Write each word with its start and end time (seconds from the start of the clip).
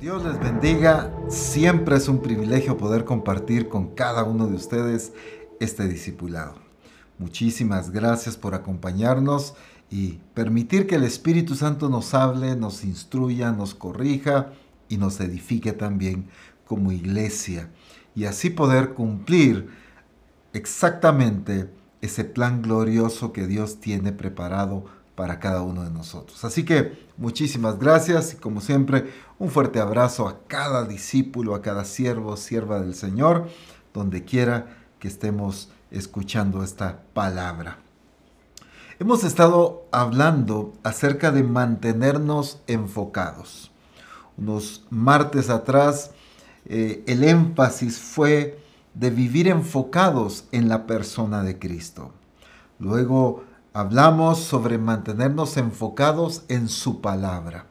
Dios 0.00 0.24
les 0.24 0.38
bendiga. 0.38 1.12
Siempre 1.28 1.96
es 1.96 2.06
un 2.06 2.22
privilegio 2.22 2.76
poder 2.76 3.04
compartir 3.04 3.68
con 3.68 3.96
cada 3.96 4.22
uno 4.22 4.46
de 4.46 4.54
ustedes 4.54 5.12
este 5.58 5.88
discipulado. 5.88 6.54
Muchísimas 7.18 7.90
gracias 7.90 8.36
por 8.36 8.54
acompañarnos 8.54 9.54
y 9.90 10.20
permitir 10.34 10.86
que 10.86 10.94
el 10.94 11.02
Espíritu 11.02 11.56
Santo 11.56 11.88
nos 11.88 12.14
hable, 12.14 12.54
nos 12.54 12.84
instruya, 12.84 13.50
nos 13.50 13.74
corrija 13.74 14.52
y 14.88 14.98
nos 14.98 15.18
edifique 15.18 15.72
también 15.72 16.28
como 16.64 16.92
iglesia. 16.92 17.68
Y 18.14 18.26
así 18.26 18.50
poder 18.50 18.94
cumplir 18.94 19.68
exactamente 20.52 21.70
ese 22.02 22.22
plan 22.22 22.62
glorioso 22.62 23.32
que 23.32 23.48
Dios 23.48 23.80
tiene 23.80 24.12
preparado 24.12 24.84
para 25.18 25.40
cada 25.40 25.62
uno 25.62 25.82
de 25.82 25.90
nosotros. 25.90 26.44
Así 26.44 26.64
que 26.64 26.96
muchísimas 27.16 27.76
gracias 27.80 28.34
y 28.34 28.36
como 28.36 28.60
siempre 28.60 29.10
un 29.40 29.50
fuerte 29.50 29.80
abrazo 29.80 30.28
a 30.28 30.46
cada 30.46 30.84
discípulo, 30.84 31.56
a 31.56 31.60
cada 31.60 31.84
siervo, 31.84 32.36
sierva 32.36 32.78
del 32.78 32.94
Señor, 32.94 33.48
donde 33.92 34.24
quiera 34.24 34.76
que 35.00 35.08
estemos 35.08 35.70
escuchando 35.90 36.62
esta 36.62 37.00
palabra. 37.14 37.78
Hemos 39.00 39.24
estado 39.24 39.88
hablando 39.90 40.74
acerca 40.84 41.32
de 41.32 41.42
mantenernos 41.42 42.60
enfocados. 42.68 43.72
Unos 44.36 44.86
martes 44.88 45.50
atrás 45.50 46.12
eh, 46.64 47.02
el 47.08 47.24
énfasis 47.24 47.98
fue 47.98 48.60
de 48.94 49.10
vivir 49.10 49.48
enfocados 49.48 50.44
en 50.52 50.68
la 50.68 50.86
persona 50.86 51.42
de 51.42 51.58
Cristo. 51.58 52.12
Luego 52.78 53.47
hablamos 53.78 54.40
sobre 54.40 54.76
mantenernos 54.76 55.56
enfocados 55.56 56.42
en 56.48 56.68
su 56.68 57.00
palabra. 57.00 57.66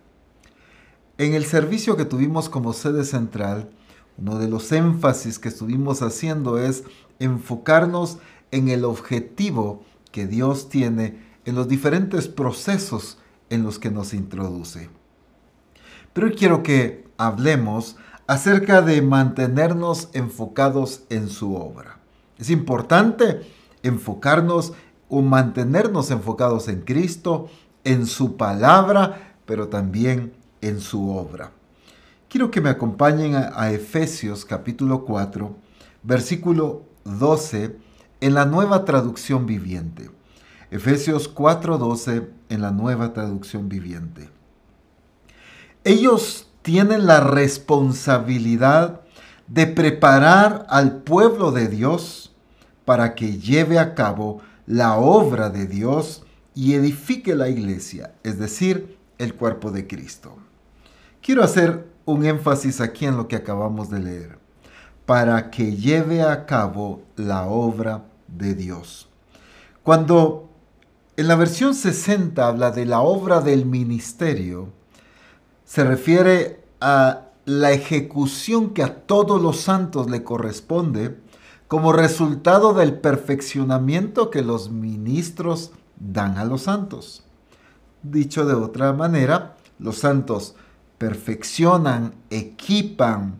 En 1.17 1.33
el 1.33 1.43
servicio 1.43 1.97
que 1.97 2.05
tuvimos 2.05 2.47
como 2.47 2.71
sede 2.71 3.03
central, 3.03 3.69
uno 4.17 4.39
de 4.39 4.47
los 4.47 4.71
énfasis 4.71 5.37
que 5.37 5.49
estuvimos 5.49 6.01
haciendo 6.01 6.59
es 6.59 6.85
enfocarnos 7.19 8.19
en 8.51 8.69
el 8.69 8.85
objetivo 8.85 9.83
que 10.13 10.27
Dios 10.27 10.69
tiene 10.69 11.19
en 11.43 11.55
los 11.55 11.67
diferentes 11.67 12.29
procesos 12.29 13.17
en 13.49 13.63
los 13.63 13.77
que 13.77 13.91
nos 13.91 14.13
introduce. 14.13 14.89
Pero 16.13 16.27
hoy 16.27 16.35
quiero 16.35 16.63
que 16.63 17.05
hablemos 17.17 17.97
acerca 18.27 18.81
de 18.81 19.01
mantenernos 19.01 20.07
enfocados 20.13 21.01
en 21.09 21.27
su 21.27 21.53
obra. 21.53 21.99
Es 22.37 22.49
importante 22.49 23.41
enfocarnos 23.83 24.73
o 25.09 25.21
mantenernos 25.21 26.11
enfocados 26.11 26.67
en 26.67 26.81
Cristo, 26.81 27.49
en 27.83 28.05
su 28.05 28.37
palabra, 28.37 29.35
pero 29.45 29.67
también 29.67 30.33
en 30.61 30.79
su 30.79 31.09
obra. 31.09 31.51
Quiero 32.29 32.51
que 32.51 32.59
me 32.59 32.69
acompañen 32.69 33.35
a, 33.35 33.71
Efesios 33.71 34.43
capítulo 34.43 35.05
4, 35.05 35.55
versículo 36.03 36.83
12, 37.05 37.77
en 38.19 38.33
la 38.33 38.45
nueva 38.45 38.83
traducción 38.83 39.45
viviente. 39.45 40.09
Efesios 40.69 41.33
4:12 41.33 42.27
en 42.49 42.61
la 42.61 42.71
nueva 42.71 43.13
traducción 43.13 43.69
viviente. 43.69 44.29
Ellos 45.85 46.49
tienen 46.61 47.05
la 47.05 47.21
responsabilidad 47.21 49.01
de 49.47 49.67
preparar 49.67 50.65
al 50.69 50.97
pueblo 51.03 51.53
de 51.53 51.69
Dios 51.69 52.35
para 52.83 53.15
que 53.15 53.37
lleve 53.37 53.79
a 53.79 53.95
cabo 53.95 54.41
la 54.67 54.97
obra 54.97 55.49
de 55.49 55.65
Dios 55.65 56.23
y 56.53 56.73
edifique 56.73 57.35
la 57.35 57.49
iglesia, 57.49 58.13
es 58.23 58.37
decir, 58.37 58.97
el 59.17 59.33
cuerpo 59.33 59.71
de 59.71 59.87
Cristo. 59.87 60.35
Quiero 61.21 61.43
hacer 61.43 61.87
un 62.05 62.25
énfasis 62.25 62.81
aquí 62.81 63.05
en 63.05 63.17
lo 63.17 63.27
que 63.27 63.37
acabamos 63.37 63.89
de 63.89 63.99
leer, 63.99 64.37
para 65.05 65.49
que 65.49 65.75
lleve 65.75 66.21
a 66.21 66.45
cabo 66.45 67.01
la 67.15 67.47
obra 67.47 68.05
de 68.27 68.53
Dios. 68.53 69.09
Cuando 69.83 70.49
en 71.15 71.27
la 71.27 71.35
versión 71.35 71.73
60 71.73 72.45
habla 72.45 72.71
de 72.71 72.85
la 72.85 72.99
obra 72.99 73.39
del 73.39 73.65
ministerio, 73.65 74.69
se 75.63 75.83
refiere 75.83 76.61
a 76.81 77.27
la 77.45 77.71
ejecución 77.71 78.73
que 78.73 78.83
a 78.83 79.05
todos 79.05 79.41
los 79.41 79.61
santos 79.61 80.09
le 80.09 80.23
corresponde 80.23 81.17
como 81.67 81.91
resultado 81.91 82.73
del 82.73 82.99
perfeccionamiento 82.99 84.29
que 84.29 84.41
los 84.41 84.71
ministros 84.71 85.71
dan 85.99 86.37
a 86.37 86.45
los 86.45 86.63
santos. 86.63 87.23
Dicho 88.03 88.45
de 88.45 88.53
otra 88.53 88.93
manera, 88.93 89.57
los 89.79 89.97
santos 89.97 90.55
perfeccionan, 90.97 92.15
equipan, 92.29 93.39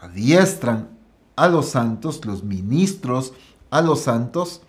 adiestran 0.00 0.90
a 1.36 1.48
los 1.48 1.66
santos, 1.66 2.24
los 2.24 2.44
ministros 2.44 3.32
a 3.70 3.82
los 3.82 4.00
santos, 4.00 4.62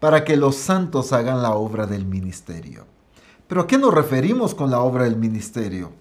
para 0.00 0.24
que 0.24 0.36
los 0.36 0.56
santos 0.56 1.12
hagan 1.12 1.42
la 1.42 1.54
obra 1.54 1.86
del 1.86 2.06
ministerio. 2.06 2.86
¿Pero 3.48 3.62
a 3.62 3.66
qué 3.66 3.78
nos 3.78 3.92
referimos 3.92 4.54
con 4.54 4.70
la 4.70 4.80
obra 4.80 5.04
del 5.04 5.16
ministerio? 5.16 5.92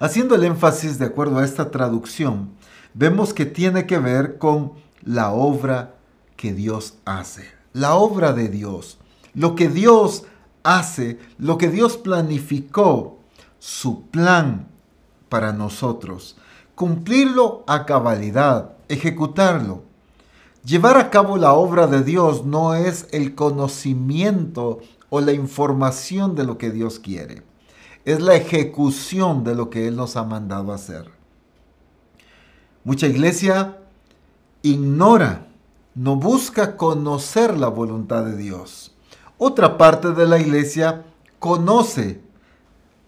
Haciendo 0.00 0.34
el 0.34 0.44
énfasis 0.44 0.98
de 0.98 1.06
acuerdo 1.06 1.38
a 1.38 1.44
esta 1.44 1.70
traducción, 1.70 2.50
vemos 2.94 3.32
que 3.32 3.46
tiene 3.46 3.86
que 3.86 3.98
ver 3.98 4.38
con 4.38 4.72
la 5.04 5.32
obra 5.32 5.94
que 6.36 6.52
Dios 6.52 6.94
hace, 7.04 7.48
la 7.72 7.94
obra 7.94 8.32
de 8.32 8.48
Dios, 8.48 8.98
lo 9.34 9.54
que 9.54 9.68
Dios 9.68 10.24
hace, 10.62 11.18
lo 11.38 11.58
que 11.58 11.68
Dios 11.68 11.96
planificó, 11.96 13.18
su 13.58 14.06
plan 14.08 14.68
para 15.28 15.52
nosotros, 15.52 16.36
cumplirlo 16.74 17.64
a 17.66 17.86
cabalidad, 17.86 18.72
ejecutarlo. 18.88 19.84
Llevar 20.64 20.96
a 20.96 21.10
cabo 21.10 21.36
la 21.36 21.52
obra 21.54 21.86
de 21.86 22.02
Dios 22.02 22.44
no 22.44 22.74
es 22.74 23.08
el 23.12 23.34
conocimiento 23.34 24.80
o 25.10 25.20
la 25.20 25.32
información 25.32 26.34
de 26.34 26.44
lo 26.44 26.58
que 26.58 26.70
Dios 26.70 26.98
quiere, 26.98 27.42
es 28.04 28.20
la 28.20 28.34
ejecución 28.34 29.44
de 29.44 29.54
lo 29.54 29.70
que 29.70 29.88
Él 29.88 29.96
nos 29.96 30.16
ha 30.16 30.24
mandado 30.24 30.72
hacer. 30.72 31.10
Mucha 32.84 33.06
iglesia 33.06 33.81
ignora, 34.62 35.46
no 35.94 36.16
busca 36.16 36.76
conocer 36.76 37.58
la 37.58 37.68
voluntad 37.68 38.24
de 38.24 38.36
Dios. 38.36 38.94
Otra 39.38 39.76
parte 39.76 40.12
de 40.12 40.26
la 40.26 40.38
iglesia 40.38 41.04
conoce 41.38 42.20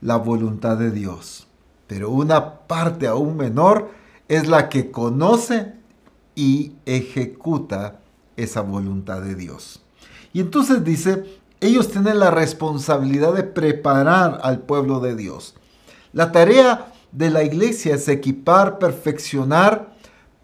la 0.00 0.16
voluntad 0.16 0.76
de 0.76 0.91
Dios, 0.91 1.47
pero 1.87 2.10
una 2.10 2.59
parte 2.66 3.06
aún 3.06 3.37
menor 3.37 3.91
es 4.28 4.48
la 4.48 4.69
que 4.69 4.91
conoce 4.91 5.75
y 6.34 6.72
ejecuta 6.84 8.00
esa 8.37 8.60
voluntad 8.62 9.22
de 9.22 9.34
Dios. 9.34 9.81
Y 10.32 10.41
entonces 10.41 10.82
dice, 10.84 11.25
ellos 11.60 11.91
tienen 11.91 12.19
la 12.19 12.31
responsabilidad 12.31 13.32
de 13.32 13.44
preparar 13.44 14.41
al 14.43 14.60
pueblo 14.60 15.00
de 15.00 15.14
Dios. 15.14 15.54
La 16.12 16.32
tarea 16.32 16.93
de 17.12 17.31
la 17.31 17.44
iglesia 17.44 17.94
es 17.94 18.09
equipar, 18.09 18.78
perfeccionar 18.78 19.94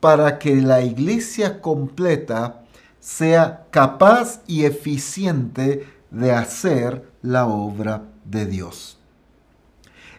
para 0.00 0.38
que 0.38 0.56
la 0.56 0.82
iglesia 0.82 1.60
completa 1.60 2.62
sea 2.98 3.66
capaz 3.70 4.40
y 4.46 4.64
eficiente 4.64 5.86
de 6.10 6.32
hacer 6.32 7.10
la 7.22 7.46
obra 7.46 8.02
de 8.24 8.46
Dios. 8.46 8.98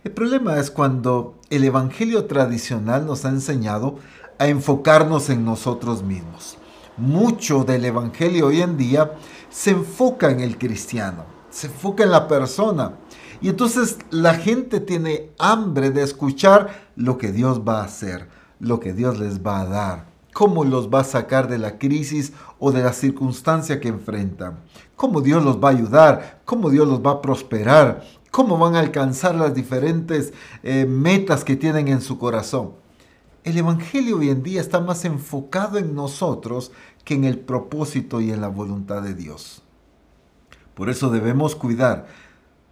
El 0.04 0.12
problema 0.12 0.58
es 0.58 0.72
cuando 0.72 1.40
el 1.50 1.64
Evangelio 1.64 2.26
tradicional 2.26 3.06
nos 3.06 3.26
ha 3.26 3.30
enseñado 3.30 4.00
a 4.40 4.48
enfocarnos 4.48 5.30
en 5.30 5.46
nosotros 5.46 6.02
mismos. 6.02 6.58
Mucho 6.98 7.64
del 7.64 7.86
Evangelio 7.86 8.48
hoy 8.48 8.62
en 8.62 8.78
día 8.78 9.14
se 9.50 9.72
enfoca 9.72 10.32
en 10.32 10.40
el 10.40 10.58
cristiano, 10.58 11.26
se 11.50 11.68
enfoca 11.68 12.04
en 12.04 12.12
la 12.12 12.28
persona. 12.28 12.94
Y 13.42 13.50
entonces 13.50 13.98
la 14.10 14.36
gente 14.36 14.80
tiene 14.80 15.32
hambre 15.38 15.92
de 15.92 16.04
escuchar 16.04 16.90
lo 16.96 17.18
que 17.18 17.32
Dios 17.32 17.62
va 17.68 17.82
a 17.82 17.86
hacer 17.86 18.28
lo 18.62 18.80
que 18.80 18.94
Dios 18.94 19.20
les 19.20 19.46
va 19.46 19.62
a 19.62 19.66
dar, 19.66 20.06
cómo 20.34 20.64
los 20.64 20.90
va 20.90 21.02
a 21.02 21.04
sacar 21.04 21.50
de 21.50 21.58
la 21.58 21.78
crisis 21.78 22.32
o 22.60 22.72
de 22.72 22.84
la 22.84 22.94
circunstancia 22.94 23.80
que 23.80 23.90
enfrentan, 23.90 24.60
cómo 24.96 25.22
Dios 25.22 25.44
los 25.44 25.58
va 25.58 25.70
a 25.70 25.72
ayudar, 25.72 26.42
cómo 26.46 26.70
Dios 26.70 26.88
los 26.88 27.02
va 27.02 27.12
a 27.12 27.22
prosperar, 27.22 28.04
cómo 28.30 28.58
van 28.58 28.76
a 28.76 28.80
alcanzar 28.80 29.36
las 29.36 29.54
diferentes 29.54 30.32
eh, 30.64 30.86
metas 30.86 31.44
que 31.44 31.56
tienen 31.56 31.88
en 31.88 32.02
su 32.02 32.18
corazón. 32.18 32.74
El 33.44 33.58
Evangelio 33.58 34.18
hoy 34.18 34.30
en 34.30 34.44
día 34.44 34.62
está 34.62 34.80
más 34.80 35.04
enfocado 35.04 35.80
en 35.80 35.96
nosotros 35.96 36.72
que 37.04 37.16
en 37.16 37.24
el 37.24 37.40
propósito 37.40 38.22
y 38.22 38.32
en 38.32 38.40
la 38.40 38.48
voluntad 38.48 39.02
de 39.02 39.16
Dios. 39.16 39.64
Por 40.76 40.92
eso 40.92 41.10
debemos 41.10 41.56
cuidar 41.56 42.06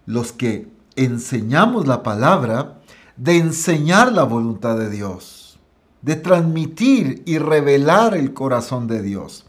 los 0.06 0.32
que 0.32 0.68
enseñamos 0.94 1.88
la 1.88 2.04
palabra 2.04 2.80
de 3.16 3.38
enseñar 3.38 4.12
la 4.12 4.22
voluntad 4.22 4.78
de 4.78 4.88
Dios 4.88 5.39
de 6.02 6.16
transmitir 6.16 7.22
y 7.26 7.38
revelar 7.38 8.14
el 8.14 8.32
corazón 8.32 8.86
de 8.86 9.02
Dios. 9.02 9.46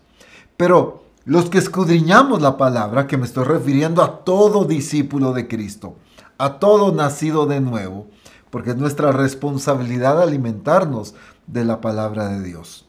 Pero 0.58 1.04
los 1.24 1.50
que 1.50 1.60
escudriñamos 1.60 2.42
la 2.42 2.58
palabra, 2.58 3.08
que 3.08 3.18
me 3.18 3.26
estoy 3.26 3.46
refiriendo 3.46 4.02
a 4.02 4.24
todo 4.24 4.66
discípulo 4.66 5.34
de 5.34 5.48
Cristo, 5.48 5.96
a 6.38 6.60
todo 6.60 6.92
nacido 6.92 7.46
de 7.46 7.62
nuevo, 7.62 8.08
porque 8.50 8.72
es 8.72 8.78
nuestra 8.78 9.12
responsabilidad 9.12 10.22
alimentarnos 10.22 11.16
de 11.48 11.64
la 11.64 11.80
palabra 11.80 12.30
de 12.30 12.44
Dios. 12.44 12.88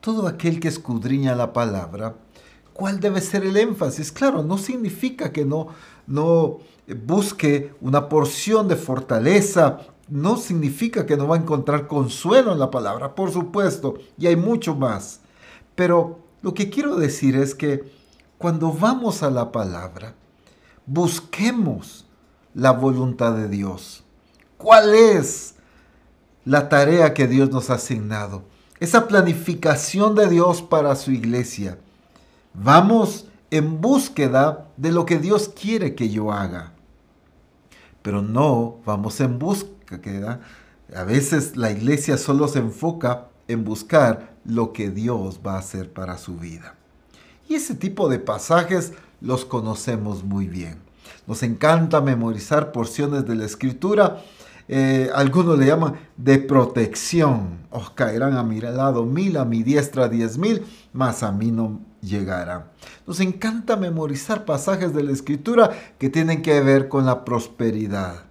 Todo 0.00 0.28
aquel 0.28 0.60
que 0.60 0.68
escudriña 0.68 1.34
la 1.34 1.52
palabra, 1.52 2.14
¿cuál 2.72 3.00
debe 3.00 3.20
ser 3.20 3.44
el 3.44 3.56
énfasis? 3.56 4.12
Claro, 4.12 4.42
no 4.42 4.56
significa 4.56 5.32
que 5.32 5.44
no, 5.44 5.68
no 6.06 6.58
busque 7.06 7.74
una 7.80 8.08
porción 8.08 8.68
de 8.68 8.76
fortaleza, 8.76 9.78
no 10.08 10.36
significa 10.36 11.06
que 11.06 11.16
no 11.16 11.26
va 11.26 11.36
a 11.36 11.40
encontrar 11.40 11.86
consuelo 11.86 12.52
en 12.52 12.58
la 12.58 12.70
palabra, 12.70 13.14
por 13.14 13.32
supuesto, 13.32 13.94
y 14.18 14.26
hay 14.26 14.36
mucho 14.36 14.74
más. 14.74 15.20
Pero 15.74 16.20
lo 16.42 16.54
que 16.54 16.70
quiero 16.70 16.96
decir 16.96 17.36
es 17.36 17.54
que 17.54 17.92
cuando 18.38 18.72
vamos 18.72 19.22
a 19.22 19.30
la 19.30 19.50
palabra, 19.50 20.14
busquemos 20.86 22.06
la 22.54 22.72
voluntad 22.72 23.34
de 23.34 23.48
Dios. 23.48 24.04
¿Cuál 24.56 24.94
es 24.94 25.56
la 26.44 26.68
tarea 26.68 27.12
que 27.12 27.26
Dios 27.26 27.50
nos 27.50 27.70
ha 27.70 27.74
asignado? 27.74 28.44
Esa 28.78 29.08
planificación 29.08 30.14
de 30.14 30.28
Dios 30.28 30.62
para 30.62 30.94
su 30.96 31.10
iglesia. 31.10 31.78
Vamos 32.54 33.26
en 33.50 33.80
búsqueda 33.80 34.68
de 34.76 34.92
lo 34.92 35.06
que 35.06 35.18
Dios 35.18 35.48
quiere 35.48 35.94
que 35.94 36.10
yo 36.10 36.32
haga. 36.32 36.72
Pero 38.02 38.22
no 38.22 38.76
vamos 38.84 39.20
en 39.20 39.38
búsqueda. 39.38 39.75
A 40.94 41.04
veces 41.04 41.56
la 41.56 41.70
iglesia 41.70 42.16
solo 42.16 42.48
se 42.48 42.60
enfoca 42.60 43.28
en 43.48 43.64
buscar 43.64 44.34
lo 44.44 44.72
que 44.72 44.90
Dios 44.90 45.40
va 45.46 45.54
a 45.54 45.58
hacer 45.58 45.92
para 45.92 46.18
su 46.18 46.36
vida. 46.36 46.74
Y 47.48 47.54
ese 47.54 47.74
tipo 47.74 48.08
de 48.08 48.18
pasajes 48.18 48.92
los 49.20 49.44
conocemos 49.44 50.24
muy 50.24 50.46
bien. 50.46 50.78
Nos 51.26 51.42
encanta 51.42 52.00
memorizar 52.00 52.72
porciones 52.72 53.26
de 53.26 53.34
la 53.36 53.44
escritura. 53.44 54.22
Eh, 54.68 55.10
algunos 55.14 55.58
le 55.58 55.66
llaman 55.66 55.94
de 56.16 56.38
protección. 56.38 57.66
Os 57.70 57.90
caerán 57.90 58.36
a 58.36 58.42
mi 58.42 58.60
lado 58.60 59.04
mil, 59.04 59.36
a 59.36 59.44
mi 59.44 59.62
diestra 59.62 60.08
diez 60.08 60.38
mil, 60.38 60.64
mas 60.92 61.22
a 61.22 61.30
mí 61.30 61.50
no 61.50 61.80
llegará. 62.00 62.72
Nos 63.06 63.20
encanta 63.20 63.76
memorizar 63.76 64.44
pasajes 64.44 64.92
de 64.94 65.02
la 65.02 65.12
escritura 65.12 65.70
que 65.98 66.10
tienen 66.10 66.42
que 66.42 66.60
ver 66.60 66.88
con 66.88 67.06
la 67.06 67.24
prosperidad, 67.24 68.24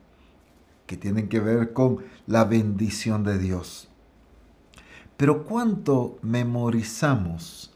que 0.86 0.98
tienen 0.98 1.30
que 1.30 1.40
ver 1.40 1.74
con 1.74 2.00
la 2.28 2.44
bendición 2.44 3.24
de 3.24 3.38
Dios. 3.38 3.88
Pero 5.18 5.46
cuánto 5.46 6.18
memorizamos, 6.22 7.74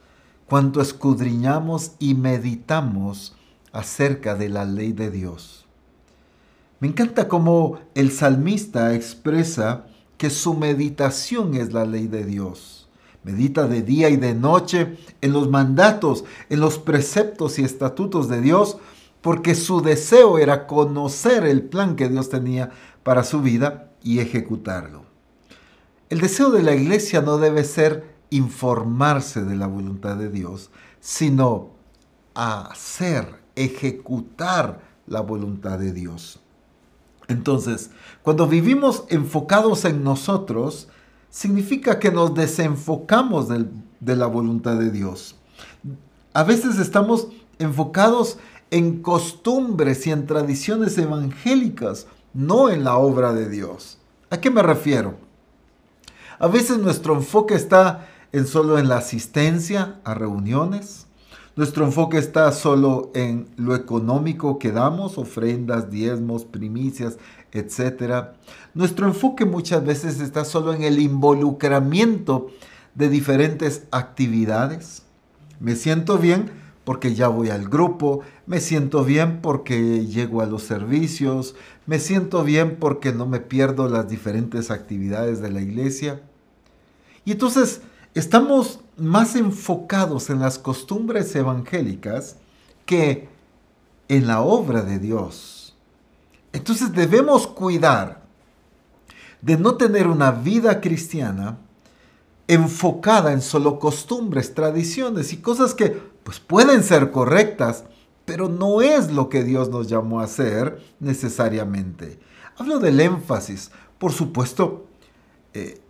cuánto 0.47 0.81
escudriñamos 0.81 1.93
y 1.99 2.15
meditamos 2.15 3.35
acerca 3.71 4.35
de 4.35 4.49
la 4.49 4.65
ley 4.65 4.91
de 4.91 5.11
Dios. 5.11 5.65
Me 6.79 6.87
encanta 6.87 7.27
cómo 7.27 7.79
el 7.93 8.11
salmista 8.11 8.93
expresa 8.93 9.85
que 10.17 10.29
su 10.29 10.53
meditación 10.53 11.55
es 11.55 11.73
la 11.73 11.85
ley 11.85 12.07
de 12.07 12.25
Dios. 12.25 12.89
Medita 13.23 13.67
de 13.67 13.81
día 13.81 14.09
y 14.09 14.17
de 14.17 14.33
noche 14.33 14.97
en 15.21 15.33
los 15.33 15.49
mandatos, 15.49 16.23
en 16.49 16.61
los 16.61 16.79
preceptos 16.79 17.59
y 17.59 17.63
estatutos 17.63 18.29
de 18.29 18.41
Dios, 18.41 18.77
porque 19.21 19.55
su 19.55 19.81
deseo 19.81 20.37
era 20.37 20.67
conocer 20.67 21.45
el 21.45 21.63
plan 21.63 21.95
que 21.95 22.07
Dios 22.07 22.29
tenía 22.29 22.71
para 23.09 23.23
su 23.23 23.41
vida 23.41 23.89
y 24.03 24.19
ejecutarlo. 24.19 25.01
El 26.11 26.21
deseo 26.21 26.51
de 26.51 26.61
la 26.61 26.75
iglesia 26.75 27.21
no 27.21 27.39
debe 27.39 27.63
ser 27.63 28.13
informarse 28.29 29.43
de 29.43 29.55
la 29.55 29.65
voluntad 29.65 30.15
de 30.15 30.29
Dios, 30.29 30.69
sino 30.99 31.71
hacer, 32.35 33.41
ejecutar 33.55 34.81
la 35.07 35.21
voluntad 35.21 35.79
de 35.79 35.91
Dios. 35.91 36.39
Entonces, 37.27 37.89
cuando 38.21 38.45
vivimos 38.45 39.05
enfocados 39.09 39.85
en 39.85 40.03
nosotros, 40.03 40.87
significa 41.31 41.97
que 41.97 42.11
nos 42.11 42.35
desenfocamos 42.35 43.47
de 43.49 44.15
la 44.15 44.27
voluntad 44.27 44.75
de 44.75 44.91
Dios. 44.91 45.35
A 46.33 46.43
veces 46.43 46.77
estamos 46.77 47.29
enfocados 47.57 48.37
en 48.69 49.01
costumbres 49.01 50.05
y 50.05 50.11
en 50.11 50.27
tradiciones 50.27 50.95
evangélicas, 50.99 52.05
no 52.33 52.69
en 52.69 52.83
la 52.83 52.97
obra 52.97 53.33
de 53.33 53.49
Dios. 53.49 53.97
¿A 54.29 54.39
qué 54.39 54.49
me 54.49 54.61
refiero? 54.61 55.15
A 56.39 56.47
veces 56.47 56.77
nuestro 56.77 57.15
enfoque 57.15 57.55
está 57.55 58.07
en 58.31 58.47
solo 58.47 58.77
en 58.77 58.87
la 58.87 58.97
asistencia 58.97 59.99
a 60.03 60.13
reuniones. 60.13 61.07
Nuestro 61.55 61.83
enfoque 61.83 62.17
está 62.17 62.51
solo 62.51 63.11
en 63.13 63.49
lo 63.57 63.75
económico 63.75 64.59
que 64.59 64.71
damos, 64.71 65.17
ofrendas, 65.17 65.91
diezmos, 65.91 66.45
primicias, 66.45 67.17
etc. 67.51 68.27
Nuestro 68.73 69.07
enfoque 69.07 69.45
muchas 69.45 69.83
veces 69.83 70.21
está 70.21 70.45
solo 70.45 70.73
en 70.73 70.83
el 70.83 70.99
involucramiento 70.99 72.47
de 72.95 73.09
diferentes 73.09 73.83
actividades. 73.91 75.03
Me 75.59 75.75
siento 75.75 76.17
bien 76.17 76.51
porque 76.85 77.13
ya 77.13 77.27
voy 77.27 77.49
al 77.49 77.67
grupo, 77.67 78.21
me 78.47 78.61
siento 78.61 79.03
bien 79.03 79.41
porque 79.41 80.05
llego 80.05 80.41
a 80.41 80.45
los 80.45 80.63
servicios, 80.63 81.55
me 81.89 81.97
siento 81.97 82.43
bien 82.43 82.77
porque 82.79 83.11
no 83.13 83.25
me 83.25 83.39
pierdo 83.39 83.89
las 83.89 84.07
diferentes 84.07 84.69
actividades 84.69 85.41
de 85.41 85.49
la 85.49 85.59
iglesia. 85.59 86.21
Y 87.25 87.31
entonces 87.31 87.81
estamos 88.13 88.81
más 88.95 89.35
enfocados 89.35 90.29
en 90.29 90.39
las 90.39 90.59
costumbres 90.59 91.35
evangélicas 91.35 92.35
que 92.85 93.27
en 94.07 94.27
la 94.27 94.41
obra 94.41 94.83
de 94.83 94.99
Dios. 94.99 95.75
Entonces 96.53 96.93
debemos 96.93 97.47
cuidar 97.47 98.21
de 99.41 99.57
no 99.57 99.73
tener 99.73 100.05
una 100.05 100.29
vida 100.29 100.81
cristiana 100.81 101.57
enfocada 102.47 103.33
en 103.33 103.41
solo 103.41 103.79
costumbres, 103.79 104.53
tradiciones 104.53 105.33
y 105.33 105.37
cosas 105.37 105.73
que 105.73 105.99
pues 106.23 106.39
pueden 106.39 106.83
ser 106.83 107.09
correctas, 107.09 107.85
pero 108.29 108.47
no 108.47 108.83
es 108.83 109.11
lo 109.11 109.27
que 109.27 109.43
Dios 109.43 109.69
nos 109.69 109.87
llamó 109.87 110.19
a 110.19 110.25
hacer 110.25 110.79
necesariamente. 110.99 112.19
Hablo 112.57 112.77
del 112.77 112.99
énfasis. 112.99 113.71
Por 113.97 114.11
supuesto, 114.11 114.85
eh, 115.55 115.81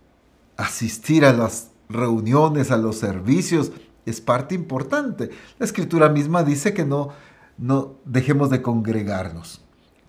asistir 0.56 1.26
a 1.26 1.34
las 1.34 1.68
reuniones, 1.90 2.70
a 2.70 2.78
los 2.78 2.96
servicios, 2.96 3.72
es 4.06 4.22
parte 4.22 4.54
importante. 4.54 5.28
La 5.58 5.66
escritura 5.66 6.08
misma 6.08 6.42
dice 6.42 6.72
que 6.72 6.86
no, 6.86 7.10
no 7.58 7.96
dejemos 8.06 8.48
de 8.48 8.62
congregarnos. 8.62 9.60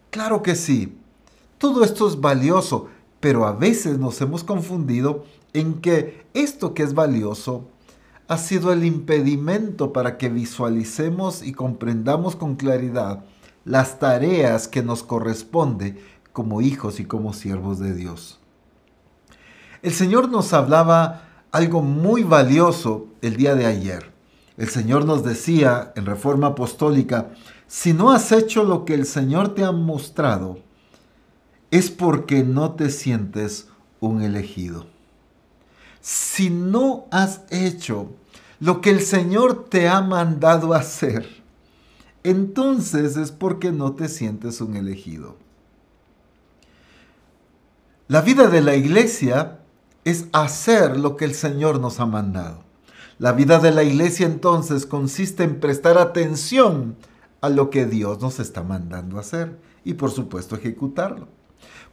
Claro 0.09 0.41
que 0.41 0.55
sí, 0.55 0.97
todo 1.57 1.83
esto 1.83 2.07
es 2.07 2.21
valioso, 2.21 2.87
pero 3.19 3.45
a 3.45 3.51
veces 3.51 3.99
nos 3.99 4.21
hemos 4.21 4.45
confundido 4.45 5.25
en 5.51 5.81
que 5.81 6.23
esto 6.33 6.73
que 6.73 6.83
es 6.83 6.93
valioso 6.93 7.67
ha 8.31 8.37
sido 8.37 8.71
el 8.71 8.85
impedimento 8.85 9.91
para 9.91 10.17
que 10.17 10.29
visualicemos 10.29 11.43
y 11.43 11.51
comprendamos 11.51 12.37
con 12.37 12.55
claridad 12.55 13.25
las 13.65 13.99
tareas 13.99 14.69
que 14.69 14.81
nos 14.81 15.03
corresponde 15.03 16.01
como 16.31 16.61
hijos 16.61 17.01
y 17.01 17.05
como 17.05 17.33
siervos 17.33 17.79
de 17.79 17.93
Dios. 17.93 18.39
El 19.81 19.91
Señor 19.91 20.29
nos 20.29 20.53
hablaba 20.53 21.23
algo 21.51 21.81
muy 21.81 22.23
valioso 22.23 23.07
el 23.21 23.35
día 23.35 23.53
de 23.53 23.65
ayer. 23.65 24.13
El 24.55 24.69
Señor 24.69 25.03
nos 25.03 25.25
decía 25.25 25.91
en 25.97 26.05
Reforma 26.05 26.47
Apostólica, 26.47 27.31
si 27.67 27.91
no 27.91 28.11
has 28.11 28.31
hecho 28.31 28.63
lo 28.63 28.85
que 28.85 28.93
el 28.93 29.05
Señor 29.05 29.55
te 29.55 29.65
ha 29.65 29.73
mostrado, 29.73 30.57
es 31.69 31.91
porque 31.91 32.43
no 32.43 32.75
te 32.75 32.91
sientes 32.91 33.67
un 33.99 34.21
elegido. 34.21 34.85
Si 35.99 36.49
no 36.49 37.07
has 37.11 37.41
hecho 37.49 38.07
lo 38.61 38.79
que 38.79 38.91
el 38.91 39.01
Señor 39.01 39.65
te 39.69 39.89
ha 39.89 40.01
mandado 40.01 40.75
hacer, 40.75 41.27
entonces 42.23 43.17
es 43.17 43.31
porque 43.31 43.71
no 43.71 43.93
te 43.93 44.07
sientes 44.07 44.61
un 44.61 44.75
elegido. 44.75 45.35
La 48.07 48.21
vida 48.21 48.47
de 48.47 48.61
la 48.61 48.75
iglesia 48.75 49.61
es 50.03 50.27
hacer 50.31 50.99
lo 50.99 51.17
que 51.17 51.25
el 51.25 51.33
Señor 51.33 51.79
nos 51.79 51.99
ha 51.99 52.05
mandado. 52.05 52.63
La 53.17 53.31
vida 53.31 53.57
de 53.57 53.71
la 53.71 53.83
iglesia 53.83 54.27
entonces 54.27 54.85
consiste 54.85 55.43
en 55.43 55.59
prestar 55.59 55.97
atención 55.97 56.95
a 57.41 57.49
lo 57.49 57.71
que 57.71 57.87
Dios 57.87 58.21
nos 58.21 58.39
está 58.39 58.61
mandando 58.61 59.17
hacer 59.17 59.57
y 59.83 59.95
por 59.95 60.11
supuesto 60.11 60.55
ejecutarlo. 60.55 61.27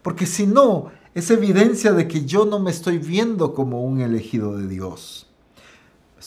Porque 0.03 0.27
si 0.27 0.47
no, 0.47 0.91
es 1.15 1.31
evidencia 1.31 1.93
de 1.93 2.09
que 2.09 2.27
yo 2.27 2.45
no 2.45 2.59
me 2.59 2.71
estoy 2.71 2.99
viendo 2.99 3.55
como 3.55 3.83
un 3.85 4.03
elegido 4.03 4.55
de 4.59 4.69
Dios. 4.69 5.28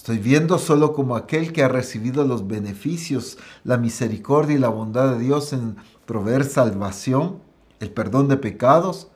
Estoy 0.01 0.17
viendo 0.17 0.57
solo 0.57 0.93
como 0.93 1.15
aquel 1.15 1.53
que 1.53 1.61
ha 1.61 1.67
recibido 1.67 2.25
los 2.25 2.47
beneficios, 2.47 3.37
la 3.63 3.77
misericordia 3.77 4.55
y 4.55 4.59
la 4.59 4.69
bondad 4.69 5.11
de 5.11 5.19
Dios 5.19 5.53
en 5.53 5.75
proveer 6.07 6.43
salvación, 6.43 7.37
el 7.79 7.91
perdón 7.91 8.27
de 8.27 8.37
pecados, 8.37 9.09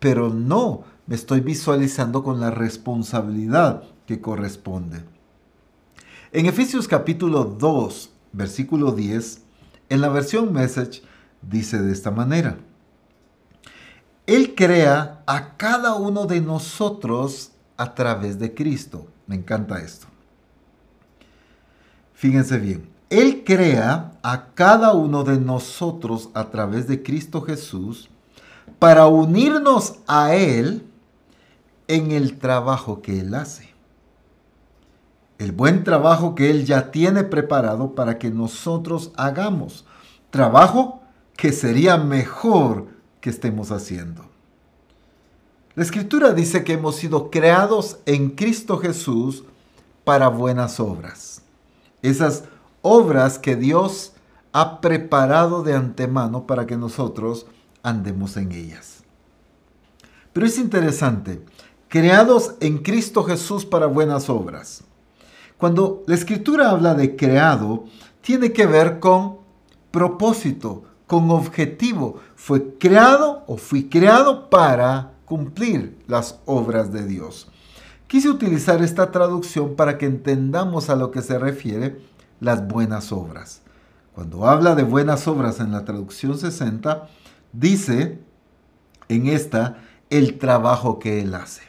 pero 0.00 0.28
no 0.28 0.84
me 1.06 1.14
estoy 1.14 1.40
visualizando 1.40 2.22
con 2.22 2.40
la 2.40 2.50
responsabilidad 2.50 3.84
que 4.06 4.20
corresponde. 4.20 5.02
En 6.32 6.44
Efesios 6.44 6.88
capítulo 6.88 7.44
2, 7.44 8.10
versículo 8.34 8.92
10, 8.92 9.40
en 9.88 10.02
la 10.02 10.10
versión 10.10 10.52
Message 10.52 11.00
dice 11.40 11.80
de 11.80 11.90
esta 11.90 12.10
manera, 12.10 12.58
Él 14.26 14.54
crea 14.54 15.22
a 15.26 15.56
cada 15.56 15.94
uno 15.94 16.26
de 16.26 16.42
nosotros 16.42 17.52
a 17.78 17.94
través 17.94 18.38
de 18.38 18.52
Cristo. 18.52 19.06
Me 19.26 19.34
encanta 19.34 19.78
esto. 19.78 20.06
Fíjense 22.18 22.58
bien, 22.58 22.90
Él 23.10 23.44
crea 23.44 24.10
a 24.24 24.46
cada 24.54 24.92
uno 24.92 25.22
de 25.22 25.38
nosotros 25.38 26.30
a 26.34 26.50
través 26.50 26.88
de 26.88 27.00
Cristo 27.00 27.42
Jesús 27.42 28.10
para 28.80 29.06
unirnos 29.06 30.00
a 30.08 30.34
Él 30.34 30.84
en 31.86 32.10
el 32.10 32.36
trabajo 32.36 33.02
que 33.02 33.20
Él 33.20 33.36
hace. 33.36 33.72
El 35.38 35.52
buen 35.52 35.84
trabajo 35.84 36.34
que 36.34 36.50
Él 36.50 36.66
ya 36.66 36.90
tiene 36.90 37.22
preparado 37.22 37.94
para 37.94 38.18
que 38.18 38.30
nosotros 38.30 39.12
hagamos. 39.14 39.84
Trabajo 40.30 41.00
que 41.36 41.52
sería 41.52 41.98
mejor 41.98 42.88
que 43.20 43.30
estemos 43.30 43.70
haciendo. 43.70 44.24
La 45.76 45.84
escritura 45.84 46.32
dice 46.32 46.64
que 46.64 46.72
hemos 46.72 46.96
sido 46.96 47.30
creados 47.30 47.98
en 48.06 48.30
Cristo 48.30 48.78
Jesús 48.78 49.44
para 50.02 50.26
buenas 50.26 50.80
obras. 50.80 51.37
Esas 52.08 52.44
obras 52.82 53.38
que 53.38 53.56
Dios 53.56 54.12
ha 54.52 54.80
preparado 54.80 55.62
de 55.62 55.74
antemano 55.74 56.46
para 56.46 56.66
que 56.66 56.76
nosotros 56.76 57.46
andemos 57.82 58.36
en 58.36 58.52
ellas. 58.52 59.04
Pero 60.32 60.46
es 60.46 60.58
interesante, 60.58 61.44
creados 61.88 62.54
en 62.60 62.78
Cristo 62.78 63.24
Jesús 63.24 63.64
para 63.64 63.86
buenas 63.86 64.28
obras. 64.30 64.84
Cuando 65.58 66.04
la 66.06 66.14
escritura 66.14 66.70
habla 66.70 66.94
de 66.94 67.16
creado, 67.16 67.84
tiene 68.20 68.52
que 68.52 68.66
ver 68.66 69.00
con 69.00 69.38
propósito, 69.90 70.84
con 71.06 71.30
objetivo. 71.30 72.20
Fue 72.36 72.74
creado 72.78 73.42
o 73.46 73.56
fui 73.56 73.88
creado 73.88 74.48
para 74.50 75.14
cumplir 75.24 75.98
las 76.06 76.38
obras 76.46 76.92
de 76.92 77.06
Dios. 77.06 77.48
Quise 78.08 78.30
utilizar 78.30 78.82
esta 78.82 79.10
traducción 79.10 79.76
para 79.76 79.98
que 79.98 80.06
entendamos 80.06 80.88
a 80.88 80.96
lo 80.96 81.10
que 81.10 81.20
se 81.20 81.38
refiere 81.38 82.00
las 82.40 82.66
buenas 82.66 83.12
obras. 83.12 83.60
Cuando 84.14 84.48
habla 84.48 84.74
de 84.74 84.82
buenas 84.82 85.28
obras 85.28 85.60
en 85.60 85.72
la 85.72 85.84
traducción 85.84 86.38
60, 86.38 87.06
dice 87.52 88.18
en 89.10 89.26
esta 89.26 89.82
el 90.08 90.38
trabajo 90.38 90.98
que 90.98 91.20
él 91.20 91.34
hace. 91.34 91.60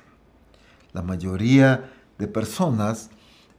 La 0.93 1.01
mayoría 1.01 1.91
de 2.17 2.29
personas 2.29 3.10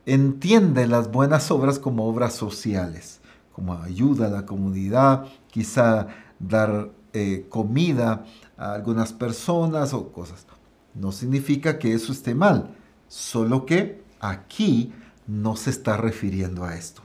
entiende 0.06 0.86
las 0.86 1.10
buenas 1.10 1.50
obras 1.50 1.78
como 1.78 2.08
obras 2.08 2.32
sociales, 2.32 3.20
como 3.52 3.74
ayuda 3.74 4.28
a 4.28 4.30
la 4.30 4.46
comunidad, 4.46 5.26
quizá 5.50 6.06
dar 6.38 6.88
eh, 7.12 7.44
comida 7.50 8.24
a 8.56 8.72
algunas 8.72 9.12
personas 9.12 9.92
o 9.92 10.10
cosas. 10.12 10.46
No 10.94 11.12
significa 11.12 11.78
que 11.78 11.94
eso 11.94 12.12
esté 12.12 12.34
mal, 12.34 12.74
solo 13.08 13.66
que 13.66 14.02
aquí 14.20 14.92
no 15.26 15.56
se 15.56 15.70
está 15.70 15.96
refiriendo 15.96 16.64
a 16.64 16.76
esto. 16.76 17.02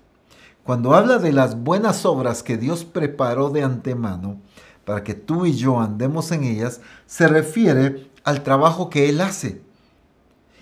Cuando 0.64 0.96
habla 0.96 1.20
de 1.20 1.32
las 1.32 1.62
buenas 1.62 2.06
obras 2.06 2.42
que 2.42 2.58
Dios 2.58 2.86
preparó 2.86 3.52
de 3.52 3.64
antemano 3.64 4.42
para 4.84 5.04
que 5.04 5.14
tú 5.14 5.46
y 5.46 5.56
yo 5.56 5.80
andemos 5.80 6.32
en 6.32 6.44
ellas, 6.44 6.82
se 7.06 7.28
refiere 7.28 8.10
al 8.24 8.44
trabajo 8.44 8.90
que 8.90 9.10
Él 9.10 9.22
hace. 9.22 9.62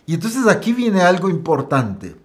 Y 0.05 0.15
entonces 0.15 0.47
aquí 0.47 0.73
viene 0.73 1.01
algo 1.01 1.29
importante. 1.29 2.17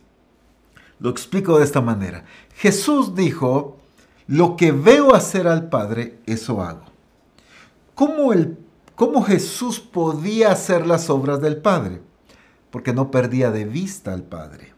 Lo 0.98 1.10
explico 1.10 1.58
de 1.58 1.64
esta 1.64 1.80
manera. 1.80 2.24
Jesús 2.56 3.14
dijo, 3.14 3.78
lo 4.26 4.56
que 4.56 4.72
veo 4.72 5.14
hacer 5.14 5.46
al 5.46 5.68
Padre, 5.68 6.18
eso 6.26 6.60
hago. 6.60 6.82
¿Cómo, 7.94 8.32
el, 8.32 8.58
¿Cómo 8.98 9.22
Jesús 9.22 9.78
podía 9.78 10.50
hacer 10.50 10.84
las 10.84 11.08
obras 11.08 11.40
del 11.40 11.58
Padre? 11.58 12.02
Porque 12.72 12.92
no 12.92 13.12
perdía 13.12 13.52
de 13.52 13.64
vista 13.64 14.12
al 14.12 14.24
Padre. 14.24 14.74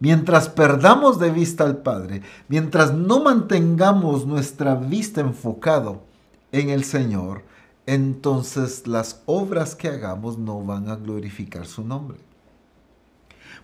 Mientras 0.00 0.48
perdamos 0.48 1.18
de 1.18 1.30
vista 1.30 1.64
al 1.64 1.82
Padre, 1.82 2.22
mientras 2.48 2.94
no 2.94 3.22
mantengamos 3.22 4.24
nuestra 4.24 4.74
vista 4.74 5.20
enfocado 5.20 6.02
en 6.50 6.70
el 6.70 6.82
Señor, 6.84 7.42
entonces 7.84 8.86
las 8.86 9.20
obras 9.26 9.74
que 9.74 9.88
hagamos 9.88 10.38
no 10.38 10.64
van 10.64 10.88
a 10.88 10.96
glorificar 10.96 11.66
su 11.66 11.84
nombre. 11.84 12.16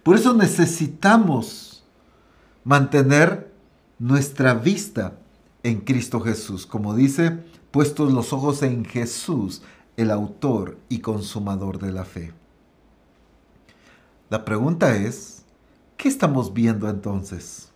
Por 0.03 0.17
eso 0.17 0.35
necesitamos 0.35 1.83
mantener 2.63 3.51
nuestra 3.99 4.53
vista 4.53 5.15
en 5.63 5.81
Cristo 5.81 6.21
Jesús, 6.21 6.67
como 6.67 6.95
dice, 6.95 7.39
puestos 7.71 8.13
los 8.13 8.33
ojos 8.33 8.63
en 8.63 8.85
Jesús, 8.85 9.63
el 9.97 10.11
autor 10.11 10.79
y 10.89 11.01
consumador 11.01 11.79
de 11.79 11.93
la 11.93 12.05
fe. 12.05 12.33
La 14.29 14.45
pregunta 14.45 14.97
es, 14.97 15.45
¿qué 15.97 16.09
estamos 16.09 16.55
viendo 16.55 16.89
entonces? 16.89 17.69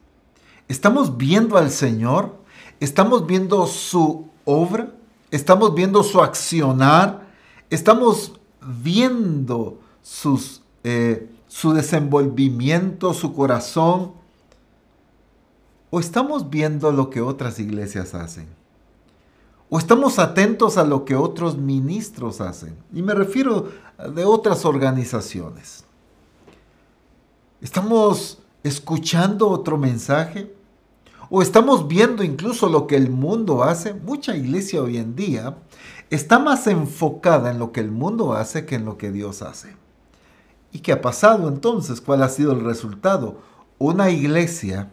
¿Estamos 0.69 1.17
viendo 1.17 1.59
al 1.59 1.71
Señor? 1.71 2.37
¿Estamos 2.81 3.27
viendo 3.27 3.67
su 3.67 4.29
obra? 4.45 4.95
¿Estamos 5.31 5.75
viendo 5.75 6.03
su 6.03 6.21
accionar? 6.21 7.27
¿Estamos 7.71 8.39
viendo 8.61 9.81
eh, 10.85 11.29
su 11.49 11.73
desenvolvimiento, 11.73 13.13
su 13.15 13.35
corazón? 13.35 14.13
¿O 15.91 16.01
estamos 16.01 16.51
viendo 16.51 16.93
lo 16.93 17.11
que 17.11 17.21
otras 17.21 17.59
iglesias 17.59 18.15
hacen? 18.15 18.64
¿O 19.71 19.79
estamos 19.79 20.19
atentos 20.19 20.77
a 20.77 20.85
lo 20.85 21.05
que 21.05 21.17
otros 21.17 21.57
ministros 21.57 22.41
hacen? 22.41 22.77
Y 22.93 23.03
me 23.03 23.15
refiero 23.15 23.71
de 24.15 24.25
otras 24.25 24.65
organizaciones. 24.65 25.85
¿Estamos 27.61 28.39
escuchando 28.63 29.49
otro 29.49 29.79
mensaje? 29.79 30.55
¿O 31.31 31.43
estamos 31.43 31.89
viendo 31.89 32.23
incluso 32.23 32.69
lo 32.69 32.87
que 32.87 32.97
el 32.97 33.11
mundo 33.11 33.65
hace? 33.65 33.95
Mucha 33.95 34.37
iglesia 34.37 34.83
hoy 34.83 34.99
en 34.99 35.17
día 35.17 35.57
está 36.11 36.39
más 36.39 36.67
enfocada 36.67 37.51
en 37.51 37.59
lo 37.59 37.73
que 37.73 37.81
el 37.81 37.91
mundo 37.91 38.35
hace 38.35 38.67
que 38.67 38.75
en 38.75 38.85
lo 38.85 38.99
que 38.99 39.11
Dios 39.11 39.43
hace. 39.43 39.75
¿Y 40.73 40.81
qué 40.81 40.93
ha 40.93 41.01
pasado 41.01 41.49
entonces? 41.49 42.01
¿Cuál 42.01 42.23
ha 42.23 42.29
sido 42.29 42.53
el 42.53 42.65
resultado? 42.65 43.39
Una 43.79 44.11
iglesia 44.11 44.91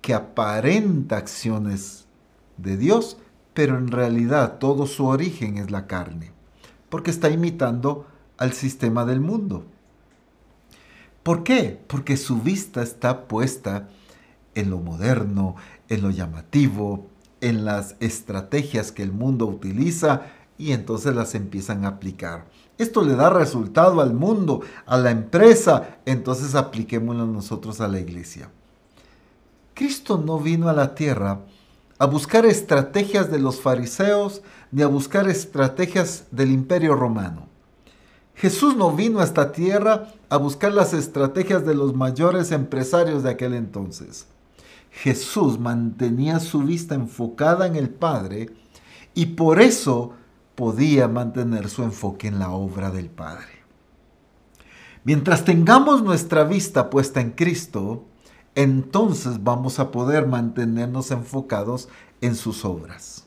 que 0.00 0.14
aparenta 0.14 1.16
acciones 1.16 2.06
de 2.56 2.76
Dios, 2.76 3.18
pero 3.56 3.78
en 3.78 3.88
realidad 3.88 4.58
todo 4.58 4.86
su 4.86 5.06
origen 5.06 5.56
es 5.56 5.70
la 5.70 5.86
carne, 5.86 6.30
porque 6.90 7.10
está 7.10 7.30
imitando 7.30 8.06
al 8.36 8.52
sistema 8.52 9.06
del 9.06 9.20
mundo. 9.20 9.64
¿Por 11.22 11.42
qué? 11.42 11.80
Porque 11.86 12.18
su 12.18 12.42
vista 12.42 12.82
está 12.82 13.26
puesta 13.26 13.88
en 14.54 14.68
lo 14.68 14.76
moderno, 14.76 15.56
en 15.88 16.02
lo 16.02 16.10
llamativo, 16.10 17.06
en 17.40 17.64
las 17.64 17.96
estrategias 18.00 18.92
que 18.92 19.02
el 19.02 19.12
mundo 19.12 19.46
utiliza 19.46 20.26
y 20.58 20.72
entonces 20.72 21.14
las 21.14 21.34
empiezan 21.34 21.86
a 21.86 21.88
aplicar. 21.88 22.44
Esto 22.76 23.00
le 23.00 23.16
da 23.16 23.30
resultado 23.30 24.02
al 24.02 24.12
mundo, 24.12 24.60
a 24.84 24.98
la 24.98 25.10
empresa, 25.10 25.96
entonces 26.04 26.54
apliquémoslo 26.54 27.24
nosotros 27.24 27.80
a 27.80 27.88
la 27.88 28.00
iglesia. 28.00 28.50
Cristo 29.72 30.18
no 30.18 30.40
vino 30.40 30.68
a 30.68 30.74
la 30.74 30.94
tierra 30.94 31.40
a 31.98 32.06
buscar 32.06 32.44
estrategias 32.46 33.30
de 33.30 33.38
los 33.38 33.60
fariseos 33.60 34.42
ni 34.70 34.82
a 34.82 34.86
buscar 34.86 35.28
estrategias 35.28 36.24
del 36.30 36.50
imperio 36.50 36.94
romano. 36.94 37.48
Jesús 38.34 38.76
no 38.76 38.92
vino 38.92 39.20
a 39.20 39.24
esta 39.24 39.52
tierra 39.52 40.08
a 40.28 40.36
buscar 40.36 40.72
las 40.72 40.92
estrategias 40.92 41.64
de 41.64 41.74
los 41.74 41.94
mayores 41.94 42.52
empresarios 42.52 43.22
de 43.22 43.30
aquel 43.30 43.54
entonces. 43.54 44.26
Jesús 44.90 45.58
mantenía 45.58 46.40
su 46.40 46.60
vista 46.60 46.94
enfocada 46.94 47.66
en 47.66 47.76
el 47.76 47.88
Padre 47.88 48.50
y 49.14 49.26
por 49.26 49.60
eso 49.60 50.12
podía 50.54 51.08
mantener 51.08 51.68
su 51.68 51.82
enfoque 51.82 52.28
en 52.28 52.38
la 52.38 52.50
obra 52.50 52.90
del 52.90 53.08
Padre. 53.08 53.56
Mientras 55.04 55.44
tengamos 55.44 56.02
nuestra 56.02 56.44
vista 56.44 56.90
puesta 56.90 57.20
en 57.20 57.30
Cristo, 57.30 58.04
entonces 58.56 59.44
vamos 59.44 59.78
a 59.78 59.92
poder 59.92 60.26
mantenernos 60.26 61.12
enfocados 61.12 61.88
en 62.20 62.34
sus 62.34 62.64
obras, 62.64 63.26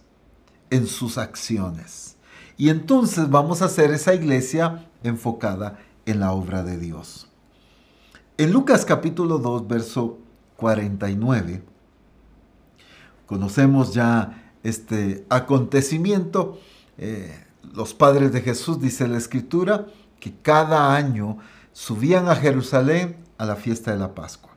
en 0.72 0.88
sus 0.88 1.18
acciones. 1.18 2.18
Y 2.58 2.70
entonces 2.70 3.30
vamos 3.30 3.62
a 3.62 3.70
ser 3.70 3.92
esa 3.92 4.14
iglesia 4.14 4.90
enfocada 5.04 5.80
en 6.06 6.20
la 6.20 6.34
obra 6.34 6.64
de 6.64 6.78
Dios. 6.78 7.30
En 8.38 8.52
Lucas 8.52 8.86
capítulo 8.86 9.38
2, 9.38 9.68
verso 9.68 10.18
49, 10.58 11.64
conocemos 13.28 13.94
ya 13.94 14.52
este 14.64 15.26
acontecimiento 15.30 16.60
eh, 16.98 17.46
los 17.74 17.94
padres 17.94 18.34
de 18.34 18.42
Jesús, 18.42 18.82
dice 18.82 19.08
la 19.08 19.18
escritura, 19.18 19.86
que 20.20 20.34
cada 20.42 20.96
año 20.96 21.38
subían 21.72 22.28
a 22.28 22.36
Jerusalén 22.36 23.16
a 23.38 23.46
la 23.46 23.56
fiesta 23.56 23.92
de 23.92 24.00
la 24.00 24.16
Pascua. 24.16 24.49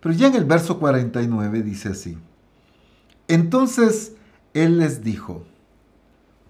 Pero 0.00 0.14
ya 0.14 0.28
en 0.28 0.34
el 0.36 0.44
verso 0.44 0.78
49 0.78 1.62
dice 1.62 1.90
así, 1.90 2.18
entonces 3.26 4.14
él 4.54 4.78
les 4.78 5.02
dijo, 5.02 5.44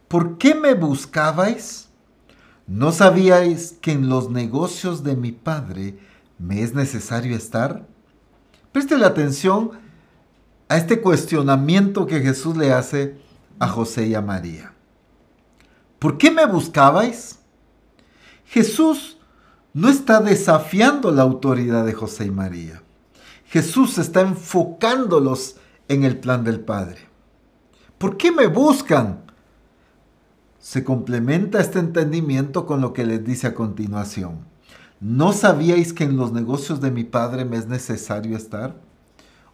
¿por 0.07 0.39
qué 0.39 0.55
me 0.55 0.75
buscabais? 0.75 1.89
¿No 2.67 2.93
sabíais 2.93 3.79
que 3.81 3.93
en 3.93 4.09
los 4.09 4.31
negocios 4.31 5.03
de 5.03 5.17
mi 5.17 5.33
Padre 5.33 5.99
me 6.39 6.63
es 6.63 6.75
necesario 6.75 7.35
estar? 7.35 7.87
Preste 8.73 8.99
la 8.99 9.09
atención 9.09 9.71
a 10.69 10.77
este 10.77 11.01
cuestionamiento 11.01 12.07
que 12.07 12.21
Jesús 12.21 12.57
le 12.57 12.73
hace 12.73 13.19
a 13.59 13.69
José 13.69 14.07
y 14.09 14.15
a 14.15 14.21
María. 14.21 14.73
¿Por 15.99 16.19
qué 16.19 16.31
me 16.31 16.47
buscabais? 16.47 17.39
Jesús 18.45 19.19
no 19.73 19.89
está 19.89 20.21
desafiando 20.21 21.11
la 21.11 21.23
autoridad 21.23 21.85
de 21.85 21.93
José 21.93 22.27
y 22.27 22.31
María. 22.31 22.83
Jesús 23.49 23.97
está 23.97 24.21
enfocándolos 24.21 25.57
en 25.89 26.05
el 26.05 26.19
plan 26.19 26.45
del 26.45 26.61
Padre. 26.61 26.99
¿Por 27.97 28.19
qué 28.19 28.31
me 28.31 28.47
buscan? 28.47 29.23
Se 30.59 30.85
complementa 30.85 31.61
este 31.61 31.79
entendimiento 31.79 32.67
con 32.67 32.83
lo 32.83 32.93
que 32.93 33.07
les 33.07 33.25
dice 33.25 33.47
a 33.47 33.55
continuación. 33.55 34.41
¿No 35.01 35.33
sabíais 35.33 35.95
que 35.95 36.05
en 36.05 36.19
los 36.19 36.31
negocios 36.33 36.83
de 36.83 36.91
mi 36.91 37.05
Padre 37.05 37.47
me 37.47 37.57
es 37.57 37.67
necesario 37.67 38.37
estar? 38.37 38.77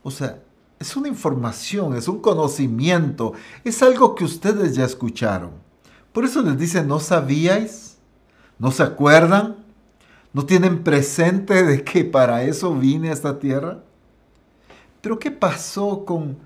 O 0.02 0.10
sea, 0.10 0.42
es 0.80 0.96
una 0.96 1.06
información, 1.06 1.94
es 1.94 2.08
un 2.08 2.20
conocimiento, 2.20 3.32
es 3.62 3.80
algo 3.80 4.16
que 4.16 4.24
ustedes 4.24 4.74
ya 4.74 4.84
escucharon. 4.84 5.52
Por 6.12 6.24
eso 6.24 6.42
les 6.42 6.58
dice, 6.58 6.82
¿no 6.82 6.98
sabíais? 6.98 7.96
¿No 8.58 8.72
se 8.72 8.82
acuerdan? 8.82 9.63
¿No 10.34 10.44
tienen 10.44 10.82
presente 10.82 11.62
de 11.62 11.84
que 11.84 12.04
para 12.04 12.42
eso 12.42 12.74
vine 12.74 13.08
a 13.08 13.12
esta 13.12 13.38
tierra? 13.38 13.84
Pero 15.00 15.16
¿qué 15.20 15.30
pasó 15.30 16.04
con 16.04 16.38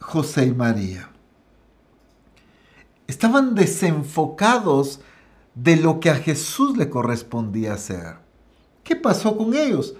José 0.00 0.46
y 0.46 0.52
María? 0.52 1.10
Estaban 3.06 3.54
desenfocados 3.54 5.00
de 5.54 5.76
lo 5.76 6.00
que 6.00 6.08
a 6.08 6.14
Jesús 6.14 6.78
le 6.78 6.88
correspondía 6.88 7.74
hacer. 7.74 8.16
¿Qué 8.82 8.96
pasó 8.96 9.36
con 9.36 9.54
ellos? 9.54 9.94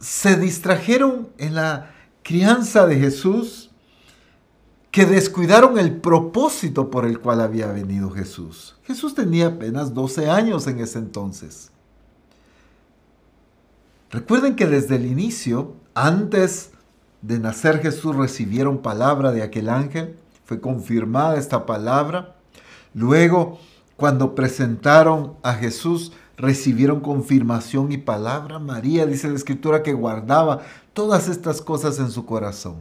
Se 0.00 0.36
distrajeron 0.36 1.28
en 1.38 1.54
la 1.54 1.94
crianza 2.24 2.88
de 2.88 2.98
Jesús 2.98 3.70
que 4.90 5.06
descuidaron 5.06 5.78
el 5.78 6.00
propósito 6.00 6.90
por 6.90 7.06
el 7.06 7.20
cual 7.20 7.40
había 7.40 7.68
venido 7.68 8.10
Jesús. 8.10 8.76
Jesús 8.82 9.14
tenía 9.14 9.46
apenas 9.46 9.94
12 9.94 10.28
años 10.28 10.66
en 10.66 10.80
ese 10.80 10.98
entonces. 10.98 11.70
Recuerden 14.10 14.54
que 14.54 14.66
desde 14.66 14.96
el 14.96 15.06
inicio, 15.06 15.74
antes 15.94 16.70
de 17.22 17.38
nacer 17.38 17.80
Jesús, 17.80 18.14
recibieron 18.14 18.78
palabra 18.78 19.32
de 19.32 19.42
aquel 19.42 19.68
ángel, 19.68 20.16
fue 20.44 20.60
confirmada 20.60 21.36
esta 21.36 21.66
palabra. 21.66 22.36
Luego, 22.94 23.58
cuando 23.96 24.34
presentaron 24.34 25.34
a 25.42 25.54
Jesús, 25.54 26.12
recibieron 26.36 27.00
confirmación 27.00 27.90
y 27.90 27.98
palabra. 27.98 28.58
María, 28.58 29.06
dice 29.06 29.28
la 29.28 29.34
escritura, 29.34 29.82
que 29.82 29.92
guardaba 29.92 30.62
todas 30.92 31.28
estas 31.28 31.60
cosas 31.60 31.98
en 31.98 32.10
su 32.10 32.26
corazón. 32.26 32.76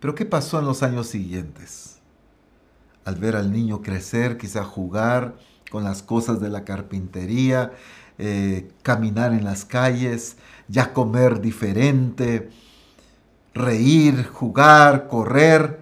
Pero 0.00 0.14
¿qué 0.14 0.24
pasó 0.24 0.58
en 0.58 0.66
los 0.66 0.82
años 0.82 1.06
siguientes? 1.06 1.98
Al 3.04 3.16
ver 3.16 3.36
al 3.36 3.52
niño 3.52 3.82
crecer, 3.82 4.38
quizá 4.38 4.64
jugar 4.64 5.36
con 5.70 5.84
las 5.84 6.02
cosas 6.02 6.40
de 6.40 6.48
la 6.48 6.64
carpintería, 6.64 7.72
eh, 8.18 8.70
caminar 8.82 9.32
en 9.32 9.44
las 9.44 9.64
calles, 9.64 10.36
ya 10.68 10.92
comer 10.92 11.40
diferente, 11.40 12.50
reír, 13.54 14.26
jugar, 14.26 15.08
correr, 15.08 15.80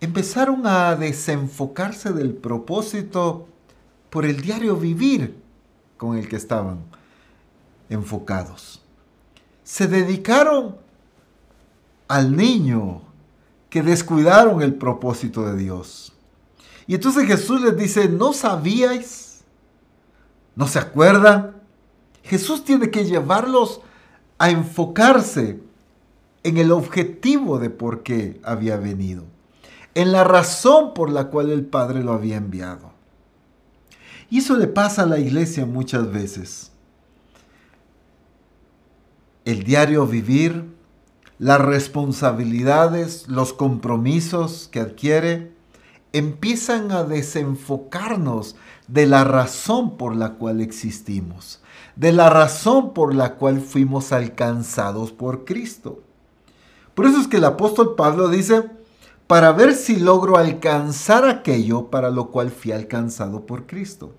empezaron 0.00 0.66
a 0.66 0.94
desenfocarse 0.96 2.12
del 2.12 2.34
propósito 2.34 3.48
por 4.10 4.24
el 4.24 4.40
diario 4.42 4.76
vivir 4.76 5.36
con 5.96 6.16
el 6.16 6.28
que 6.28 6.36
estaban 6.36 6.80
enfocados. 7.88 8.82
Se 9.62 9.86
dedicaron 9.86 10.76
al 12.08 12.36
niño 12.36 13.02
que 13.70 13.82
descuidaron 13.82 14.62
el 14.62 14.74
propósito 14.74 15.44
de 15.46 15.56
Dios. 15.56 16.12
Y 16.86 16.94
entonces 16.94 17.26
Jesús 17.26 17.60
les 17.62 17.76
dice, 17.76 18.08
¿no 18.08 18.32
sabíais? 18.32 19.23
¿No 20.56 20.68
se 20.68 20.78
acuerdan? 20.78 21.56
Jesús 22.22 22.64
tiene 22.64 22.90
que 22.90 23.04
llevarlos 23.04 23.80
a 24.38 24.50
enfocarse 24.50 25.60
en 26.42 26.58
el 26.58 26.72
objetivo 26.72 27.58
de 27.58 27.70
por 27.70 28.02
qué 28.02 28.40
había 28.44 28.76
venido, 28.76 29.24
en 29.94 30.12
la 30.12 30.24
razón 30.24 30.94
por 30.94 31.10
la 31.10 31.28
cual 31.28 31.50
el 31.50 31.64
Padre 31.64 32.02
lo 32.02 32.12
había 32.12 32.36
enviado. 32.36 32.92
Y 34.30 34.38
eso 34.38 34.56
le 34.56 34.66
pasa 34.66 35.02
a 35.02 35.06
la 35.06 35.18
iglesia 35.18 35.66
muchas 35.66 36.10
veces. 36.10 36.72
El 39.44 39.64
diario 39.64 40.06
vivir, 40.06 40.74
las 41.38 41.60
responsabilidades, 41.60 43.28
los 43.28 43.52
compromisos 43.52 44.68
que 44.72 44.80
adquiere, 44.80 45.52
empiezan 46.12 46.92
a 46.92 47.04
desenfocarnos 47.04 48.56
de 48.88 49.06
la 49.06 49.24
razón 49.24 49.96
por 49.96 50.14
la 50.14 50.34
cual 50.34 50.60
existimos, 50.60 51.60
de 51.96 52.12
la 52.12 52.30
razón 52.30 52.92
por 52.92 53.14
la 53.14 53.34
cual 53.36 53.60
fuimos 53.60 54.12
alcanzados 54.12 55.12
por 55.12 55.44
Cristo. 55.44 56.02
Por 56.94 57.06
eso 57.06 57.20
es 57.20 57.26
que 57.26 57.38
el 57.38 57.44
apóstol 57.44 57.94
Pablo 57.96 58.28
dice, 58.28 58.70
para 59.26 59.52
ver 59.52 59.74
si 59.74 59.96
logro 59.96 60.36
alcanzar 60.36 61.26
aquello 61.26 61.90
para 61.90 62.10
lo 62.10 62.30
cual 62.30 62.50
fui 62.50 62.72
alcanzado 62.72 63.46
por 63.46 63.66
Cristo. 63.66 64.12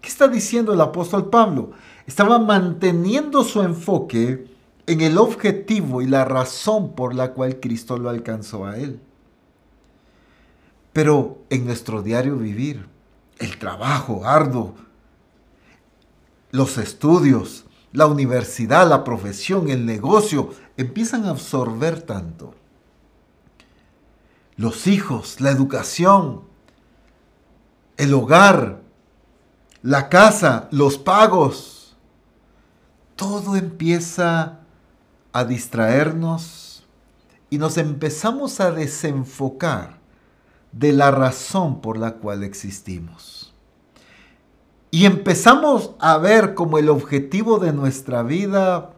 ¿Qué 0.00 0.08
está 0.08 0.28
diciendo 0.28 0.72
el 0.72 0.80
apóstol 0.80 1.28
Pablo? 1.28 1.72
Estaba 2.06 2.38
manteniendo 2.38 3.42
su 3.42 3.62
enfoque 3.62 4.46
en 4.86 5.00
el 5.00 5.18
objetivo 5.18 6.02
y 6.02 6.06
la 6.06 6.24
razón 6.24 6.94
por 6.94 7.14
la 7.14 7.32
cual 7.32 7.58
Cristo 7.58 7.98
lo 7.98 8.10
alcanzó 8.10 8.66
a 8.66 8.78
él. 8.78 9.00
Pero 10.92 11.38
en 11.50 11.64
nuestro 11.64 12.02
diario 12.02 12.36
vivir, 12.36 12.86
el 13.38 13.58
trabajo 13.58 14.24
arduo, 14.24 14.74
los 16.50 16.78
estudios, 16.78 17.64
la 17.92 18.06
universidad, 18.06 18.88
la 18.88 19.04
profesión, 19.04 19.70
el 19.70 19.86
negocio, 19.86 20.50
empiezan 20.76 21.24
a 21.24 21.30
absorber 21.30 22.02
tanto. 22.02 22.54
Los 24.56 24.86
hijos, 24.86 25.40
la 25.40 25.50
educación, 25.50 26.42
el 27.96 28.14
hogar, 28.14 28.82
la 29.82 30.08
casa, 30.08 30.68
los 30.70 30.98
pagos, 30.98 31.96
todo 33.16 33.56
empieza 33.56 34.60
a 35.32 35.44
distraernos 35.44 36.84
y 37.50 37.58
nos 37.58 37.78
empezamos 37.78 38.60
a 38.60 38.70
desenfocar 38.70 40.03
de 40.78 40.92
la 40.92 41.10
razón 41.10 41.80
por 41.80 41.98
la 41.98 42.14
cual 42.14 42.42
existimos. 42.42 43.52
Y 44.90 45.06
empezamos 45.06 45.92
a 45.98 46.18
ver 46.18 46.54
como 46.54 46.78
el 46.78 46.88
objetivo 46.88 47.58
de 47.58 47.72
nuestra 47.72 48.22
vida 48.22 48.90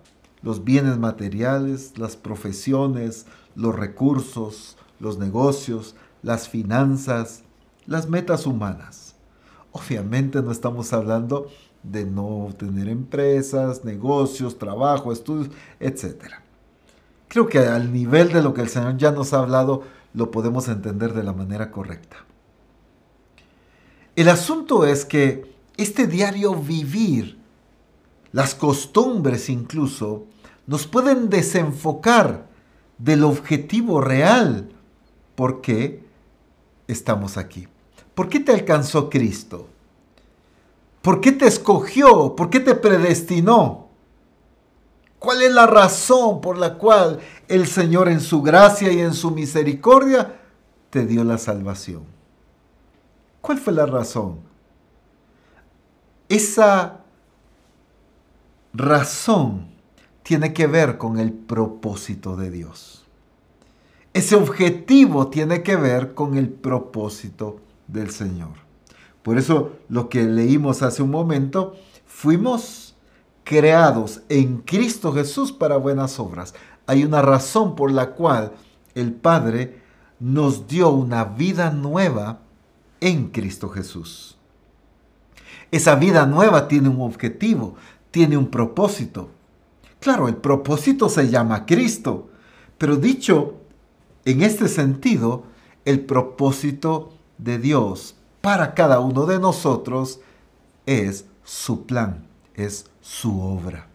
los 0.42 0.62
bienes 0.62 0.98
materiales, 0.98 1.98
las 1.98 2.16
profesiones, 2.16 3.26
los 3.54 3.74
recursos, 3.74 4.76
los 5.00 5.18
negocios, 5.18 5.96
las 6.22 6.48
finanzas, 6.48 7.42
las 7.86 8.08
metas 8.08 8.46
humanas. 8.46 9.14
Obviamente 9.72 10.42
no 10.42 10.52
estamos 10.52 10.92
hablando 10.92 11.48
de 11.82 12.04
no 12.04 12.48
tener 12.58 12.88
empresas, 12.88 13.84
negocios, 13.84 14.58
trabajo, 14.58 15.12
estudios, 15.12 15.50
etc. 15.80 16.34
Creo 17.28 17.46
que 17.46 17.58
al 17.58 17.92
nivel 17.92 18.32
de 18.32 18.42
lo 18.42 18.54
que 18.54 18.62
el 18.62 18.68
Señor 18.68 18.96
ya 18.96 19.12
nos 19.12 19.32
ha 19.32 19.38
hablado, 19.38 19.82
lo 20.16 20.30
podemos 20.30 20.66
entender 20.68 21.12
de 21.12 21.22
la 21.22 21.34
manera 21.34 21.70
correcta. 21.70 22.16
El 24.16 24.30
asunto 24.30 24.86
es 24.86 25.04
que 25.04 25.54
este 25.76 26.06
diario 26.06 26.54
vivir, 26.54 27.38
las 28.32 28.54
costumbres 28.54 29.50
incluso, 29.50 30.24
nos 30.66 30.86
pueden 30.86 31.28
desenfocar 31.28 32.48
del 32.96 33.24
objetivo 33.24 34.00
real 34.00 34.70
por 35.34 35.60
qué 35.60 36.02
estamos 36.88 37.36
aquí. 37.36 37.68
¿Por 38.14 38.30
qué 38.30 38.40
te 38.40 38.52
alcanzó 38.52 39.10
Cristo? 39.10 39.68
¿Por 41.02 41.20
qué 41.20 41.32
te 41.32 41.46
escogió? 41.46 42.34
¿Por 42.34 42.48
qué 42.48 42.60
te 42.60 42.74
predestinó? 42.74 43.85
¿Cuál 45.26 45.42
es 45.42 45.52
la 45.52 45.66
razón 45.66 46.40
por 46.40 46.56
la 46.56 46.74
cual 46.74 47.18
el 47.48 47.66
Señor 47.66 48.08
en 48.08 48.20
su 48.20 48.42
gracia 48.42 48.92
y 48.92 49.00
en 49.00 49.12
su 49.12 49.32
misericordia 49.32 50.36
te 50.88 51.04
dio 51.04 51.24
la 51.24 51.36
salvación? 51.36 52.04
¿Cuál 53.40 53.58
fue 53.58 53.72
la 53.72 53.86
razón? 53.86 54.38
Esa 56.28 57.00
razón 58.72 59.66
tiene 60.22 60.52
que 60.52 60.68
ver 60.68 60.96
con 60.96 61.18
el 61.18 61.32
propósito 61.32 62.36
de 62.36 62.52
Dios. 62.52 63.04
ese 64.12 64.36
objetivo 64.36 65.26
tiene 65.26 65.64
que 65.64 65.74
ver 65.74 66.14
con 66.14 66.36
el 66.36 66.48
propósito 66.50 67.56
del 67.88 68.12
Señor. 68.12 68.52
Por 69.24 69.38
eso 69.38 69.72
lo 69.88 70.08
que 70.08 70.22
leímos 70.22 70.82
hace 70.82 71.02
un 71.02 71.10
momento, 71.10 71.74
fuimos 72.06 72.85
creados 73.46 74.22
en 74.28 74.58
Cristo 74.58 75.12
Jesús 75.12 75.52
para 75.52 75.76
buenas 75.76 76.18
obras. 76.18 76.52
Hay 76.84 77.04
una 77.04 77.22
razón 77.22 77.76
por 77.76 77.92
la 77.92 78.10
cual 78.10 78.52
el 78.96 79.12
Padre 79.12 79.80
nos 80.18 80.66
dio 80.66 80.90
una 80.90 81.24
vida 81.24 81.70
nueva 81.70 82.40
en 83.00 83.28
Cristo 83.28 83.68
Jesús. 83.68 84.36
Esa 85.70 85.94
vida 85.94 86.26
nueva 86.26 86.66
tiene 86.66 86.88
un 86.88 87.00
objetivo, 87.00 87.76
tiene 88.10 88.36
un 88.36 88.48
propósito. 88.48 89.30
Claro, 90.00 90.26
el 90.26 90.36
propósito 90.36 91.08
se 91.08 91.30
llama 91.30 91.66
Cristo, 91.66 92.28
pero 92.78 92.96
dicho 92.96 93.54
en 94.24 94.42
este 94.42 94.66
sentido, 94.66 95.44
el 95.84 96.00
propósito 96.00 97.12
de 97.38 97.58
Dios 97.58 98.16
para 98.40 98.74
cada 98.74 98.98
uno 98.98 99.24
de 99.24 99.38
nosotros 99.38 100.18
es 100.84 101.26
su 101.44 101.86
plan, 101.86 102.26
es 102.54 102.90
su 103.06 103.40
obra. 103.40 103.86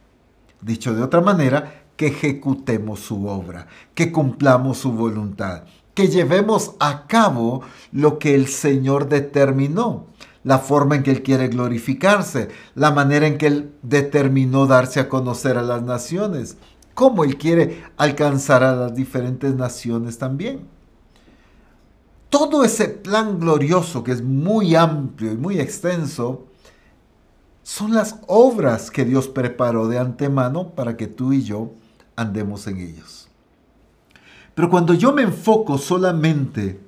Dicho 0.61 0.93
de 0.93 1.03
otra 1.03 1.19
manera, 1.19 1.83
que 1.97 2.07
ejecutemos 2.07 3.01
su 3.01 3.27
obra, 3.27 3.67
que 3.93 4.11
cumplamos 4.11 4.77
su 4.77 4.93
voluntad, 4.93 5.63
que 5.93 6.07
llevemos 6.07 6.75
a 6.79 7.07
cabo 7.07 7.61
lo 7.91 8.17
que 8.19 8.35
el 8.35 8.47
Señor 8.47 9.09
determinó, 9.09 10.05
la 10.43 10.59
forma 10.59 10.95
en 10.95 11.03
que 11.03 11.11
Él 11.11 11.23
quiere 11.23 11.49
glorificarse, 11.49 12.47
la 12.73 12.91
manera 12.91 13.27
en 13.27 13.37
que 13.37 13.47
Él 13.47 13.73
determinó 13.83 14.65
darse 14.65 15.01
a 15.01 15.09
conocer 15.09 15.57
a 15.57 15.61
las 15.61 15.83
naciones, 15.83 16.57
cómo 16.93 17.25
Él 17.25 17.37
quiere 17.37 17.83
alcanzar 17.97 18.63
a 18.63 18.75
las 18.75 18.95
diferentes 18.95 19.53
naciones 19.55 20.17
también. 20.17 20.61
Todo 22.29 22.63
ese 22.63 22.87
plan 22.87 23.41
glorioso 23.41 24.05
que 24.05 24.13
es 24.13 24.21
muy 24.21 24.73
amplio 24.73 25.33
y 25.33 25.37
muy 25.37 25.59
extenso, 25.59 26.47
son 27.63 27.93
las 27.93 28.15
obras 28.27 28.91
que 28.91 29.05
Dios 29.05 29.27
preparó 29.27 29.87
de 29.87 29.99
antemano 29.99 30.69
para 30.69 30.97
que 30.97 31.07
tú 31.07 31.33
y 31.33 31.43
yo 31.43 31.71
andemos 32.15 32.67
en 32.67 32.79
ellos. 32.79 33.27
Pero 34.55 34.69
cuando 34.69 34.93
yo 34.93 35.13
me 35.13 35.21
enfoco 35.21 35.77
solamente 35.77 36.79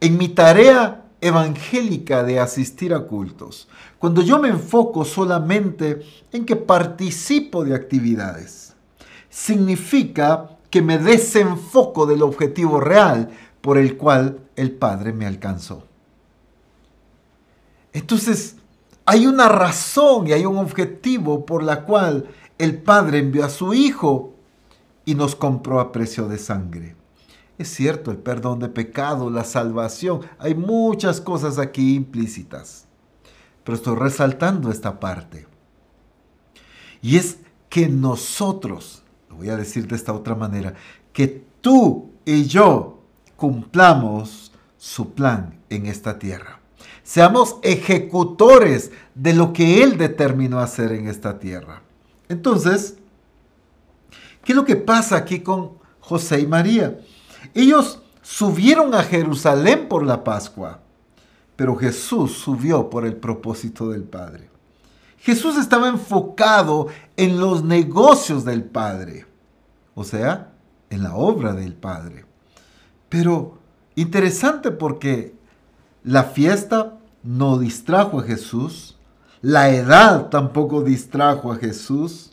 en 0.00 0.16
mi 0.16 0.28
tarea 0.28 1.04
evangélica 1.20 2.22
de 2.22 2.38
asistir 2.38 2.94
a 2.94 3.00
cultos, 3.00 3.68
cuando 3.98 4.22
yo 4.22 4.38
me 4.38 4.48
enfoco 4.48 5.04
solamente 5.04 6.00
en 6.32 6.44
que 6.44 6.56
participo 6.56 7.64
de 7.64 7.74
actividades, 7.74 8.74
significa 9.28 10.50
que 10.70 10.82
me 10.82 10.98
desenfoco 10.98 12.06
del 12.06 12.22
objetivo 12.22 12.80
real 12.80 13.30
por 13.60 13.78
el 13.78 13.96
cual 13.96 14.40
el 14.54 14.70
Padre 14.70 15.12
me 15.12 15.26
alcanzó. 15.26 15.84
Entonces, 17.92 18.57
hay 19.08 19.26
una 19.26 19.48
razón 19.48 20.26
y 20.26 20.32
hay 20.32 20.44
un 20.44 20.58
objetivo 20.58 21.46
por 21.46 21.62
la 21.62 21.86
cual 21.86 22.28
el 22.58 22.82
Padre 22.82 23.20
envió 23.20 23.42
a 23.42 23.48
su 23.48 23.72
Hijo 23.72 24.34
y 25.06 25.14
nos 25.14 25.34
compró 25.34 25.80
a 25.80 25.92
precio 25.92 26.28
de 26.28 26.36
sangre. 26.36 26.94
Es 27.56 27.68
cierto, 27.74 28.10
el 28.10 28.18
perdón 28.18 28.58
de 28.58 28.68
pecado, 28.68 29.30
la 29.30 29.44
salvación, 29.44 30.20
hay 30.38 30.54
muchas 30.54 31.22
cosas 31.22 31.58
aquí 31.58 31.94
implícitas. 31.94 32.86
Pero 33.64 33.76
estoy 33.76 33.96
resaltando 33.96 34.70
esta 34.70 35.00
parte. 35.00 35.46
Y 37.00 37.16
es 37.16 37.38
que 37.70 37.88
nosotros 37.88 39.02
voy 39.30 39.48
a 39.48 39.56
decir 39.56 39.88
de 39.88 39.96
esta 39.96 40.12
otra 40.12 40.34
manera, 40.34 40.74
que 41.14 41.28
tú 41.62 42.10
y 42.26 42.44
yo 42.44 42.98
cumplamos 43.36 44.52
su 44.76 45.14
plan 45.14 45.60
en 45.70 45.86
esta 45.86 46.18
tierra. 46.18 46.60
Seamos 47.02 47.56
ejecutores 47.62 48.90
de 49.14 49.34
lo 49.34 49.52
que 49.52 49.82
Él 49.82 49.96
determinó 49.96 50.60
hacer 50.60 50.92
en 50.92 51.08
esta 51.08 51.38
tierra. 51.38 51.82
Entonces, 52.28 52.96
¿qué 54.44 54.52
es 54.52 54.56
lo 54.56 54.64
que 54.64 54.76
pasa 54.76 55.16
aquí 55.16 55.40
con 55.40 55.78
José 56.00 56.40
y 56.40 56.46
María? 56.46 56.98
Ellos 57.54 58.02
subieron 58.22 58.94
a 58.94 59.02
Jerusalén 59.02 59.88
por 59.88 60.04
la 60.04 60.22
Pascua, 60.22 60.80
pero 61.56 61.76
Jesús 61.76 62.32
subió 62.32 62.90
por 62.90 63.06
el 63.06 63.16
propósito 63.16 63.88
del 63.90 64.04
Padre. 64.04 64.50
Jesús 65.18 65.56
estaba 65.56 65.88
enfocado 65.88 66.88
en 67.16 67.40
los 67.40 67.64
negocios 67.64 68.44
del 68.44 68.64
Padre 68.64 69.26
o 69.98 70.04
sea, 70.04 70.52
en 70.90 71.02
la 71.02 71.16
obra 71.16 71.54
del 71.54 71.74
Padre. 71.74 72.24
Pero 73.08 73.58
interesante 73.96 74.70
porque 74.70 75.34
la 76.04 76.24
fiesta 76.24 76.98
no 77.22 77.58
distrajo 77.58 78.20
a 78.20 78.22
Jesús, 78.22 78.96
la 79.40 79.70
edad 79.70 80.28
tampoco 80.30 80.82
distrajo 80.82 81.52
a 81.52 81.56
Jesús, 81.56 82.32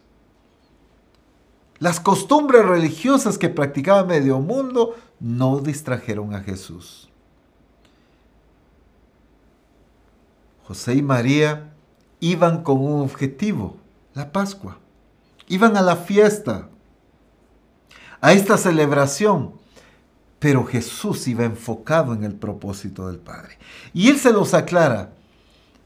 las 1.79 1.99
costumbres 1.99 2.65
religiosas 2.65 3.37
que 3.37 3.49
practicaba 3.49 4.05
medio 4.05 4.39
mundo 4.39 4.95
no 5.19 5.59
distrajeron 5.59 6.33
a 6.33 6.41
Jesús. 6.41 7.09
José 10.67 10.95
y 10.95 11.01
María 11.01 11.73
iban 12.19 12.63
con 12.63 12.79
un 12.79 13.01
objetivo, 13.01 13.77
la 14.13 14.31
Pascua. 14.31 14.77
Iban 15.47 15.77
a 15.77 15.81
la 15.81 15.95
fiesta, 15.95 16.69
a 18.19 18.33
esta 18.33 18.57
celebración. 18.57 19.53
Pero 20.45 20.63
Jesús 20.63 21.27
iba 21.27 21.43
enfocado 21.43 22.13
en 22.13 22.23
el 22.23 22.35
propósito 22.35 23.07
del 23.07 23.17
Padre. 23.17 23.57
Y 23.95 24.09
Él 24.09 24.19
se 24.19 24.31
los 24.31 24.53
aclara. 24.53 25.09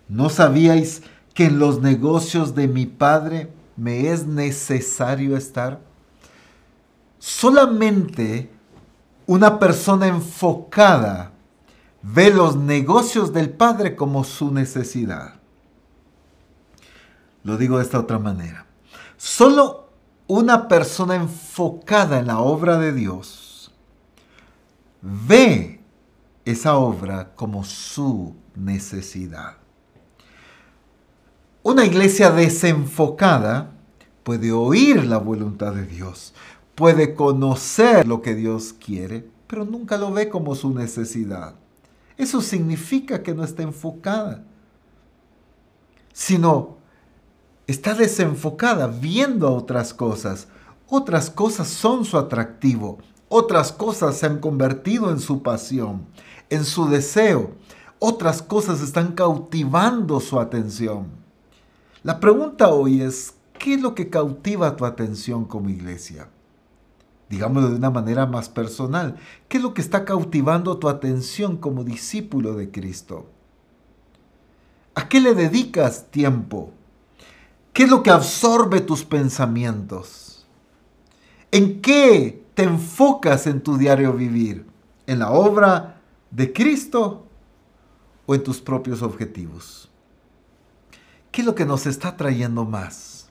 ¿No 0.10 0.28
sabíais 0.28 1.02
que 1.34 1.46
en 1.46 1.60
los 1.60 1.80
negocios 1.80 2.56
de 2.56 2.68
mi 2.68 2.86
Padre 2.86 3.50
me 3.78 4.12
es 4.12 4.26
necesario 4.26 5.38
estar? 5.38 5.80
Solamente 7.20 8.52
una 9.28 9.60
persona 9.60 10.08
enfocada 10.08 11.32
ve 12.02 12.30
los 12.30 12.58
negocios 12.58 13.32
del 13.32 13.52
Padre 13.52 13.96
como 13.96 14.26
su 14.26 14.52
necesidad. 14.52 15.36
Lo 17.46 17.56
digo 17.56 17.78
de 17.78 17.86
esta 17.86 17.98
otra 17.98 18.20
manera. 18.20 18.66
Solo 19.16 19.88
una 20.28 20.68
persona 20.68 21.16
enfocada 21.16 22.20
en 22.20 22.28
la 22.28 22.40
obra 22.40 22.78
de 22.78 22.92
Dios 22.92 23.39
ve 25.02 25.80
esa 26.46 26.78
obra 26.78 27.34
como 27.36 27.64
su 27.64 28.36
necesidad. 28.56 29.58
Una 31.62 31.86
iglesia 31.86 32.32
desenfocada 32.32 33.72
puede 34.24 34.52
oír 34.52 35.06
la 35.06 35.18
voluntad 35.18 35.74
de 35.74 35.86
Dios, 35.86 36.34
puede 36.76 37.14
conocer 37.14 38.08
lo 38.08 38.22
que 38.22 38.36
Dios 38.36 38.74
quiere, 38.74 39.30
pero 39.48 39.66
nunca 39.66 39.98
lo 39.98 40.12
ve 40.12 40.30
como 40.30 40.56
su 40.56 40.74
necesidad. 40.74 41.56
Eso 42.18 42.42
significa 42.42 43.24
que 43.24 43.34
no 43.34 43.44
está 43.44 43.64
enfocada, 43.64 44.44
sino 46.14 46.78
está 47.66 47.94
desenfocada 47.94 48.88
viendo 48.88 49.54
otras 49.54 49.94
cosas. 49.94 50.48
Otras 50.88 51.30
cosas 51.30 51.68
son 51.68 52.04
su 52.04 52.18
atractivo. 52.18 52.98
Otras 53.30 53.72
cosas 53.72 54.18
se 54.18 54.26
han 54.26 54.40
convertido 54.40 55.12
en 55.12 55.20
su 55.20 55.44
pasión, 55.44 56.06
en 56.50 56.66
su 56.66 56.90
deseo. 56.90 57.52
Otras 58.00 58.42
cosas 58.42 58.82
están 58.82 59.14
cautivando 59.14 60.20
su 60.20 60.40
atención. 60.40 61.08
La 62.02 62.20
pregunta 62.20 62.70
hoy 62.70 63.02
es, 63.02 63.36
¿qué 63.60 63.76
es 63.76 63.82
lo 63.82 63.94
que 63.94 64.10
cautiva 64.10 64.76
tu 64.76 64.86
atención 64.86 65.46
como 65.46 65.70
iglesia? 65.70 66.30
Digámoslo 67.30 67.70
de 67.70 67.76
una 67.76 67.92
manera 67.92 68.26
más 68.26 68.50
personal. 68.50 69.18
¿Qué 69.48 69.58
es 69.58 69.64
lo 69.64 69.76
que 69.76 69.82
está 69.82 70.06
cautivando 70.06 70.78
tu 70.78 70.90
atención 70.90 71.58
como 71.58 71.84
discípulo 71.84 72.56
de 72.56 72.72
Cristo? 72.72 73.28
¿A 74.96 75.08
qué 75.08 75.22
le 75.22 75.36
dedicas 75.36 76.10
tiempo? 76.10 76.72
¿Qué 77.74 77.84
es 77.84 77.90
lo 77.90 78.02
que 78.02 78.10
absorbe 78.10 78.82
tus 78.82 79.06
pensamientos? 79.06 80.48
¿En 81.52 81.82
qué 81.82 82.44
te 82.60 82.66
enfocas 82.66 83.48
en 83.48 83.62
tu 83.62 83.78
diario 83.78 84.12
vivir? 84.12 84.66
¿En 85.08 85.20
la 85.20 85.32
obra 85.32 86.02
de 86.30 86.52
Cristo 86.52 87.26
o 88.26 88.36
en 88.36 88.44
tus 88.44 88.60
propios 88.60 89.02
objetivos? 89.02 89.90
¿Qué 91.32 91.40
es 91.40 91.48
lo 91.48 91.56
que 91.56 91.64
nos 91.64 91.86
está 91.86 92.18
trayendo 92.18 92.66
más? 92.66 93.30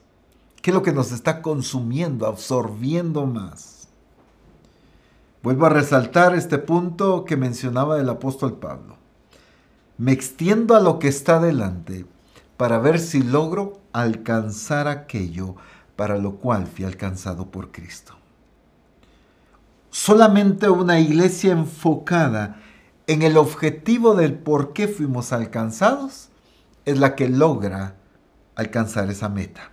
¿Qué 0.63 0.71
es 0.71 0.73
lo 0.73 0.81
que 0.81 0.93
nos 0.93 1.11
está 1.11 1.43
consumiendo, 1.43 2.25
absorbiendo 2.25 3.27
más? 3.27 3.89
Vuelvo 5.43 5.67
a 5.67 5.69
resaltar 5.69 6.33
este 6.33 6.57
punto 6.57 7.23
que 7.23 7.37
mencionaba 7.37 7.99
el 7.99 8.09
apóstol 8.09 8.53
Pablo. 8.53 8.95
Me 9.99 10.11
extiendo 10.11 10.75
a 10.75 10.79
lo 10.79 10.97
que 10.97 11.07
está 11.07 11.39
delante 11.39 12.07
para 12.57 12.79
ver 12.79 12.97
si 12.97 13.21
logro 13.21 13.79
alcanzar 13.93 14.87
aquello 14.87 15.55
para 15.95 16.17
lo 16.17 16.37
cual 16.37 16.65
fui 16.65 16.83
alcanzado 16.83 17.51
por 17.51 17.71
Cristo. 17.71 18.18
Solamente 19.89 20.69
una 20.69 20.99
iglesia 20.99 21.51
enfocada 21.51 22.59
en 23.07 23.21
el 23.21 23.37
objetivo 23.37 24.15
del 24.15 24.33
por 24.35 24.73
qué 24.73 24.87
fuimos 24.87 25.33
alcanzados 25.33 26.29
es 26.85 26.99
la 26.99 27.15
que 27.15 27.27
logra 27.27 27.95
alcanzar 28.55 29.09
esa 29.09 29.29
meta. 29.29 29.71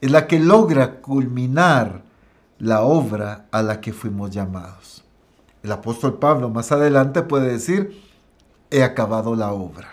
Es 0.00 0.10
la 0.10 0.26
que 0.26 0.38
logra 0.38 1.00
culminar 1.00 2.02
la 2.58 2.82
obra 2.82 3.46
a 3.50 3.62
la 3.62 3.80
que 3.80 3.92
fuimos 3.92 4.30
llamados. 4.30 5.04
El 5.62 5.72
apóstol 5.72 6.18
Pablo 6.18 6.50
más 6.50 6.72
adelante 6.72 7.22
puede 7.22 7.52
decir, 7.52 8.02
he 8.70 8.82
acabado 8.82 9.34
la 9.36 9.52
obra. 9.52 9.88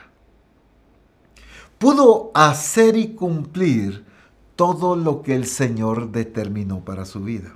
Pudo 1.77 2.31
hacer 2.33 2.97
y 2.97 3.13
cumplir 3.15 4.05
todo 4.55 4.95
lo 4.95 5.21
que 5.21 5.35
el 5.35 5.45
Señor 5.45 6.11
determinó 6.11 6.83
para 6.83 7.05
su 7.05 7.21
vida. 7.21 7.55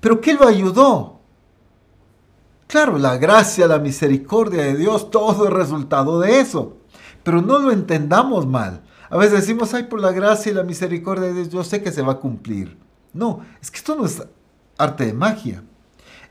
Pero 0.00 0.20
¿qué 0.20 0.34
lo 0.34 0.46
ayudó? 0.46 1.20
Claro, 2.66 2.98
la 2.98 3.16
gracia, 3.16 3.66
la 3.66 3.78
misericordia 3.78 4.62
de 4.62 4.76
Dios, 4.76 5.10
todo 5.10 5.46
es 5.46 5.52
resultado 5.52 6.20
de 6.20 6.40
eso. 6.40 6.76
Pero 7.22 7.42
no 7.42 7.58
lo 7.58 7.70
entendamos 7.72 8.46
mal. 8.46 8.82
A 9.10 9.16
veces 9.16 9.40
decimos, 9.40 9.74
ay, 9.74 9.84
por 9.84 10.00
la 10.00 10.12
gracia 10.12 10.52
y 10.52 10.54
la 10.54 10.62
misericordia 10.62 11.26
de 11.26 11.34
Dios, 11.34 11.50
yo 11.50 11.64
sé 11.64 11.82
que 11.82 11.90
se 11.90 12.02
va 12.02 12.12
a 12.12 12.18
cumplir. 12.18 12.78
No, 13.12 13.40
es 13.60 13.70
que 13.70 13.78
esto 13.78 13.96
no 13.96 14.06
es 14.06 14.22
arte 14.78 15.06
de 15.06 15.12
magia. 15.12 15.64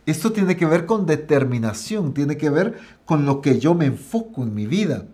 Esto 0.05 0.31
tiene 0.31 0.55
que 0.55 0.65
ver 0.65 0.85
con 0.85 1.05
determinación, 1.05 2.13
tiene 2.13 2.37
que 2.37 2.49
ver 2.49 2.79
con 3.05 3.25
lo 3.25 3.41
que 3.41 3.59
yo 3.59 3.75
me 3.75 3.85
enfoco 3.85 4.41
en 4.43 4.55
mi 4.55 4.65
vida, 4.65 5.05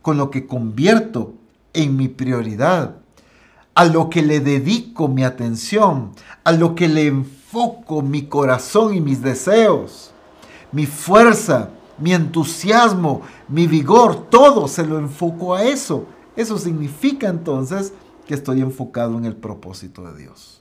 con 0.00 0.16
lo 0.16 0.30
que 0.30 0.46
convierto 0.46 1.34
en 1.74 1.96
mi 1.96 2.08
prioridad, 2.08 2.96
a 3.74 3.84
lo 3.84 4.10
que 4.10 4.22
le 4.22 4.40
dedico 4.40 5.06
mi 5.06 5.22
atención, 5.22 6.12
a 6.44 6.52
lo 6.52 6.74
que 6.74 6.88
le 6.88 7.06
enfoco 7.08 7.41
mi 8.02 8.26
corazón 8.26 8.94
y 8.94 9.00
mis 9.00 9.22
deseos 9.22 10.12
mi 10.72 10.86
fuerza, 10.86 11.68
mi 11.98 12.14
entusiasmo, 12.14 13.22
mi 13.46 13.66
vigor, 13.66 14.28
todo 14.30 14.66
se 14.66 14.84
lo 14.84 14.98
enfoco 14.98 15.54
a 15.54 15.62
eso. 15.62 16.06
Eso 16.34 16.58
significa 16.58 17.28
entonces 17.28 17.92
que 18.26 18.34
estoy 18.34 18.62
enfocado 18.62 19.18
en 19.18 19.26
el 19.26 19.36
propósito 19.36 20.10
de 20.10 20.18
Dios. 20.18 20.60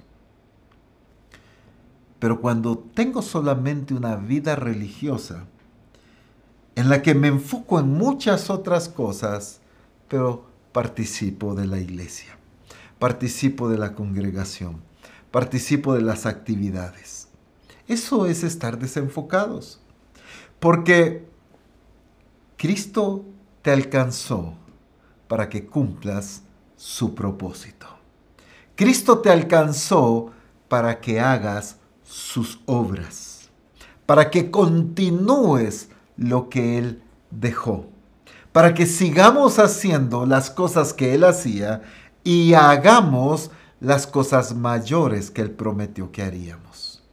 Pero 2.20 2.40
cuando 2.42 2.78
tengo 2.78 3.22
solamente 3.22 3.94
una 3.94 4.18
vida 4.18 4.56
religiosa, 4.56 5.46
en 6.76 6.90
la 6.90 7.02
que 7.02 7.16
me 7.16 7.30
enfoco 7.30 7.80
en 7.80 7.90
muchas 7.90 8.50
otras 8.50 8.90
cosas, 8.90 9.60
pero 10.08 10.46
participo 10.72 11.56
de 11.56 11.66
la 11.66 11.80
iglesia, 11.80 12.38
participo 13.00 13.70
de 13.70 13.78
la 13.78 13.94
congregación, 13.94 14.82
participo 15.32 15.94
de 15.96 16.02
las 16.02 16.26
actividades. 16.26 17.30
Eso 17.88 18.26
es 18.26 18.44
estar 18.44 18.78
desenfocados. 18.78 19.82
Porque 20.60 21.28
Cristo 22.58 23.26
te 23.62 23.72
alcanzó 23.72 24.54
para 25.28 25.50
que 25.50 25.66
cumplas 25.66 26.44
su 26.76 27.16
propósito. 27.16 27.88
Cristo 28.76 29.20
te 29.20 29.30
alcanzó 29.30 30.32
para 30.68 31.00
que 31.00 31.20
hagas 31.20 31.78
sus 32.04 32.60
obras, 32.66 33.50
para 34.06 34.30
que 34.30 34.52
continúes 34.52 35.90
lo 36.18 36.50
que 36.50 36.78
Él 36.78 37.04
dejó, 37.30 37.88
para 38.52 38.74
que 38.74 38.86
sigamos 38.86 39.60
haciendo 39.60 40.26
las 40.26 40.50
cosas 40.50 40.94
que 40.94 41.14
Él 41.14 41.24
hacía 41.24 41.82
y 42.24 42.54
hagamos 42.54 43.52
las 43.82 44.06
cosas 44.08 44.56
mayores 44.56 45.32
que 45.32 45.42
Él 45.42 45.52
prometió 45.52 46.12
que 46.12 46.22
haríamos. 46.22 47.04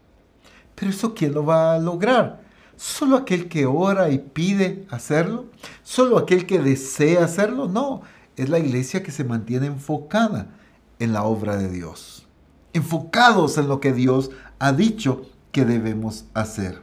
Pero 0.74 0.90
eso 0.92 1.14
¿quién 1.14 1.32
lo 1.32 1.44
va 1.44 1.74
a 1.74 1.78
lograr? 1.78 2.42
¿Solo 2.76 3.16
aquel 3.16 3.48
que 3.48 3.66
ora 3.66 4.10
y 4.10 4.18
pide 4.18 4.86
hacerlo? 4.90 5.46
¿Solo 5.82 6.18
aquel 6.18 6.46
que 6.46 6.60
desea 6.60 7.24
hacerlo? 7.24 7.66
No, 7.66 8.02
es 8.36 8.48
la 8.50 8.60
iglesia 8.60 9.02
que 9.02 9.10
se 9.10 9.24
mantiene 9.24 9.66
enfocada 9.66 10.54
en 11.00 11.12
la 11.12 11.24
obra 11.24 11.56
de 11.56 11.68
Dios, 11.68 12.26
enfocados 12.72 13.58
en 13.58 13.66
lo 13.66 13.80
que 13.80 13.92
Dios 13.92 14.30
ha 14.60 14.72
dicho 14.72 15.22
que 15.50 15.64
debemos 15.64 16.26
hacer. 16.34 16.82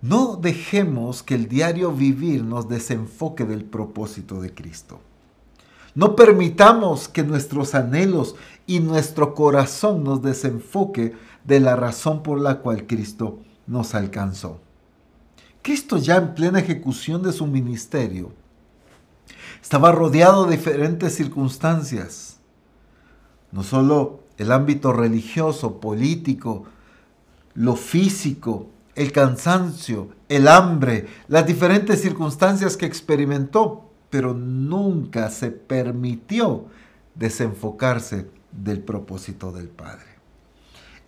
No 0.00 0.36
dejemos 0.36 1.22
que 1.22 1.34
el 1.34 1.48
diario 1.48 1.90
vivir 1.90 2.44
nos 2.44 2.68
desenfoque 2.68 3.44
del 3.44 3.64
propósito 3.64 4.40
de 4.40 4.54
Cristo. 4.54 5.00
No 5.96 6.14
permitamos 6.14 7.08
que 7.08 7.24
nuestros 7.24 7.74
anhelos 7.74 8.36
y 8.66 8.80
nuestro 8.80 9.34
corazón 9.34 10.04
nos 10.04 10.20
desenfoque 10.20 11.14
de 11.44 11.58
la 11.58 11.74
razón 11.74 12.22
por 12.22 12.38
la 12.38 12.58
cual 12.58 12.86
Cristo 12.86 13.38
nos 13.66 13.94
alcanzó. 13.94 14.60
Cristo 15.62 15.96
ya 15.96 16.16
en 16.16 16.34
plena 16.34 16.58
ejecución 16.60 17.22
de 17.22 17.32
su 17.32 17.46
ministerio 17.46 18.30
estaba 19.62 19.90
rodeado 19.90 20.44
de 20.44 20.58
diferentes 20.58 21.14
circunstancias, 21.14 22.40
no 23.50 23.62
solo 23.62 24.20
el 24.36 24.52
ámbito 24.52 24.92
religioso, 24.92 25.80
político, 25.80 26.64
lo 27.54 27.74
físico, 27.74 28.66
el 28.94 29.12
cansancio, 29.12 30.10
el 30.28 30.46
hambre, 30.46 31.06
las 31.26 31.46
diferentes 31.46 32.02
circunstancias 32.02 32.76
que 32.76 32.84
experimentó, 32.84 33.86
pero 34.10 34.34
nunca 34.34 35.30
se 35.30 35.50
permitió 35.50 36.66
desenfocarse 37.14 38.28
del 38.52 38.80
propósito 38.80 39.52
del 39.52 39.68
Padre. 39.68 40.06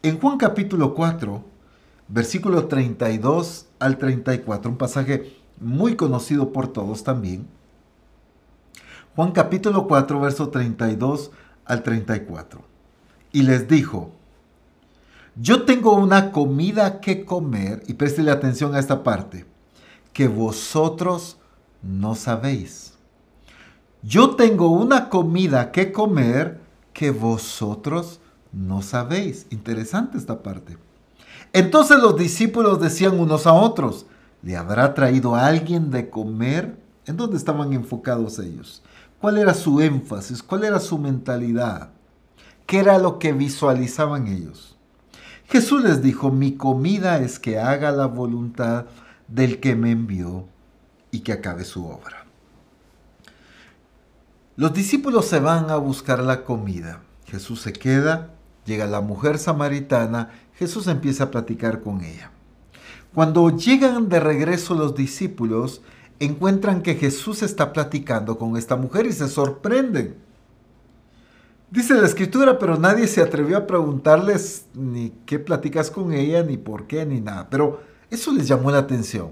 En 0.03 0.19
Juan 0.19 0.39
capítulo 0.39 0.95
4, 0.95 1.45
versículo 2.09 2.67
32 2.67 3.67
al 3.79 3.99
34, 3.99 4.71
un 4.71 4.79
pasaje 4.79 5.37
muy 5.61 5.97
conocido 5.97 6.53
por 6.53 6.69
todos 6.69 7.05
también. 7.05 7.47
Juan 9.17 9.33
capítulo 9.33 9.89
4, 9.89 10.21
verso 10.21 10.49
32 10.49 11.31
al 11.65 11.83
34. 11.83 12.63
Y 13.33 13.43
les 13.43 13.69
dijo, 13.69 14.13
yo 15.41 15.65
tengo 15.65 15.95
una 15.95 16.33
comida 16.33 17.01
que 17.01 17.25
comer, 17.25 17.83
y 17.87 17.95
préstele 17.95 18.31
atención 18.31 18.75
a 18.75 18.79
esta 18.79 19.03
parte, 19.05 19.45
que 20.13 20.29
vosotros 20.29 21.39
no 21.83 22.15
sabéis. 22.15 22.88
Yo 24.03 24.37
tengo 24.37 24.71
una 24.71 25.09
comida 25.09 25.73
que 25.73 25.91
comer 25.91 26.61
que 26.93 27.11
vosotros 27.11 28.21
no 28.53 28.83
sabéis. 28.83 29.47
Interesante 29.51 30.19
esta 30.19 30.43
parte. 30.43 30.77
Entonces 31.53 31.99
los 31.99 32.17
discípulos 32.17 32.81
decían 32.81 33.19
unos 33.19 33.47
a 33.47 33.53
otros, 33.53 34.07
¿le 34.43 34.57
habrá 34.57 34.95
traído 34.95 35.35
alguien 35.35 35.91
de 35.91 36.11
comer? 36.11 36.79
¿En 37.07 37.17
dónde 37.17 37.37
estaban 37.37 37.73
enfocados 37.73 38.39
ellos? 38.39 38.83
¿Cuál 39.21 39.39
era 39.39 39.55
su 39.55 39.81
énfasis? 39.81 40.43
¿Cuál 40.43 40.65
era 40.65 40.79
su 40.79 40.99
mentalidad? 40.99 41.91
¿Qué 42.67 42.79
era 42.79 42.99
lo 42.99 43.19
que 43.19 43.33
visualizaban 43.33 44.29
ellos? 44.29 44.77
Jesús 45.47 45.83
les 45.83 46.03
dijo, 46.03 46.31
mi 46.31 46.53
comida 46.53 47.19
es 47.19 47.39
que 47.39 47.59
haga 47.59 47.91
la 47.91 48.07
voluntad 48.07 48.85
del 49.27 49.59
que 49.59 49.75
me 49.75 49.91
envió 49.91 50.47
y 51.11 51.21
que 51.21 51.33
acabe 51.33 51.65
su 51.65 51.87
obra. 51.87 52.18
Los 54.59 54.75
discípulos 54.75 55.25
se 55.25 55.41
van 55.41 55.71
a 55.71 55.77
buscar 55.77 56.19
la 56.23 56.45
comida. 56.45 57.01
Jesús 57.25 57.63
se 57.63 57.73
queda 57.73 58.35
Llega 58.69 58.87
la 58.87 59.01
mujer 59.01 59.39
samaritana, 59.39 60.29
Jesús 60.53 60.89
empieza 60.89 61.25
a 61.25 61.31
platicar 61.31 61.81
con 61.81 62.03
ella. 62.05 62.31
Cuando 63.15 63.57
llegan 63.57 64.11
de 64.11 64.21
regreso 64.21 64.75
los 64.75 64.95
discípulos, 64.95 65.81
encuentran 66.21 66.83
que 66.83 66.97
Jesús 66.97 67.43
está 67.43 67.73
platicando 67.73 68.37
con 68.37 68.59
esta 68.59 68.77
mujer 68.77 69.07
y 69.07 69.13
se 69.15 69.27
sorprenden. 69.27 70.17
Dice 71.71 71.95
la 71.95 72.07
escritura, 72.07 72.59
pero 72.59 72.77
nadie 72.77 73.07
se 73.07 73.23
atrevió 73.23 73.57
a 73.57 73.67
preguntarles 73.67 74.67
ni 74.75 75.15
qué 75.25 75.39
platicas 75.39 75.91
con 75.91 76.13
ella, 76.13 76.43
ni 76.43 76.59
por 76.59 76.87
qué, 76.87 77.07
ni 77.07 77.23
nada. 77.23 77.49
Pero 77.49 77.81
eso 78.11 78.33
les 78.33 78.47
llamó 78.47 78.71
la 78.71 78.79
atención. 78.79 79.31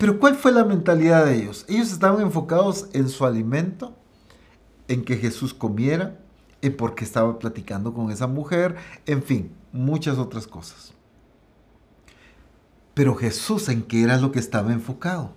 Pero 0.00 0.18
¿cuál 0.18 0.34
fue 0.34 0.50
la 0.50 0.64
mentalidad 0.64 1.26
de 1.26 1.36
ellos? 1.36 1.66
Ellos 1.68 1.92
estaban 1.92 2.22
enfocados 2.22 2.88
en 2.94 3.10
su 3.10 3.26
alimento, 3.26 3.94
en 4.88 5.04
que 5.04 5.18
Jesús 5.18 5.52
comiera, 5.52 6.18
en 6.62 6.74
por 6.74 6.94
qué 6.94 7.04
estaba 7.04 7.38
platicando 7.38 7.92
con 7.92 8.10
esa 8.10 8.26
mujer, 8.26 8.76
en 9.04 9.22
fin, 9.22 9.52
muchas 9.72 10.16
otras 10.16 10.46
cosas. 10.46 10.94
Pero 12.94 13.14
Jesús, 13.14 13.68
¿en 13.68 13.82
qué 13.82 14.02
era 14.02 14.16
lo 14.16 14.32
que 14.32 14.38
estaba 14.38 14.72
enfocado? 14.72 15.34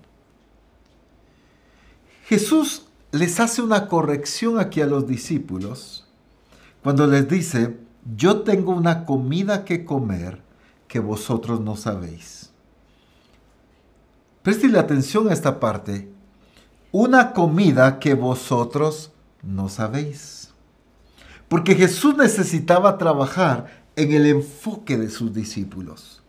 Jesús 2.24 2.86
les 3.12 3.42
hace 3.42 3.62
una 3.62 3.90
corrección 3.90 4.62
aquí 4.62 4.80
a 4.80 4.88
los 4.88 5.06
discípulos 5.06 6.08
cuando 6.82 7.06
les 7.06 7.28
dice, 7.28 7.78
yo 8.16 8.44
tengo 8.44 8.72
una 8.72 9.06
comida 9.06 9.66
que 9.66 9.84
comer 9.84 10.42
que 10.88 11.02
vosotros 11.02 11.60
no 11.60 11.76
sabéis. 11.76 12.53
Presten 14.44 14.76
atención 14.76 15.30
a 15.30 15.34
esta 15.34 15.60
parte. 15.60 16.10
Una 16.92 17.32
comida 17.32 17.98
que 18.00 18.14
vosotros 18.14 19.12
no 19.42 19.70
sabéis. 19.70 20.54
Porque 21.48 21.76
Jesús 21.76 22.18
necesitaba 22.18 22.98
trabajar 22.98 23.84
en 23.96 24.12
el 24.12 24.26
enfoque 24.26 24.98
de 24.98 25.10
sus 25.10 25.34
discípulos. 25.34 26.22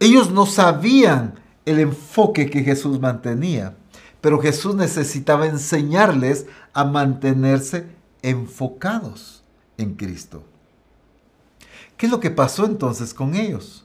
Ellos 0.00 0.30
no 0.30 0.46
sabían 0.46 1.34
el 1.66 1.78
enfoque 1.78 2.48
que 2.48 2.62
Jesús 2.62 2.98
mantenía, 3.00 3.76
pero 4.20 4.40
Jesús 4.40 4.74
necesitaba 4.74 5.46
enseñarles 5.46 6.46
a 6.72 6.84
mantenerse 6.84 7.86
enfocados 8.22 9.44
en 9.76 9.94
Cristo. 9.94 10.42
¿Qué 11.98 12.06
es 12.06 12.12
lo 12.12 12.20
que 12.20 12.30
pasó 12.30 12.64
entonces 12.64 13.12
con 13.12 13.34
ellos? 13.34 13.83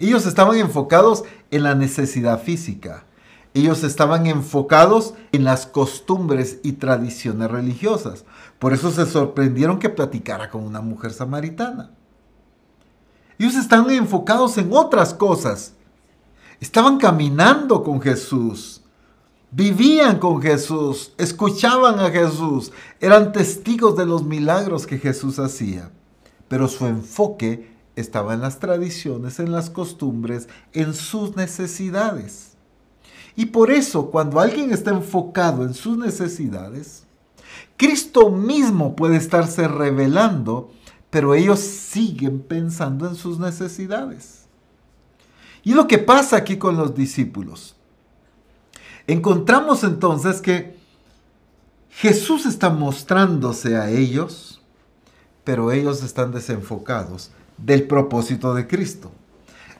Ellos 0.00 0.24
estaban 0.24 0.56
enfocados 0.56 1.24
en 1.50 1.62
la 1.62 1.74
necesidad 1.74 2.42
física. 2.42 3.04
Ellos 3.52 3.84
estaban 3.84 4.26
enfocados 4.26 5.12
en 5.30 5.44
las 5.44 5.66
costumbres 5.66 6.58
y 6.62 6.72
tradiciones 6.72 7.50
religiosas. 7.50 8.24
Por 8.58 8.72
eso 8.72 8.90
se 8.90 9.04
sorprendieron 9.04 9.78
que 9.78 9.90
platicara 9.90 10.48
con 10.48 10.64
una 10.64 10.80
mujer 10.80 11.12
samaritana. 11.12 11.90
Ellos 13.38 13.56
estaban 13.56 13.90
enfocados 13.90 14.56
en 14.56 14.72
otras 14.72 15.12
cosas. 15.12 15.74
Estaban 16.60 16.96
caminando 16.96 17.82
con 17.82 18.00
Jesús. 18.00 18.80
Vivían 19.50 20.18
con 20.18 20.40
Jesús. 20.40 21.12
Escuchaban 21.18 22.00
a 22.00 22.10
Jesús. 22.10 22.72
Eran 23.00 23.32
testigos 23.32 23.96
de 23.96 24.06
los 24.06 24.24
milagros 24.24 24.86
que 24.86 24.98
Jesús 24.98 25.38
hacía. 25.38 25.90
Pero 26.48 26.68
su 26.68 26.86
enfoque 26.86 27.69
estaba 28.00 28.34
en 28.34 28.40
las 28.40 28.58
tradiciones, 28.58 29.38
en 29.38 29.52
las 29.52 29.70
costumbres, 29.70 30.48
en 30.72 30.94
sus 30.94 31.36
necesidades. 31.36 32.50
Y 33.36 33.46
por 33.46 33.70
eso, 33.70 34.10
cuando 34.10 34.40
alguien 34.40 34.72
está 34.72 34.90
enfocado 34.90 35.64
en 35.64 35.74
sus 35.74 35.96
necesidades, 35.96 37.04
Cristo 37.76 38.30
mismo 38.30 38.96
puede 38.96 39.16
estarse 39.16 39.66
revelando, 39.68 40.70
pero 41.08 41.34
ellos 41.34 41.60
siguen 41.60 42.40
pensando 42.40 43.08
en 43.08 43.14
sus 43.14 43.38
necesidades. 43.38 44.46
Y 45.62 45.74
lo 45.74 45.86
que 45.86 45.98
pasa 45.98 46.36
aquí 46.36 46.56
con 46.58 46.76
los 46.76 46.94
discípulos. 46.94 47.76
Encontramos 49.06 49.84
entonces 49.84 50.40
que 50.40 50.78
Jesús 51.90 52.46
está 52.46 52.70
mostrándose 52.70 53.76
a 53.76 53.90
ellos, 53.90 54.62
pero 55.44 55.72
ellos 55.72 56.02
están 56.02 56.32
desenfocados 56.32 57.32
del 57.64 57.86
propósito 57.86 58.54
de 58.54 58.66
Cristo. 58.66 59.10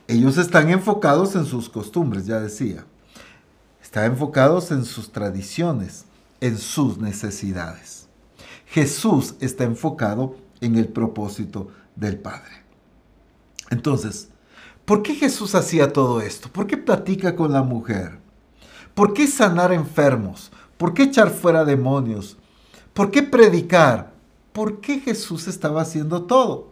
Ellos 0.07 0.39
están 0.39 0.71
enfocados 0.71 1.37
en 1.37 1.45
sus 1.45 1.69
costumbres, 1.69 2.27
ya 2.27 2.41
decía. 2.41 2.85
Están 3.83 4.13
enfocados 4.13 4.71
en 4.71 4.85
sus 4.85 5.13
tradiciones, 5.13 6.05
en 6.41 6.59
sus 6.59 6.99
necesidades. 6.99 8.09
Jesús 8.67 9.35
está 9.41 9.65
enfocado 9.65 10.37
en 10.61 10.77
el 10.77 10.89
propósito 10.89 11.69
del 11.97 12.19
Padre. 12.19 12.63
Entonces, 13.71 14.29
¿por 14.85 15.03
qué 15.03 15.15
Jesús 15.15 15.55
hacía 15.55 15.93
todo 15.93 16.21
esto? 16.21 16.49
¿Por 16.53 16.67
qué 16.67 16.77
platica 16.77 17.37
con 17.37 17.53
la 17.53 17.63
mujer? 17.63 18.19
¿Por 18.95 19.15
qué 19.15 19.27
sanar 19.27 19.73
enfermos? 19.73 20.51
¿Por 20.77 20.95
qué 20.95 21.05
echar 21.05 21.31
fuera 21.31 21.65
demonios? 21.65 22.37
¿Por 22.95 23.11
qué 23.11 23.23
predicar? 23.23 24.13
¿Por 24.53 24.81
qué 24.81 24.99
Jesús 25.01 25.47
estaba 25.47 25.83
haciendo 25.83 26.23
todo? 26.25 26.71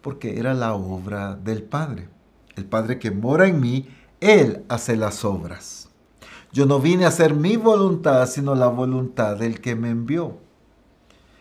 Porque 0.00 0.38
era 0.38 0.54
la 0.54 0.74
obra 0.74 1.34
del 1.34 1.62
Padre. 1.62 2.08
El 2.56 2.64
Padre 2.64 2.98
que 2.98 3.10
mora 3.10 3.46
en 3.46 3.60
mí, 3.60 3.88
Él 4.20 4.64
hace 4.68 4.96
las 4.96 5.24
obras. 5.24 5.88
Yo 6.52 6.66
no 6.66 6.80
vine 6.80 7.04
a 7.04 7.08
hacer 7.08 7.34
mi 7.34 7.56
voluntad, 7.56 8.26
sino 8.26 8.54
la 8.54 8.66
voluntad 8.66 9.36
del 9.36 9.60
que 9.60 9.76
me 9.76 9.90
envió. 9.90 10.38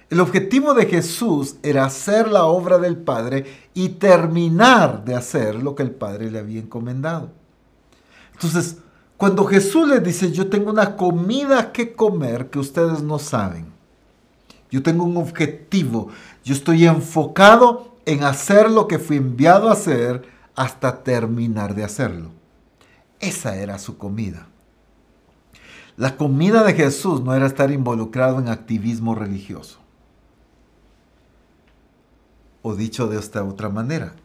El 0.10 0.20
objetivo 0.20 0.74
de 0.74 0.88
Jesús 0.88 1.58
era 1.62 1.86
hacer 1.86 2.30
la 2.30 2.46
obra 2.46 2.80
del 2.80 2.98
Padre 2.98 3.46
y 3.74 3.90
terminar 3.90 5.06
de 5.06 5.16
hacer 5.16 5.56
lo 5.56 5.76
que 5.76 5.84
el 5.84 5.92
Padre 5.92 6.32
le 6.32 6.40
había 6.40 6.60
encomendado. 6.60 7.32
Entonces, 8.34 8.78
cuando 9.18 9.46
Jesús 9.46 9.88
les 9.88 10.04
dice, 10.04 10.32
yo 10.32 10.50
tengo 10.50 10.72
una 10.72 10.96
comida 10.96 11.72
que 11.72 11.94
comer 11.94 12.50
que 12.50 12.58
ustedes 12.58 13.04
no 13.04 13.20
saben, 13.20 13.68
yo 14.72 14.82
tengo 14.82 15.04
un 15.04 15.18
objetivo, 15.18 16.08
yo 16.44 16.54
estoy 16.54 16.86
enfocado 16.86 17.89
en 18.10 18.24
hacer 18.24 18.72
lo 18.72 18.88
que 18.88 18.98
fui 18.98 19.18
enviado 19.18 19.70
a 19.70 19.74
hacer 19.74 20.28
hasta 20.56 21.04
terminar 21.04 21.76
de 21.76 21.84
hacerlo. 21.84 22.32
Esa 23.20 23.56
era 23.58 23.78
su 23.78 24.00
comida. 24.00 24.48
La 25.96 26.18
comida 26.18 26.64
de 26.64 26.74
Jesús 26.74 27.22
no 27.22 27.36
era 27.36 27.46
estar 27.46 27.70
involucrado 27.72 28.40
en 28.40 28.48
activismo 28.48 29.14
religioso. 29.14 29.78
O 32.64 32.76
dicho 32.76 33.08
de 33.08 33.20
esta 33.20 33.44
otra 33.44 33.70
manera, 33.70 34.16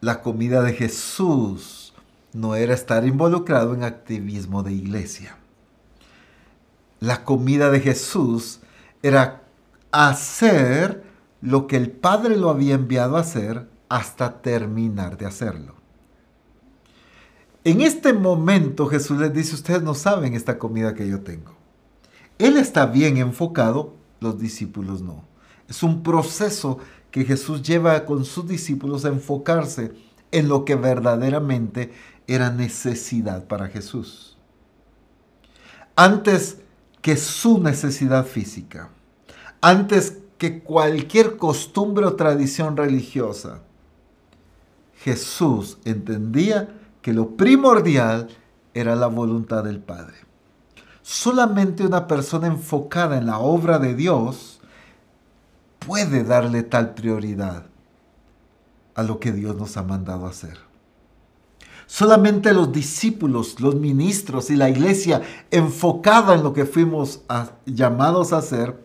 la 0.00 0.22
comida 0.22 0.62
de 0.62 0.72
Jesús 0.72 1.92
no 2.32 2.54
era 2.54 2.72
estar 2.72 3.06
involucrado 3.06 3.74
en 3.74 3.82
activismo 3.82 4.62
de 4.62 4.72
iglesia. 4.72 5.36
La 7.00 7.22
comida 7.22 7.70
de 7.70 7.80
Jesús 7.80 8.60
era 9.02 9.42
hacer 9.92 11.04
lo 11.44 11.66
que 11.66 11.76
el 11.76 11.90
Padre 11.90 12.38
lo 12.38 12.48
había 12.48 12.74
enviado 12.74 13.18
a 13.18 13.20
hacer 13.20 13.68
hasta 13.90 14.40
terminar 14.40 15.18
de 15.18 15.26
hacerlo. 15.26 15.74
En 17.64 17.82
este 17.82 18.14
momento 18.14 18.86
Jesús 18.86 19.18
les 19.18 19.30
dice, 19.30 19.54
ustedes 19.54 19.82
no 19.82 19.92
saben 19.92 20.32
esta 20.32 20.58
comida 20.58 20.94
que 20.94 21.06
yo 21.06 21.20
tengo. 21.20 21.54
Él 22.38 22.56
está 22.56 22.86
bien 22.86 23.18
enfocado, 23.18 23.94
los 24.20 24.38
discípulos 24.38 25.02
no. 25.02 25.26
Es 25.68 25.82
un 25.82 26.02
proceso 26.02 26.78
que 27.10 27.26
Jesús 27.26 27.62
lleva 27.62 28.06
con 28.06 28.24
sus 28.24 28.48
discípulos 28.48 29.04
a 29.04 29.08
enfocarse 29.08 29.92
en 30.32 30.48
lo 30.48 30.64
que 30.64 30.76
verdaderamente 30.76 31.92
era 32.26 32.50
necesidad 32.50 33.46
para 33.46 33.68
Jesús. 33.68 34.38
Antes 35.94 36.62
que 37.02 37.18
su 37.18 37.60
necesidad 37.60 38.24
física, 38.24 38.88
antes 39.60 40.23
que 40.38 40.62
cualquier 40.62 41.36
costumbre 41.36 42.06
o 42.06 42.14
tradición 42.14 42.76
religiosa, 42.76 43.60
Jesús 44.96 45.78
entendía 45.84 46.68
que 47.02 47.12
lo 47.12 47.36
primordial 47.36 48.28
era 48.72 48.96
la 48.96 49.06
voluntad 49.06 49.64
del 49.64 49.78
Padre. 49.78 50.14
Solamente 51.02 51.84
una 51.86 52.06
persona 52.06 52.46
enfocada 52.46 53.18
en 53.18 53.26
la 53.26 53.38
obra 53.38 53.78
de 53.78 53.94
Dios 53.94 54.60
puede 55.78 56.24
darle 56.24 56.62
tal 56.62 56.94
prioridad 56.94 57.66
a 58.94 59.02
lo 59.02 59.20
que 59.20 59.32
Dios 59.32 59.56
nos 59.56 59.76
ha 59.76 59.82
mandado 59.82 60.26
hacer. 60.26 60.58
Solamente 61.86 62.54
los 62.54 62.72
discípulos, 62.72 63.60
los 63.60 63.74
ministros 63.74 64.50
y 64.50 64.56
la 64.56 64.70
iglesia 64.70 65.20
enfocada 65.50 66.34
en 66.34 66.42
lo 66.42 66.54
que 66.54 66.64
fuimos 66.64 67.22
llamados 67.66 68.32
a 68.32 68.38
hacer 68.38 68.83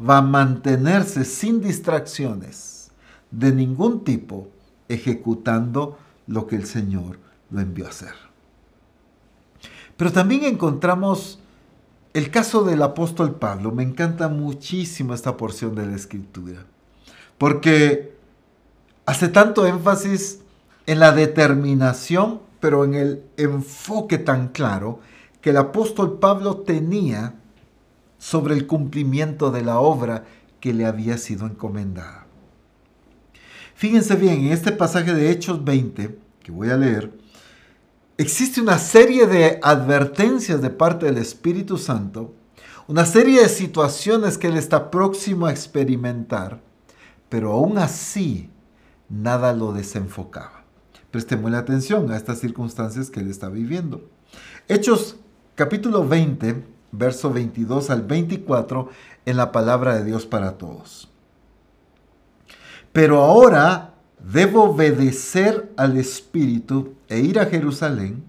va 0.00 0.18
a 0.18 0.22
mantenerse 0.22 1.24
sin 1.24 1.60
distracciones 1.60 2.90
de 3.30 3.52
ningún 3.52 4.04
tipo 4.04 4.48
ejecutando 4.88 5.98
lo 6.26 6.46
que 6.46 6.56
el 6.56 6.66
Señor 6.66 7.18
lo 7.50 7.60
envió 7.60 7.86
a 7.86 7.90
hacer. 7.90 8.14
Pero 9.96 10.12
también 10.12 10.44
encontramos 10.44 11.38
el 12.12 12.30
caso 12.30 12.64
del 12.64 12.82
apóstol 12.82 13.36
Pablo. 13.36 13.72
Me 13.72 13.82
encanta 13.82 14.28
muchísimo 14.28 15.14
esta 15.14 15.36
porción 15.36 15.74
de 15.74 15.86
la 15.86 15.96
escritura, 15.96 16.64
porque 17.38 18.16
hace 19.06 19.28
tanto 19.28 19.66
énfasis 19.66 20.40
en 20.86 21.00
la 21.00 21.12
determinación, 21.12 22.40
pero 22.60 22.84
en 22.84 22.94
el 22.94 23.22
enfoque 23.36 24.18
tan 24.18 24.48
claro 24.48 25.00
que 25.40 25.50
el 25.50 25.56
apóstol 25.58 26.18
Pablo 26.18 26.58
tenía 26.58 27.34
sobre 28.24 28.54
el 28.54 28.66
cumplimiento 28.66 29.50
de 29.50 29.62
la 29.62 29.80
obra 29.80 30.24
que 30.58 30.72
le 30.72 30.86
había 30.86 31.18
sido 31.18 31.46
encomendada. 31.46 32.26
Fíjense 33.74 34.16
bien, 34.16 34.46
en 34.46 34.52
este 34.52 34.72
pasaje 34.72 35.12
de 35.12 35.30
Hechos 35.30 35.62
20, 35.62 36.18
que 36.42 36.50
voy 36.50 36.70
a 36.70 36.78
leer, 36.78 37.12
existe 38.16 38.62
una 38.62 38.78
serie 38.78 39.26
de 39.26 39.60
advertencias 39.62 40.62
de 40.62 40.70
parte 40.70 41.04
del 41.04 41.18
Espíritu 41.18 41.76
Santo, 41.76 42.34
una 42.88 43.04
serie 43.04 43.42
de 43.42 43.48
situaciones 43.50 44.38
que 44.38 44.46
Él 44.46 44.56
está 44.56 44.90
próximo 44.90 45.44
a 45.44 45.50
experimentar, 45.50 46.62
pero 47.28 47.52
aún 47.52 47.76
así 47.76 48.48
nada 49.10 49.52
lo 49.52 49.74
desenfocaba. 49.74 50.64
Prestemos 51.10 51.52
atención 51.52 52.10
a 52.10 52.16
estas 52.16 52.38
circunstancias 52.38 53.10
que 53.10 53.20
Él 53.20 53.28
está 53.28 53.50
viviendo. 53.50 54.08
Hechos 54.66 55.16
capítulo 55.56 56.08
20, 56.08 56.73
verso 56.98 57.32
22 57.32 57.90
al 57.90 58.02
24, 58.02 58.88
en 59.26 59.36
la 59.36 59.52
palabra 59.52 59.96
de 59.96 60.04
Dios 60.04 60.26
para 60.26 60.58
todos. 60.58 61.10
Pero 62.92 63.22
ahora 63.22 63.94
debo 64.18 64.64
obedecer 64.64 65.72
al 65.76 65.96
Espíritu 65.96 66.94
e 67.08 67.20
ir 67.20 67.38
a 67.38 67.46
Jerusalén, 67.46 68.24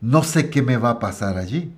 no 0.00 0.22
sé 0.22 0.48
qué 0.50 0.62
me 0.62 0.76
va 0.76 0.90
a 0.90 0.98
pasar 0.98 1.36
allí. 1.38 1.72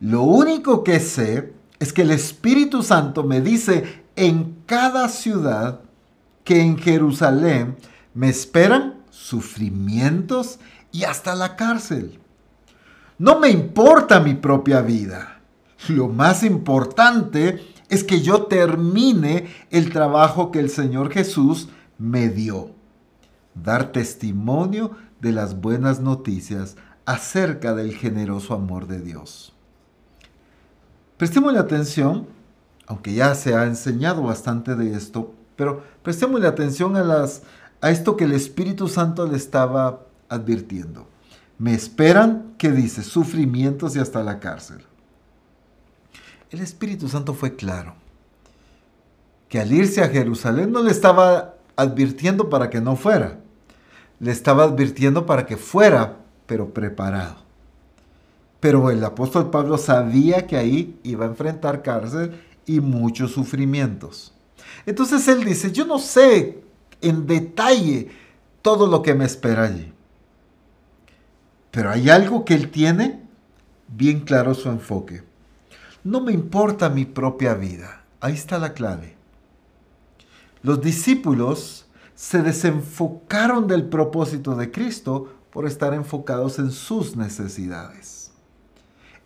Lo 0.00 0.22
único 0.22 0.82
que 0.82 0.98
sé 0.98 1.52
es 1.78 1.92
que 1.92 2.02
el 2.02 2.10
Espíritu 2.10 2.82
Santo 2.82 3.22
me 3.22 3.40
dice 3.40 4.02
en 4.16 4.56
cada 4.66 5.08
ciudad 5.08 5.80
que 6.44 6.60
en 6.60 6.78
Jerusalén 6.78 7.76
me 8.14 8.28
esperan 8.28 9.02
sufrimientos 9.10 10.58
y 10.90 11.04
hasta 11.04 11.34
la 11.34 11.56
cárcel. 11.56 12.18
No 13.20 13.38
me 13.38 13.50
importa 13.50 14.18
mi 14.18 14.32
propia 14.32 14.80
vida. 14.80 15.42
Lo 15.88 16.08
más 16.08 16.42
importante 16.42 17.62
es 17.90 18.02
que 18.02 18.22
yo 18.22 18.44
termine 18.44 19.46
el 19.70 19.92
trabajo 19.92 20.50
que 20.50 20.58
el 20.58 20.70
Señor 20.70 21.12
Jesús 21.12 21.68
me 21.98 22.30
dio. 22.30 22.70
Dar 23.54 23.92
testimonio 23.92 24.92
de 25.20 25.32
las 25.32 25.60
buenas 25.60 26.00
noticias 26.00 26.78
acerca 27.04 27.74
del 27.74 27.94
generoso 27.94 28.54
amor 28.54 28.86
de 28.86 29.02
Dios. 29.02 29.52
Prestemos 31.18 31.54
atención, 31.58 32.26
aunque 32.86 33.12
ya 33.12 33.34
se 33.34 33.54
ha 33.54 33.66
enseñado 33.66 34.22
bastante 34.22 34.76
de 34.76 34.94
esto, 34.94 35.34
pero 35.56 35.82
prestemos 36.02 36.42
atención 36.42 36.96
a, 36.96 37.26
a 37.82 37.90
esto 37.90 38.16
que 38.16 38.24
el 38.24 38.32
Espíritu 38.32 38.88
Santo 38.88 39.26
le 39.26 39.36
estaba 39.36 40.06
advirtiendo. 40.30 41.06
Me 41.60 41.74
esperan, 41.74 42.54
¿qué 42.56 42.70
dice? 42.70 43.02
Sufrimientos 43.02 43.94
y 43.94 43.98
hasta 43.98 44.24
la 44.24 44.40
cárcel. 44.40 44.78
El 46.48 46.60
Espíritu 46.60 47.06
Santo 47.06 47.34
fue 47.34 47.54
claro, 47.54 47.96
que 49.46 49.60
al 49.60 49.70
irse 49.70 50.02
a 50.02 50.08
Jerusalén 50.08 50.72
no 50.72 50.82
le 50.82 50.90
estaba 50.90 51.56
advirtiendo 51.76 52.48
para 52.48 52.70
que 52.70 52.80
no 52.80 52.96
fuera, 52.96 53.40
le 54.20 54.30
estaba 54.30 54.64
advirtiendo 54.64 55.26
para 55.26 55.44
que 55.44 55.58
fuera, 55.58 56.16
pero 56.46 56.72
preparado. 56.72 57.36
Pero 58.58 58.90
el 58.90 59.04
apóstol 59.04 59.50
Pablo 59.50 59.76
sabía 59.76 60.46
que 60.46 60.56
ahí 60.56 60.98
iba 61.02 61.26
a 61.26 61.28
enfrentar 61.28 61.82
cárcel 61.82 62.40
y 62.64 62.80
muchos 62.80 63.32
sufrimientos. 63.32 64.32
Entonces 64.86 65.28
él 65.28 65.44
dice, 65.44 65.70
yo 65.72 65.84
no 65.84 65.98
sé 65.98 66.64
en 67.02 67.26
detalle 67.26 68.08
todo 68.62 68.86
lo 68.86 69.02
que 69.02 69.12
me 69.12 69.26
espera 69.26 69.64
allí. 69.64 69.92
Pero 71.70 71.90
hay 71.90 72.10
algo 72.10 72.44
que 72.44 72.54
él 72.54 72.70
tiene 72.70 73.22
bien 73.88 74.20
claro 74.20 74.54
su 74.54 74.68
enfoque. 74.68 75.22
No 76.02 76.20
me 76.20 76.32
importa 76.32 76.88
mi 76.88 77.04
propia 77.04 77.54
vida. 77.54 78.04
Ahí 78.20 78.34
está 78.34 78.58
la 78.58 78.72
clave. 78.72 79.16
Los 80.62 80.80
discípulos 80.80 81.86
se 82.14 82.42
desenfocaron 82.42 83.66
del 83.66 83.84
propósito 83.88 84.54
de 84.54 84.70
Cristo 84.70 85.32
por 85.50 85.66
estar 85.66 85.94
enfocados 85.94 86.58
en 86.58 86.70
sus 86.70 87.16
necesidades. 87.16 88.30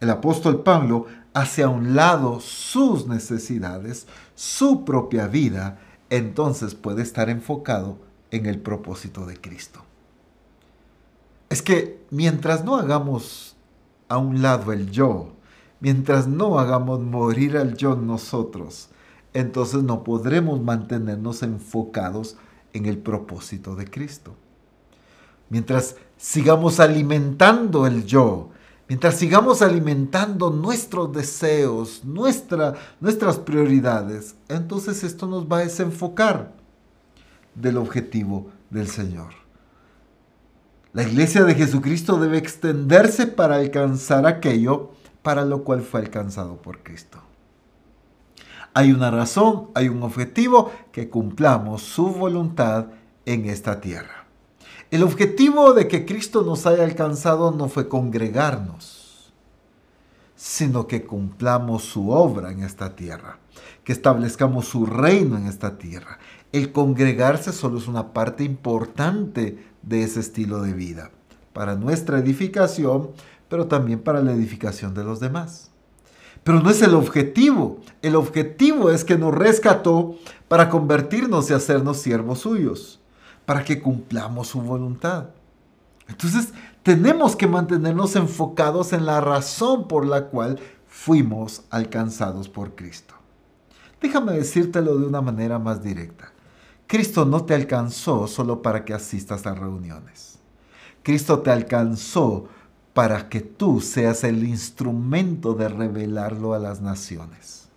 El 0.00 0.10
apóstol 0.10 0.62
Pablo 0.62 1.06
hace 1.32 1.62
a 1.62 1.68
un 1.68 1.94
lado 1.96 2.40
sus 2.40 3.06
necesidades, 3.06 4.06
su 4.34 4.84
propia 4.84 5.26
vida, 5.26 5.78
entonces 6.10 6.74
puede 6.74 7.02
estar 7.02 7.30
enfocado 7.30 7.98
en 8.30 8.46
el 8.46 8.58
propósito 8.58 9.26
de 9.26 9.40
Cristo. 9.40 9.83
Es 11.48 11.62
que 11.62 12.04
mientras 12.10 12.64
no 12.64 12.76
hagamos 12.76 13.56
a 14.08 14.18
un 14.18 14.42
lado 14.42 14.72
el 14.72 14.90
yo, 14.90 15.32
mientras 15.80 16.26
no 16.26 16.58
hagamos 16.58 17.00
morir 17.00 17.56
al 17.56 17.76
yo 17.76 17.96
nosotros, 17.96 18.88
entonces 19.32 19.82
no 19.82 20.04
podremos 20.04 20.62
mantenernos 20.62 21.42
enfocados 21.42 22.36
en 22.72 22.86
el 22.86 22.98
propósito 22.98 23.76
de 23.76 23.90
Cristo. 23.90 24.34
Mientras 25.50 25.96
sigamos 26.16 26.80
alimentando 26.80 27.86
el 27.86 28.06
yo, 28.06 28.50
mientras 28.88 29.16
sigamos 29.16 29.62
alimentando 29.62 30.50
nuestros 30.50 31.12
deseos, 31.12 32.04
nuestra, 32.04 32.74
nuestras 33.00 33.38
prioridades, 33.38 34.36
entonces 34.48 35.04
esto 35.04 35.26
nos 35.26 35.46
va 35.46 35.58
a 35.58 35.64
desenfocar 35.64 36.52
del 37.54 37.76
objetivo 37.76 38.50
del 38.70 38.88
Señor. 38.88 39.43
La 40.94 41.02
iglesia 41.02 41.42
de 41.42 41.56
Jesucristo 41.56 42.20
debe 42.20 42.38
extenderse 42.38 43.26
para 43.26 43.56
alcanzar 43.56 44.28
aquello 44.28 44.92
para 45.22 45.44
lo 45.44 45.64
cual 45.64 45.82
fue 45.82 45.98
alcanzado 45.98 46.62
por 46.62 46.84
Cristo. 46.84 47.18
Hay 48.74 48.92
una 48.92 49.10
razón, 49.10 49.70
hay 49.74 49.88
un 49.88 50.04
objetivo, 50.04 50.70
que 50.92 51.10
cumplamos 51.10 51.82
su 51.82 52.12
voluntad 52.12 52.86
en 53.26 53.46
esta 53.46 53.80
tierra. 53.80 54.26
El 54.92 55.02
objetivo 55.02 55.72
de 55.72 55.88
que 55.88 56.06
Cristo 56.06 56.42
nos 56.42 56.64
haya 56.64 56.84
alcanzado 56.84 57.50
no 57.50 57.68
fue 57.68 57.88
congregarnos, 57.88 59.32
sino 60.36 60.86
que 60.86 61.04
cumplamos 61.04 61.82
su 61.82 62.10
obra 62.10 62.52
en 62.52 62.62
esta 62.62 62.94
tierra, 62.94 63.38
que 63.82 63.92
establezcamos 63.92 64.68
su 64.68 64.86
reino 64.86 65.36
en 65.38 65.46
esta 65.46 65.76
tierra. 65.76 66.20
El 66.52 66.70
congregarse 66.70 67.52
solo 67.52 67.78
es 67.78 67.88
una 67.88 68.12
parte 68.12 68.44
importante 68.44 69.73
de 69.86 70.02
ese 70.02 70.20
estilo 70.20 70.62
de 70.62 70.72
vida, 70.72 71.10
para 71.52 71.76
nuestra 71.76 72.18
edificación, 72.18 73.10
pero 73.48 73.66
también 73.66 74.00
para 74.00 74.22
la 74.22 74.32
edificación 74.32 74.94
de 74.94 75.04
los 75.04 75.20
demás. 75.20 75.70
Pero 76.42 76.60
no 76.60 76.70
es 76.70 76.82
el 76.82 76.94
objetivo. 76.94 77.80
El 78.02 78.16
objetivo 78.16 78.90
es 78.90 79.04
que 79.04 79.16
nos 79.16 79.34
rescató 79.34 80.16
para 80.48 80.68
convertirnos 80.68 81.50
y 81.50 81.54
hacernos 81.54 81.98
siervos 81.98 82.40
suyos, 82.40 83.00
para 83.46 83.64
que 83.64 83.80
cumplamos 83.80 84.48
su 84.48 84.60
voluntad. 84.60 85.30
Entonces, 86.06 86.52
tenemos 86.82 87.34
que 87.34 87.46
mantenernos 87.46 88.14
enfocados 88.14 88.92
en 88.92 89.06
la 89.06 89.22
razón 89.22 89.88
por 89.88 90.04
la 90.06 90.26
cual 90.26 90.60
fuimos 90.86 91.62
alcanzados 91.70 92.50
por 92.50 92.74
Cristo. 92.74 93.14
Déjame 94.02 94.32
decírtelo 94.32 94.98
de 94.98 95.06
una 95.06 95.22
manera 95.22 95.58
más 95.58 95.82
directa. 95.82 96.33
Cristo 96.94 97.24
no 97.24 97.44
te 97.44 97.56
alcanzó 97.56 98.28
solo 98.28 98.62
para 98.62 98.84
que 98.84 98.94
asistas 98.94 99.48
a 99.48 99.54
reuniones. 99.56 100.38
Cristo 101.02 101.40
te 101.40 101.50
alcanzó 101.50 102.46
para 102.92 103.28
que 103.28 103.40
tú 103.40 103.80
seas 103.80 104.22
el 104.22 104.44
instrumento 104.44 105.54
de 105.54 105.68
revelarlo 105.68 106.54
a 106.54 106.60
las 106.60 106.80
naciones. 106.80 107.68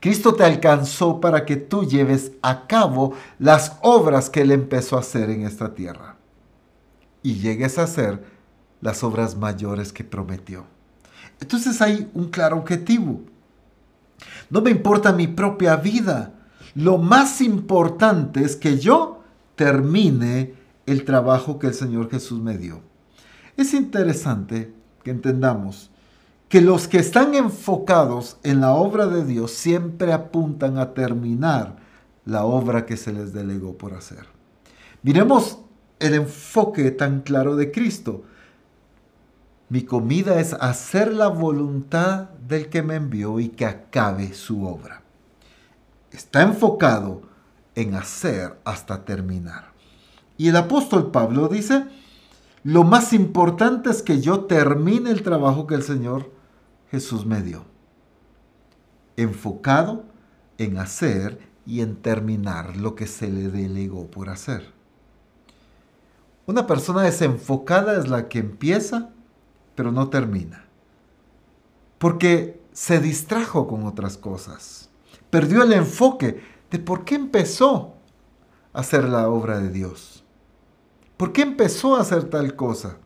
Cristo 0.00 0.34
te 0.34 0.44
alcanzó 0.44 1.20
para 1.20 1.44
que 1.44 1.56
tú 1.56 1.84
lleves 1.84 2.32
a 2.40 2.66
cabo 2.66 3.12
las 3.38 3.76
obras 3.82 4.30
que 4.30 4.40
Él 4.40 4.52
empezó 4.52 4.96
a 4.96 5.00
hacer 5.00 5.28
en 5.28 5.42
esta 5.42 5.74
tierra 5.74 6.16
y 7.22 7.34
llegues 7.34 7.78
a 7.78 7.82
hacer 7.82 8.24
las 8.80 9.04
obras 9.04 9.36
mayores 9.36 9.92
que 9.92 10.04
prometió. 10.04 10.64
Entonces 11.38 11.82
hay 11.82 12.10
un 12.14 12.30
claro 12.30 12.56
objetivo. 12.56 13.20
No 14.48 14.62
me 14.62 14.70
importa 14.70 15.12
mi 15.12 15.26
propia 15.26 15.76
vida, 15.76 16.32
lo 16.74 16.98
más 16.98 17.40
importante 17.40 18.42
es 18.42 18.56
que 18.56 18.78
yo 18.78 19.22
termine 19.56 20.54
el 20.86 21.04
trabajo 21.04 21.58
que 21.58 21.68
el 21.68 21.74
Señor 21.74 22.10
Jesús 22.10 22.40
me 22.40 22.56
dio. 22.56 22.80
Es 23.56 23.74
interesante 23.74 24.72
que 25.02 25.10
entendamos 25.10 25.90
que 26.48 26.60
los 26.60 26.88
que 26.88 26.98
están 26.98 27.34
enfocados 27.34 28.38
en 28.42 28.60
la 28.60 28.72
obra 28.72 29.06
de 29.06 29.24
Dios 29.24 29.50
siempre 29.50 30.12
apuntan 30.12 30.78
a 30.78 30.94
terminar 30.94 31.76
la 32.24 32.44
obra 32.44 32.86
que 32.86 32.96
se 32.96 33.12
les 33.12 33.32
delegó 33.32 33.76
por 33.76 33.94
hacer. 33.94 34.26
Miremos 35.02 35.58
el 35.98 36.14
enfoque 36.14 36.90
tan 36.90 37.20
claro 37.20 37.56
de 37.56 37.70
Cristo. 37.70 38.22
Mi 39.68 39.82
comida 39.82 40.40
es 40.40 40.54
hacer 40.54 41.12
la 41.12 41.28
voluntad 41.28 42.30
del 42.48 42.68
que 42.68 42.82
me 42.82 42.94
envió 42.94 43.40
y 43.40 43.48
que 43.48 43.66
acabe 43.66 44.32
su 44.32 44.64
obra 44.66 45.02
está 46.12 46.42
enfocado 46.42 47.22
en 47.74 47.94
hacer 47.94 48.58
hasta 48.64 49.04
terminar. 49.04 49.72
Y 50.36 50.48
el 50.48 50.56
apóstol 50.56 51.10
Pablo 51.10 51.48
dice, 51.48 51.84
lo 52.64 52.84
más 52.84 53.12
importante 53.12 53.90
es 53.90 54.02
que 54.02 54.20
yo 54.20 54.44
termine 54.44 55.10
el 55.10 55.22
trabajo 55.22 55.66
que 55.66 55.74
el 55.74 55.82
Señor 55.82 56.30
Jesús 56.90 57.26
me 57.26 57.42
dio. 57.42 57.64
Enfocado 59.16 60.04
en 60.58 60.78
hacer 60.78 61.40
y 61.66 61.80
en 61.82 61.96
terminar 61.96 62.76
lo 62.76 62.94
que 62.94 63.06
se 63.06 63.28
le 63.28 63.48
delegó 63.48 64.06
por 64.10 64.28
hacer. 64.28 64.72
Una 66.46 66.66
persona 66.66 67.02
desenfocada 67.02 67.98
es 67.98 68.08
la 68.08 68.28
que 68.28 68.38
empieza, 68.38 69.10
pero 69.74 69.92
no 69.92 70.08
termina. 70.08 70.64
Porque 71.98 72.60
se 72.72 73.00
distrajo 73.00 73.66
con 73.66 73.84
otras 73.84 74.16
cosas 74.16 74.87
perdió 75.30 75.62
el 75.62 75.72
enfoque 75.72 76.40
de 76.70 76.78
por 76.78 77.04
qué 77.04 77.14
empezó 77.14 77.94
a 78.72 78.80
hacer 78.80 79.04
la 79.04 79.28
obra 79.28 79.58
de 79.58 79.70
Dios. 79.70 80.24
¿Por 81.16 81.32
qué 81.32 81.42
empezó 81.42 81.96
a 81.96 82.00
hacer 82.00 82.24
tal 82.24 82.54
cosa? 82.54 82.98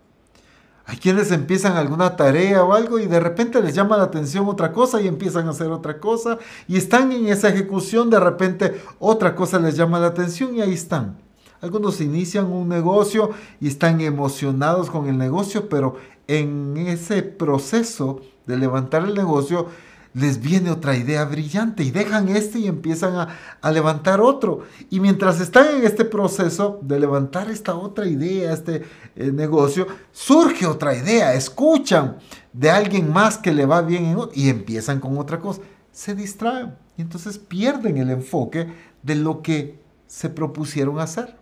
Hay 0.84 0.96
quienes 0.96 1.30
empiezan 1.30 1.76
alguna 1.76 2.16
tarea 2.16 2.64
o 2.64 2.74
algo 2.74 2.98
y 2.98 3.06
de 3.06 3.20
repente 3.20 3.62
les 3.62 3.74
llama 3.74 3.96
la 3.96 4.04
atención 4.04 4.48
otra 4.48 4.72
cosa 4.72 5.00
y 5.00 5.06
empiezan 5.06 5.46
a 5.46 5.50
hacer 5.50 5.68
otra 5.68 6.00
cosa 6.00 6.38
y 6.66 6.76
están 6.76 7.12
en 7.12 7.28
esa 7.28 7.48
ejecución, 7.48 8.10
de 8.10 8.18
repente 8.18 8.82
otra 8.98 9.34
cosa 9.34 9.60
les 9.60 9.76
llama 9.76 10.00
la 10.00 10.08
atención 10.08 10.54
y 10.56 10.60
ahí 10.60 10.74
están. 10.74 11.16
Algunos 11.60 12.00
inician 12.00 12.46
un 12.46 12.68
negocio 12.68 13.30
y 13.60 13.68
están 13.68 14.00
emocionados 14.00 14.90
con 14.90 15.06
el 15.06 15.16
negocio, 15.16 15.68
pero 15.68 15.94
en 16.26 16.76
ese 16.76 17.22
proceso 17.22 18.20
de 18.46 18.56
levantar 18.56 19.04
el 19.04 19.14
negocio 19.14 19.68
les 20.14 20.40
viene 20.40 20.70
otra 20.70 20.96
idea 20.96 21.24
brillante 21.24 21.82
y 21.84 21.90
dejan 21.90 22.28
este 22.28 22.58
y 22.58 22.66
empiezan 22.66 23.28
a, 23.62 23.70
levantar 23.70 24.20
otro. 24.20 24.62
Y 24.90 25.00
mientras 25.00 25.40
están 25.40 25.76
en 25.76 25.84
este 25.84 26.04
proceso 26.04 26.78
de 26.82 27.00
levantar 27.00 27.50
esta 27.50 27.74
otra 27.74 28.06
idea, 28.06 28.52
este 28.52 28.84
eh, 29.16 29.32
negocio, 29.32 29.86
surge 30.12 30.66
otra 30.66 30.94
idea, 30.94 31.34
escuchan 31.34 32.18
de 32.52 32.70
alguien 32.70 33.10
más 33.10 33.38
que 33.38 33.52
le 33.52 33.64
va 33.64 33.80
bien 33.80 34.16
y 34.34 34.50
empiezan 34.50 35.00
con 35.00 35.16
otra 35.16 35.40
cosa. 35.40 35.62
Se 35.92 36.14
distraen 36.14 36.74
y 36.96 37.02
entonces 37.02 37.38
pierden 37.38 37.96
el 37.96 38.10
enfoque 38.10 38.68
de 39.02 39.14
lo 39.14 39.40
que 39.42 39.80
se 40.06 40.28
propusieron 40.28 41.00
hacer. 41.00 41.36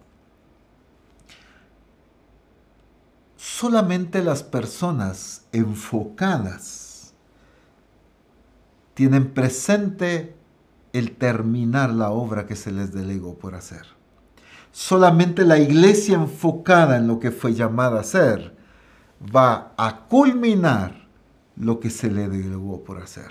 Solamente 3.37 4.23
las 4.23 4.43
personas 4.43 5.43
enfocadas 5.53 6.90
tienen 8.95 9.33
presente 9.33 10.35
el 10.93 11.13
terminar 11.13 11.91
la 11.91 12.11
obra 12.11 12.47
que 12.47 12.57
se 12.57 12.73
les 12.73 12.93
delegó 12.93 13.35
por 13.35 13.55
hacer. 13.55 13.87
Solamente 14.73 15.45
la 15.45 15.59
iglesia 15.59 16.17
enfocada 16.17 16.97
en 16.97 17.07
lo 17.07 17.19
que 17.19 17.31
fue 17.31 17.55
llamada 17.55 17.99
a 17.99 18.01
hacer 18.01 18.57
va 19.35 19.73
a 19.77 20.07
culminar 20.09 21.09
lo 21.57 21.81
que 21.81 21.91
se 21.91 22.11
le 22.11 22.29
delegó 22.29 22.83
por 22.85 22.99
hacer. 23.03 23.31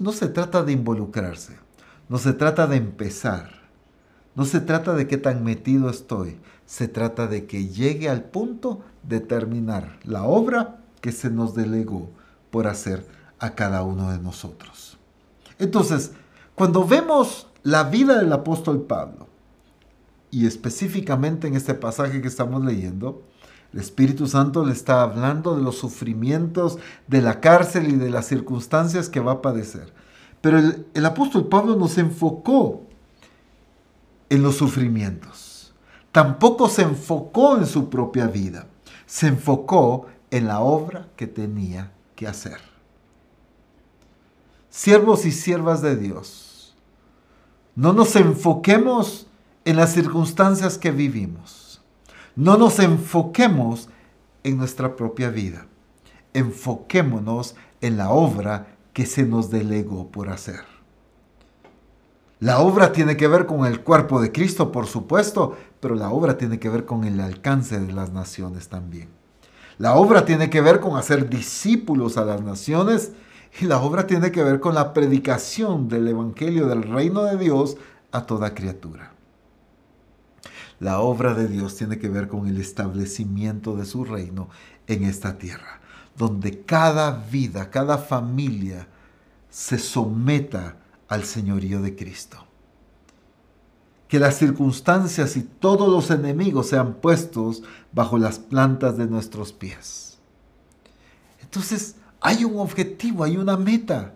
no 0.00 0.12
se 0.12 0.28
trata 0.28 0.62
de 0.62 0.72
involucrarse, 0.72 1.56
no 2.08 2.18
se 2.18 2.32
trata 2.32 2.66
de 2.66 2.76
empezar, 2.76 3.62
no 4.34 4.44
se 4.44 4.60
trata 4.60 4.94
de 4.94 5.06
qué 5.06 5.18
tan 5.18 5.44
metido 5.44 5.90
estoy, 5.90 6.38
se 6.64 6.88
trata 6.88 7.26
de 7.26 7.46
que 7.46 7.68
llegue 7.68 8.08
al 8.08 8.22
punto 8.22 8.82
de 9.02 9.20
terminar 9.20 9.98
la 10.04 10.24
obra 10.24 10.78
que 11.00 11.12
se 11.12 11.30
nos 11.30 11.54
delegó 11.54 12.10
por 12.50 12.66
hacer 12.66 13.06
a 13.38 13.54
cada 13.54 13.82
uno 13.82 14.10
de 14.10 14.18
nosotros. 14.18 14.98
Entonces, 15.58 16.12
cuando 16.54 16.86
vemos 16.86 17.48
la 17.62 17.84
vida 17.84 18.18
del 18.18 18.32
apóstol 18.32 18.82
Pablo, 18.82 19.28
y 20.30 20.46
específicamente 20.46 21.48
en 21.48 21.54
este 21.54 21.74
pasaje 21.74 22.20
que 22.20 22.28
estamos 22.28 22.64
leyendo, 22.64 23.22
el 23.72 23.80
Espíritu 23.80 24.26
Santo 24.26 24.64
le 24.64 24.72
está 24.72 25.02
hablando 25.02 25.56
de 25.56 25.62
los 25.62 25.78
sufrimientos 25.78 26.78
de 27.06 27.22
la 27.22 27.40
cárcel 27.40 27.88
y 27.88 27.96
de 27.96 28.10
las 28.10 28.26
circunstancias 28.26 29.08
que 29.08 29.20
va 29.20 29.32
a 29.32 29.42
padecer. 29.42 29.92
Pero 30.40 30.58
el, 30.58 31.06
apóstol 31.06 31.48
Pablo 31.48 31.76
no 31.76 31.88
se 31.88 32.00
enfocó 32.00 32.84
en 34.30 34.42
los 34.42 34.56
sufrimientos. 34.56 35.74
Tampoco 36.12 36.68
se 36.68 36.82
enfocó 36.82 37.56
en 37.56 37.66
su 37.66 37.90
propia 37.90 38.26
vida. 38.26 38.66
Se 39.06 39.26
enfocó 39.26 40.06
en 40.30 40.46
la 40.46 40.60
obra 40.60 41.08
que 41.16 41.26
tenía 41.26 41.92
que 42.14 42.26
hacer 42.26 42.67
siervos 44.78 45.26
y 45.26 45.32
siervas 45.32 45.82
de 45.82 45.96
Dios, 45.96 46.72
no 47.74 47.92
nos 47.92 48.14
enfoquemos 48.14 49.26
en 49.64 49.74
las 49.74 49.92
circunstancias 49.92 50.78
que 50.78 50.92
vivimos. 50.92 51.82
No 52.36 52.56
nos 52.56 52.78
enfoquemos 52.78 53.88
en 54.44 54.56
nuestra 54.56 54.94
propia 54.94 55.30
vida. 55.30 55.66
Enfoquémonos 56.32 57.56
en 57.80 57.96
la 57.96 58.10
obra 58.10 58.76
que 58.92 59.04
se 59.04 59.24
nos 59.24 59.50
delegó 59.50 60.12
por 60.12 60.28
hacer. 60.28 60.60
La 62.38 62.60
obra 62.60 62.92
tiene 62.92 63.16
que 63.16 63.26
ver 63.26 63.46
con 63.46 63.66
el 63.66 63.80
cuerpo 63.80 64.20
de 64.20 64.30
Cristo, 64.30 64.70
por 64.70 64.86
supuesto, 64.86 65.56
pero 65.80 65.96
la 65.96 66.10
obra 66.10 66.38
tiene 66.38 66.60
que 66.60 66.68
ver 66.68 66.84
con 66.84 67.02
el 67.02 67.18
alcance 67.18 67.80
de 67.80 67.92
las 67.92 68.12
naciones 68.12 68.68
también. 68.68 69.08
La 69.76 69.96
obra 69.96 70.24
tiene 70.24 70.50
que 70.50 70.60
ver 70.60 70.78
con 70.78 70.96
hacer 70.96 71.28
discípulos 71.28 72.16
a 72.16 72.24
las 72.24 72.42
naciones 72.42 73.10
y 73.60 73.64
la 73.64 73.80
obra 73.80 74.06
tiene 74.06 74.30
que 74.30 74.42
ver 74.42 74.60
con 74.60 74.74
la 74.74 74.92
predicación 74.92 75.88
del 75.88 76.08
Evangelio 76.08 76.68
del 76.68 76.82
reino 76.82 77.24
de 77.24 77.36
Dios 77.36 77.76
a 78.12 78.22
toda 78.24 78.54
criatura. 78.54 79.12
La 80.80 81.00
obra 81.00 81.34
de 81.34 81.48
Dios 81.48 81.74
tiene 81.74 81.98
que 81.98 82.08
ver 82.08 82.28
con 82.28 82.46
el 82.46 82.58
establecimiento 82.60 83.76
de 83.76 83.84
su 83.84 84.04
reino 84.04 84.48
en 84.86 85.02
esta 85.02 85.38
tierra, 85.38 85.80
donde 86.16 86.62
cada 86.62 87.10
vida, 87.30 87.70
cada 87.70 87.98
familia 87.98 88.86
se 89.50 89.78
someta 89.78 90.76
al 91.08 91.24
señorío 91.24 91.82
de 91.82 91.96
Cristo. 91.96 92.44
Que 94.06 94.20
las 94.20 94.36
circunstancias 94.36 95.36
y 95.36 95.42
todos 95.42 95.88
los 95.88 96.10
enemigos 96.10 96.68
sean 96.68 96.94
puestos 96.94 97.62
bajo 97.92 98.16
las 98.18 98.38
plantas 98.38 98.96
de 98.96 99.06
nuestros 99.06 99.52
pies. 99.52 100.18
Entonces, 101.42 101.96
hay 102.20 102.44
un 102.44 102.58
objetivo, 102.58 103.24
hay 103.24 103.36
una 103.36 103.56
meta 103.56 104.14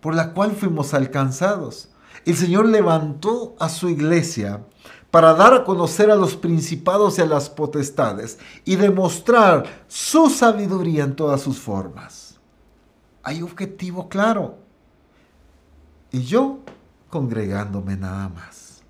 por 0.00 0.14
la 0.14 0.32
cual 0.32 0.52
fuimos 0.52 0.94
alcanzados. 0.94 1.88
El 2.24 2.36
Señor 2.36 2.66
levantó 2.66 3.54
a 3.58 3.68
su 3.68 3.88
iglesia 3.88 4.64
para 5.10 5.34
dar 5.34 5.54
a 5.54 5.64
conocer 5.64 6.10
a 6.10 6.16
los 6.16 6.36
principados 6.36 7.18
y 7.18 7.22
a 7.22 7.26
las 7.26 7.50
potestades 7.50 8.38
y 8.64 8.76
demostrar 8.76 9.84
su 9.86 10.30
sabiduría 10.30 11.04
en 11.04 11.14
todas 11.14 11.42
sus 11.42 11.58
formas. 11.58 12.40
Hay 13.22 13.42
objetivo 13.42 14.08
claro. 14.08 14.58
Y 16.10 16.24
yo 16.24 16.60
congregándome 17.10 17.96
nada 17.96 18.28
más. 18.30 18.82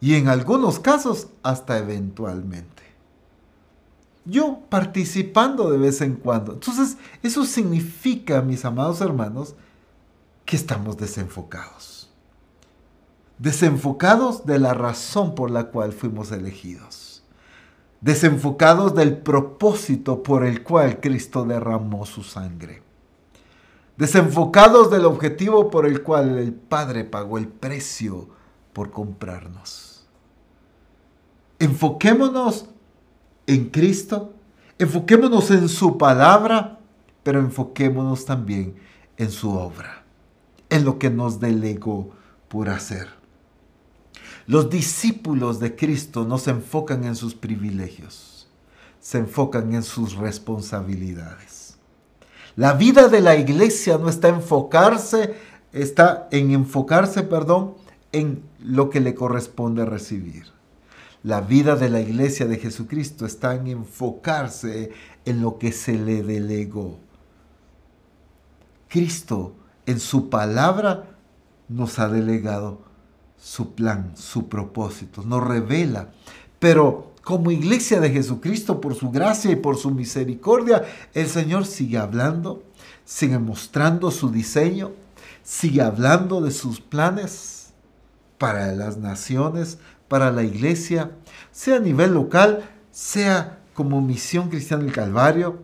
Y 0.00 0.14
en 0.14 0.28
algunos 0.28 0.78
casos 0.78 1.28
hasta 1.42 1.78
eventualmente 1.78 2.77
yo 4.28 4.60
participando 4.68 5.70
de 5.70 5.78
vez 5.78 6.00
en 6.00 6.14
cuando. 6.14 6.52
Entonces, 6.52 6.96
eso 7.22 7.44
significa, 7.44 8.42
mis 8.42 8.64
amados 8.64 9.00
hermanos, 9.00 9.54
que 10.44 10.56
estamos 10.56 10.96
desenfocados. 10.96 12.10
Desenfocados 13.38 14.44
de 14.44 14.58
la 14.58 14.74
razón 14.74 15.34
por 15.34 15.50
la 15.50 15.64
cual 15.64 15.92
fuimos 15.92 16.32
elegidos. 16.32 17.22
Desenfocados 18.00 18.94
del 18.94 19.16
propósito 19.16 20.22
por 20.22 20.44
el 20.44 20.62
cual 20.62 21.00
Cristo 21.00 21.44
derramó 21.44 22.04
su 22.06 22.22
sangre. 22.22 22.82
Desenfocados 23.96 24.90
del 24.90 25.04
objetivo 25.06 25.70
por 25.70 25.86
el 25.86 26.02
cual 26.02 26.38
el 26.38 26.52
Padre 26.52 27.04
pagó 27.04 27.38
el 27.38 27.48
precio 27.48 28.28
por 28.72 28.90
comprarnos. 28.90 30.06
Enfoquémonos 31.58 32.66
en 33.48 33.70
Cristo, 33.70 34.34
enfoquémonos 34.78 35.50
en 35.50 35.70
su 35.70 35.96
palabra, 35.96 36.78
pero 37.22 37.40
enfoquémonos 37.40 38.26
también 38.26 38.76
en 39.16 39.30
su 39.30 39.50
obra, 39.50 40.04
en 40.68 40.84
lo 40.84 40.98
que 40.98 41.08
nos 41.08 41.40
delegó 41.40 42.10
por 42.48 42.68
hacer. 42.68 43.08
Los 44.46 44.68
discípulos 44.68 45.60
de 45.60 45.74
Cristo 45.74 46.26
no 46.26 46.36
se 46.36 46.50
enfocan 46.50 47.04
en 47.04 47.16
sus 47.16 47.34
privilegios, 47.34 48.48
se 49.00 49.18
enfocan 49.18 49.72
en 49.72 49.82
sus 49.82 50.14
responsabilidades. 50.16 51.78
La 52.54 52.74
vida 52.74 53.08
de 53.08 53.22
la 53.22 53.36
iglesia 53.36 53.96
no 53.96 54.10
está 54.10 54.28
enfocarse, 54.28 55.34
está 55.72 56.28
en 56.32 56.50
enfocarse, 56.50 57.22
perdón, 57.22 57.76
en 58.12 58.42
lo 58.58 58.90
que 58.90 59.00
le 59.00 59.14
corresponde 59.14 59.86
recibir. 59.86 60.57
La 61.22 61.40
vida 61.40 61.76
de 61.76 61.88
la 61.88 62.00
iglesia 62.00 62.46
de 62.46 62.58
Jesucristo 62.58 63.26
está 63.26 63.54
en 63.54 63.66
enfocarse 63.66 64.92
en 65.24 65.42
lo 65.42 65.58
que 65.58 65.72
se 65.72 65.94
le 65.94 66.22
delegó. 66.22 66.98
Cristo 68.88 69.54
en 69.86 70.00
su 70.00 70.30
palabra 70.30 71.16
nos 71.68 71.98
ha 71.98 72.08
delegado 72.08 72.80
su 73.36 73.74
plan, 73.74 74.12
su 74.16 74.48
propósito, 74.48 75.22
nos 75.22 75.46
revela. 75.46 76.10
Pero 76.58 77.12
como 77.22 77.50
iglesia 77.50 78.00
de 78.00 78.10
Jesucristo, 78.10 78.80
por 78.80 78.94
su 78.94 79.10
gracia 79.10 79.50
y 79.50 79.56
por 79.56 79.76
su 79.76 79.90
misericordia, 79.90 80.84
el 81.14 81.26
Señor 81.28 81.66
sigue 81.66 81.98
hablando, 81.98 82.62
sigue 83.04 83.38
mostrando 83.38 84.10
su 84.10 84.30
diseño, 84.30 84.92
sigue 85.42 85.82
hablando 85.82 86.40
de 86.40 86.50
sus 86.50 86.80
planes 86.80 87.70
para 88.38 88.72
las 88.72 88.96
naciones, 88.96 89.78
para 90.08 90.30
la 90.30 90.42
iglesia, 90.42 91.12
sea 91.52 91.76
a 91.76 91.80
nivel 91.80 92.14
local, 92.14 92.68
sea 92.90 93.60
como 93.74 94.00
misión 94.00 94.48
cristiana 94.48 94.84
del 94.84 94.92
Calvario, 94.92 95.62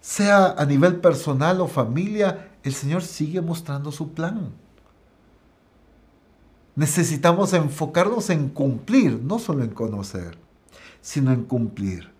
sea 0.00 0.52
a 0.52 0.64
nivel 0.66 0.96
personal 1.00 1.60
o 1.60 1.68
familia, 1.68 2.50
el 2.62 2.74
Señor 2.74 3.02
sigue 3.02 3.40
mostrando 3.40 3.90
su 3.92 4.12
plan. 4.12 4.52
Necesitamos 6.76 7.52
enfocarnos 7.52 8.30
en 8.30 8.48
cumplir, 8.48 9.20
no 9.22 9.38
solo 9.38 9.62
en 9.62 9.70
conocer, 9.70 10.36
sino 11.00 11.32
en 11.32 11.44
cumplir. 11.44 12.12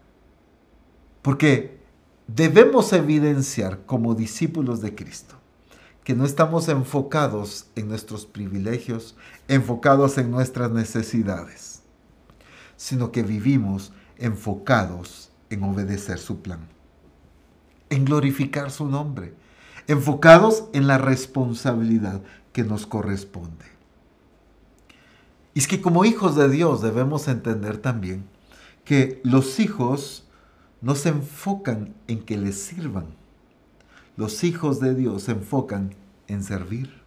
Porque 1.22 1.78
debemos 2.26 2.92
evidenciar 2.92 3.84
como 3.84 4.14
discípulos 4.14 4.80
de 4.80 4.94
Cristo 4.94 5.34
que 6.05 6.14
no 6.14 6.26
estamos 6.26 6.68
enfocados 6.68 7.66
en 7.74 7.88
nuestros 7.88 8.26
privilegios, 8.26 9.16
enfocados 9.48 10.18
en 10.18 10.30
nuestras 10.30 10.70
necesidades, 10.70 11.82
sino 12.76 13.11
que 13.11 13.22
vivimos 13.22 13.92
enfocados 14.18 15.30
en 15.48 15.64
obedecer 15.64 16.18
su 16.18 16.42
plan, 16.42 16.68
en 17.88 18.05
glorificar 18.05 18.70
su 18.70 18.86
nombre, 18.86 19.34
enfocados 19.86 20.64
en 20.74 20.86
la 20.86 20.98
responsabilidad 20.98 22.22
que 22.52 22.64
nos 22.64 22.86
corresponde. 22.86 23.64
Y 25.55 25.61
es 25.61 25.66
que 25.66 25.80
como 25.80 26.05
hijos 26.05 26.36
de 26.36 26.48
Dios 26.50 26.82
debemos 26.82 27.28
entender 27.28 27.78
también 27.78 28.26
que 28.84 29.20
los 29.24 29.59
hijos 29.59 30.28
no 30.82 30.94
se 30.94 31.09
enfocan 31.11 31.94
en 32.09 32.22
que 32.22 32.36
les 32.36 32.61
sirvan. 32.61 33.07
Los 34.16 34.44
hijos 34.44 34.80
de 34.80 34.94
Dios 34.94 35.24
se 35.24 35.32
enfocan 35.32 35.94
en 36.28 36.42
servir. 36.42 37.02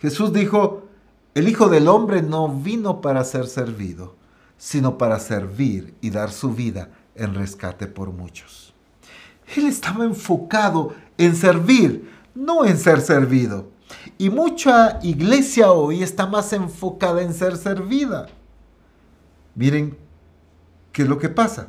Jesús 0.00 0.32
dijo, 0.32 0.88
el 1.34 1.48
Hijo 1.48 1.68
del 1.68 1.88
Hombre 1.88 2.22
no 2.22 2.48
vino 2.48 3.00
para 3.00 3.24
ser 3.24 3.46
servido, 3.46 4.14
sino 4.56 4.98
para 4.98 5.18
servir 5.18 5.94
y 6.00 6.10
dar 6.10 6.30
su 6.30 6.52
vida 6.52 6.90
en 7.14 7.34
rescate 7.34 7.86
por 7.86 8.12
muchos. 8.12 8.74
Él 9.56 9.66
estaba 9.66 10.04
enfocado 10.04 10.94
en 11.18 11.36
servir, 11.36 12.10
no 12.34 12.64
en 12.64 12.78
ser 12.78 13.00
servido. 13.00 13.68
Y 14.18 14.30
mucha 14.30 14.98
iglesia 15.02 15.72
hoy 15.72 16.02
está 16.02 16.26
más 16.26 16.52
enfocada 16.52 17.22
en 17.22 17.34
ser 17.34 17.56
servida. 17.56 18.26
Miren 19.54 19.96
qué 20.92 21.02
es 21.02 21.08
lo 21.08 21.18
que 21.18 21.28
pasa. 21.28 21.68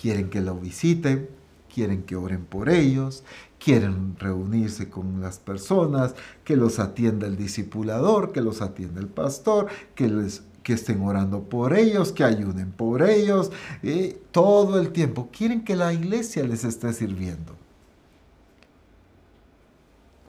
Quieren 0.00 0.30
que 0.30 0.40
lo 0.40 0.54
visiten, 0.54 1.28
quieren 1.72 2.04
que 2.04 2.16
oren 2.16 2.44
por 2.44 2.68
ellos, 2.68 3.24
quieren 3.58 4.16
reunirse 4.18 4.88
con 4.88 5.20
las 5.20 5.38
personas, 5.38 6.14
que 6.44 6.56
los 6.56 6.78
atienda 6.78 7.26
el 7.26 7.36
discipulador, 7.36 8.32
que 8.32 8.40
los 8.40 8.62
atienda 8.62 9.00
el 9.00 9.08
pastor, 9.08 9.66
que, 9.94 10.08
les, 10.08 10.42
que 10.62 10.74
estén 10.74 11.02
orando 11.02 11.42
por 11.42 11.76
ellos, 11.76 12.12
que 12.12 12.24
ayuden 12.24 12.72
por 12.72 13.02
ellos, 13.02 13.50
eh, 13.82 14.20
todo 14.30 14.80
el 14.80 14.92
tiempo. 14.92 15.28
Quieren 15.32 15.64
que 15.64 15.76
la 15.76 15.92
iglesia 15.92 16.44
les 16.44 16.64
esté 16.64 16.92
sirviendo. 16.92 17.54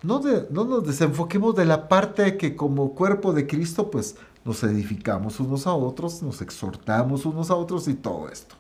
No, 0.04 0.22
no, 0.52 0.66
nos 0.66 0.86
desenfoquemos 0.86 1.56
de 1.56 1.66
la 1.66 1.88
parte 1.88 2.38
que 2.38 2.56
como 2.56 2.94
cuerpo 2.94 3.34
de 3.34 3.48
Cristo, 3.48 3.90
pues 3.90 4.16
nos 4.46 4.64
edificamos 4.64 5.40
unos 5.40 5.68
a 5.68 5.74
otros, 5.74 6.22
nos 6.22 6.42
exhortamos 6.42 7.26
unos 7.26 7.50
a 7.50 7.56
otros 7.56 7.88
y 7.88 7.96
todo 7.96 8.30
esto. 8.30 8.56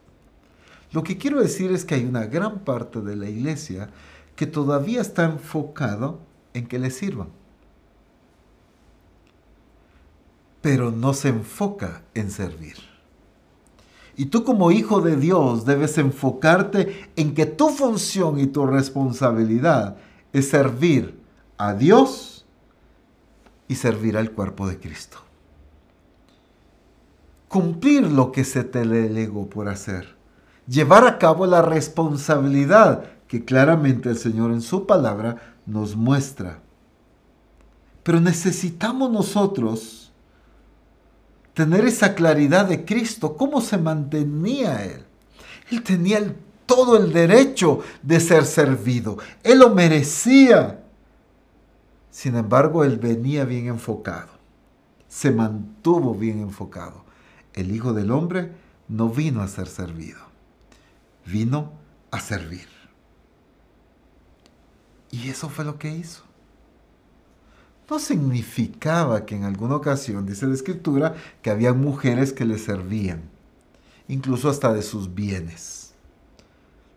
Lo 0.91 1.03
que 1.03 1.17
quiero 1.17 1.41
decir 1.41 1.71
es 1.71 1.85
que 1.85 1.95
hay 1.95 2.05
una 2.05 2.25
gran 2.25 2.59
parte 2.59 3.01
de 3.01 3.15
la 3.15 3.29
iglesia 3.29 3.89
que 4.37 4.45
todavía 4.45 5.01
está 5.01 5.25
enfocado 5.25 6.19
en 6.53 6.67
que 6.67 6.79
le 6.79 6.91
sirvan. 6.91 7.27
Pero 10.61 10.91
no 10.91 11.13
se 11.13 11.29
enfoca 11.29 12.03
en 12.13 12.29
servir. 12.29 12.77
Y 14.15 14.27
tú 14.27 14.43
como 14.43 14.71
hijo 14.71 15.01
de 15.01 15.15
Dios 15.15 15.65
debes 15.65 15.97
enfocarte 15.97 17.09
en 17.15 17.33
que 17.33 17.47
tu 17.47 17.69
función 17.69 18.39
y 18.39 18.45
tu 18.47 18.67
responsabilidad 18.67 19.97
es 20.33 20.49
servir 20.49 21.19
a 21.57 21.73
Dios 21.73 22.45
y 23.67 23.75
servir 23.75 24.17
al 24.17 24.31
cuerpo 24.31 24.67
de 24.67 24.79
Cristo. 24.79 25.17
Cumplir 27.47 28.03
lo 28.03 28.31
que 28.31 28.43
se 28.43 28.63
te 28.63 28.85
delegó 28.85 29.49
por 29.49 29.67
hacer. 29.67 30.15
Llevar 30.67 31.07
a 31.07 31.17
cabo 31.17 31.47
la 31.47 31.63
responsabilidad 31.63 33.16
que 33.27 33.43
claramente 33.43 34.09
el 34.09 34.17
Señor 34.17 34.51
en 34.51 34.61
su 34.61 34.85
palabra 34.85 35.55
nos 35.65 35.95
muestra. 35.95 36.61
Pero 38.03 38.21
necesitamos 38.21 39.11
nosotros 39.11 40.13
tener 41.53 41.85
esa 41.85 42.15
claridad 42.15 42.65
de 42.65 42.85
Cristo, 42.85 43.35
cómo 43.35 43.61
se 43.61 43.77
mantenía 43.77 44.85
Él. 44.85 45.03
Él 45.71 45.83
tenía 45.83 46.35
todo 46.65 46.97
el 46.97 47.11
derecho 47.11 47.81
de 48.01 48.19
ser 48.19 48.45
servido, 48.45 49.17
Él 49.43 49.59
lo 49.59 49.73
merecía. 49.73 50.83
Sin 52.11 52.35
embargo, 52.35 52.83
Él 52.83 52.97
venía 52.97 53.43
bien 53.43 53.67
enfocado, 53.67 54.29
se 55.07 55.31
mantuvo 55.31 56.13
bien 56.13 56.41
enfocado. 56.41 57.03
El 57.53 57.71
Hijo 57.71 57.91
del 57.91 58.11
Hombre 58.11 58.51
no 58.87 59.09
vino 59.09 59.41
a 59.41 59.47
ser 59.47 59.67
servido, 59.67 60.19
vino 61.25 61.71
a 62.11 62.19
servir. 62.19 62.76
Y 65.11 65.29
eso 65.29 65.49
fue 65.49 65.65
lo 65.65 65.77
que 65.77 65.89
hizo. 65.89 66.23
No 67.89 67.99
significaba 67.99 69.25
que 69.25 69.35
en 69.35 69.45
alguna 69.45 69.75
ocasión, 69.75 70.25
dice 70.25 70.45
la 70.45 70.53
escritura, 70.53 71.15
que 71.41 71.49
había 71.49 71.73
mujeres 71.73 72.33
que 72.33 72.43
le 72.43 72.57
servían, 72.57 73.21
incluso 74.09 74.49
hasta 74.49 74.73
de 74.73 74.81
sus 74.81 75.13
bienes. 75.13 75.93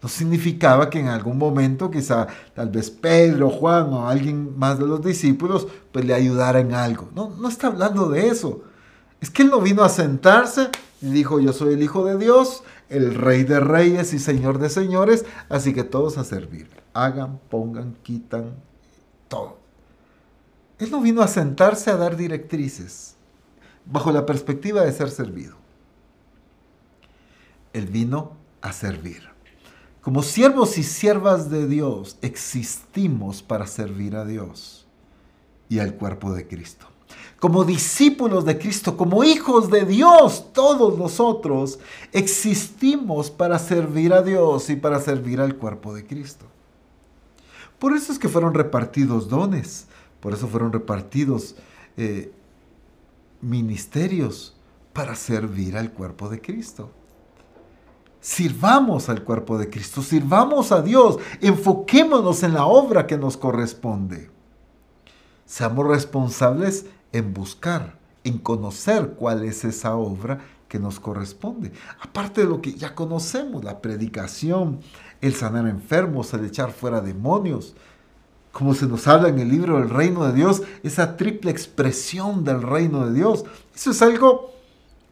No 0.03 0.09
significaba 0.09 0.89
que 0.89 0.99
en 0.99 1.09
algún 1.09 1.37
momento 1.37 1.91
quizá 1.91 2.27
tal 2.55 2.71
vez 2.71 2.91
Pedro, 2.91 3.51
Juan 3.51 3.93
o 3.93 4.09
alguien 4.09 4.59
más 4.59 4.79
de 4.79 4.87
los 4.87 5.03
discípulos 5.03 5.69
pues 5.93 6.05
le 6.05 6.15
ayudara 6.15 6.61
en 6.61 6.73
algo. 6.73 7.11
No, 7.15 7.31
no 7.39 7.49
está 7.49 7.67
hablando 7.67 8.09
de 8.09 8.29
eso. 8.29 8.63
Es 9.21 9.29
que 9.29 9.43
él 9.43 9.51
no 9.51 9.61
vino 9.61 9.85
a 9.85 9.91
sentarse 9.91 10.71
y 11.03 11.11
dijo 11.11 11.39
yo 11.39 11.53
soy 11.53 11.75
el 11.75 11.83
Hijo 11.83 12.05
de 12.07 12.17
Dios, 12.17 12.63
el 12.91 13.14
Rey 13.14 13.45
de 13.45 13.61
Reyes 13.61 14.12
y 14.12 14.18
Señor 14.18 14.59
de 14.59 14.68
Señores, 14.68 15.24
así 15.49 15.72
que 15.72 15.84
todos 15.84 16.18
a 16.18 16.24
servir 16.24 16.80
hagan, 16.93 17.38
pongan, 17.49 17.95
quitan, 18.03 18.55
todo. 19.28 19.59
Él 20.78 20.91
no 20.91 21.01
vino 21.01 21.22
a 21.22 21.28
sentarse 21.28 21.91
a 21.91 21.97
dar 21.97 22.16
directrices 22.16 23.14
bajo 23.84 24.12
la 24.12 24.26
perspectiva 24.26 24.82
de 24.82 24.93
ser 24.93 25.11
servido. 25.11 25.57
Él 27.72 27.86
vino 27.86 28.36
a 28.61 28.72
servir. 28.72 29.28
Como 30.01 30.22
siervos 30.22 30.78
y 30.78 30.82
siervas 30.82 31.51
de 31.51 31.66
Dios 31.66 32.18
existimos 32.22 33.43
para 33.43 33.66
servir 33.66 34.16
a 34.16 34.24
Dios 34.24 34.86
y 35.68 35.78
al 35.78 35.95
cuerpo 35.95 36.32
de 36.32 36.49
Cristo. 36.49 36.86
Como 37.39 37.65
discípulos 37.65 38.45
de 38.45 38.59
Cristo, 38.59 38.97
como 38.97 39.25
hijos 39.25 39.71
de 39.71 39.85
Dios, 39.85 40.53
todos 40.53 40.99
nosotros 40.99 41.79
existimos 42.13 43.31
para 43.31 43.59
servir 43.59 44.13
a 44.13 44.23
Dios 44.23 44.69
y 44.69 44.77
para 44.77 45.01
servir 45.01 45.41
al 45.41 45.57
cuerpo 45.57 45.95
de 45.95 46.07
Cristo. 46.07 46.47
Por 47.79 47.95
eso 47.97 48.13
es 48.13 48.19
que 48.19 48.29
fueron 48.29 48.53
repartidos 48.53 49.29
dones, 49.29 49.87
por 50.21 50.35
eso 50.35 50.47
fueron 50.47 50.71
repartidos 50.71 51.57
eh, 51.97 52.31
ministerios 53.41 54.55
para 54.93 55.15
servir 55.15 55.77
al 55.77 55.93
cuerpo 55.93 56.29
de 56.29 56.41
Cristo. 56.41 56.91
Sirvamos 58.21 59.09
al 59.09 59.25
cuerpo 59.25 59.57
de 59.57 59.71
Cristo, 59.71 60.03
sirvamos 60.03 60.73
a 60.73 60.83
Dios, 60.83 61.19
enfoquémonos 61.41 62.43
en 62.43 62.53
la 62.53 62.67
obra 62.67 63.07
que 63.07 63.17
nos 63.17 63.39
corresponde. 63.39 64.31
Seamos 65.47 65.87
responsables 65.87 66.85
en 67.13 67.35
buscar, 67.35 67.99
en 68.25 68.39
conocer 68.39 69.15
cuál 69.17 69.45
es 69.45 69.65
esa 69.65 69.97
obra 69.97 70.41
que 70.69 70.79
nos 70.79 71.01
corresponde. 71.01 71.73
Aparte 72.01 72.43
de 72.43 72.49
lo 72.49 72.63
que 72.63 72.75
ya 72.75 72.95
conocemos, 72.95 73.65
la 73.65 73.81
predicación, 73.81 74.81
el 75.21 75.35
sanar 75.35 75.67
enfermos, 75.67 76.33
el 76.33 76.45
echar 76.45 76.71
fuera 76.71 77.01
demonios. 77.01 77.75
Como 78.53 78.75
se 78.75 78.87
nos 78.87 79.07
habla 79.07 79.29
en 79.29 79.39
el 79.39 79.49
libro 79.49 79.79
del 79.79 79.91
reino 79.91 80.25
de 80.25 80.33
Dios, 80.33 80.63
esa 80.83 81.17
triple 81.17 81.51
expresión 81.51 82.45
del 82.45 82.63
reino 82.63 83.07
de 83.07 83.15
Dios. 83.15 83.45
Eso 83.75 83.91
es 83.91 84.01
algo 84.01 84.53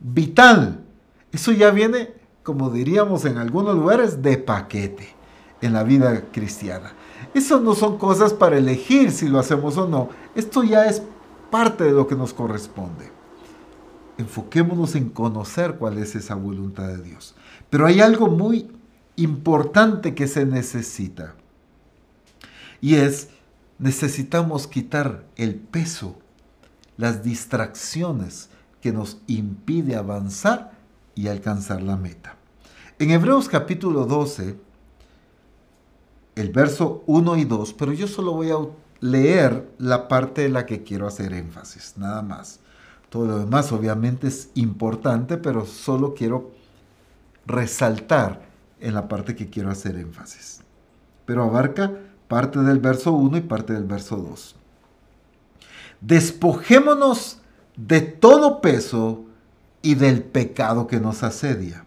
vital. 0.00 0.84
Eso 1.32 1.52
ya 1.52 1.70
viene, 1.70 2.14
como 2.42 2.70
diríamos 2.70 3.24
en 3.24 3.38
algunos 3.38 3.74
lugares, 3.74 4.22
de 4.22 4.38
paquete 4.38 5.14
en 5.60 5.72
la 5.72 5.82
vida 5.82 6.22
cristiana. 6.32 6.92
Eso 7.34 7.60
no 7.60 7.74
son 7.74 7.98
cosas 7.98 8.32
para 8.32 8.58
elegir 8.58 9.10
si 9.10 9.28
lo 9.28 9.38
hacemos 9.38 9.76
o 9.76 9.88
no. 9.88 10.08
Esto 10.34 10.62
ya 10.62 10.86
es 10.86 11.02
parte 11.50 11.84
de 11.84 11.92
lo 11.92 12.06
que 12.06 12.16
nos 12.16 12.34
corresponde. 12.34 13.10
Enfoquémonos 14.18 14.94
en 14.94 15.10
conocer 15.10 15.76
cuál 15.76 15.98
es 15.98 16.14
esa 16.14 16.34
voluntad 16.34 16.88
de 16.88 17.02
Dios. 17.02 17.34
Pero 17.70 17.86
hay 17.86 18.00
algo 18.00 18.28
muy 18.28 18.68
importante 19.16 20.14
que 20.14 20.26
se 20.26 20.44
necesita. 20.46 21.34
Y 22.80 22.96
es, 22.96 23.30
necesitamos 23.78 24.66
quitar 24.66 25.24
el 25.36 25.54
peso, 25.54 26.18
las 26.96 27.22
distracciones 27.22 28.50
que 28.80 28.92
nos 28.92 29.18
impide 29.26 29.96
avanzar 29.96 30.72
y 31.14 31.28
alcanzar 31.28 31.82
la 31.82 31.96
meta. 31.96 32.36
En 32.98 33.10
Hebreos 33.10 33.48
capítulo 33.48 34.06
12, 34.06 34.56
el 36.36 36.50
verso 36.50 37.02
1 37.06 37.36
y 37.36 37.44
2, 37.44 37.72
pero 37.74 37.92
yo 37.92 38.06
solo 38.06 38.32
voy 38.32 38.50
a 38.50 38.58
leer 39.00 39.70
la 39.78 40.08
parte 40.08 40.42
de 40.42 40.48
la 40.48 40.66
que 40.66 40.82
quiero 40.82 41.06
hacer 41.06 41.32
énfasis, 41.32 41.94
nada 41.96 42.22
más. 42.22 42.60
Todo 43.10 43.26
lo 43.26 43.38
demás 43.38 43.72
obviamente 43.72 44.28
es 44.28 44.50
importante, 44.54 45.36
pero 45.36 45.64
solo 45.64 46.14
quiero 46.14 46.50
resaltar 47.46 48.42
en 48.80 48.94
la 48.94 49.08
parte 49.08 49.34
que 49.34 49.48
quiero 49.48 49.70
hacer 49.70 49.96
énfasis. 49.96 50.60
Pero 51.24 51.44
abarca 51.44 51.92
parte 52.28 52.58
del 52.60 52.78
verso 52.78 53.12
1 53.12 53.38
y 53.38 53.40
parte 53.40 53.72
del 53.72 53.84
verso 53.84 54.16
2. 54.16 54.56
Despojémonos 56.00 57.40
de 57.76 58.00
todo 58.00 58.60
peso 58.60 59.24
y 59.82 59.94
del 59.94 60.22
pecado 60.22 60.86
que 60.86 61.00
nos 61.00 61.22
asedia, 61.22 61.84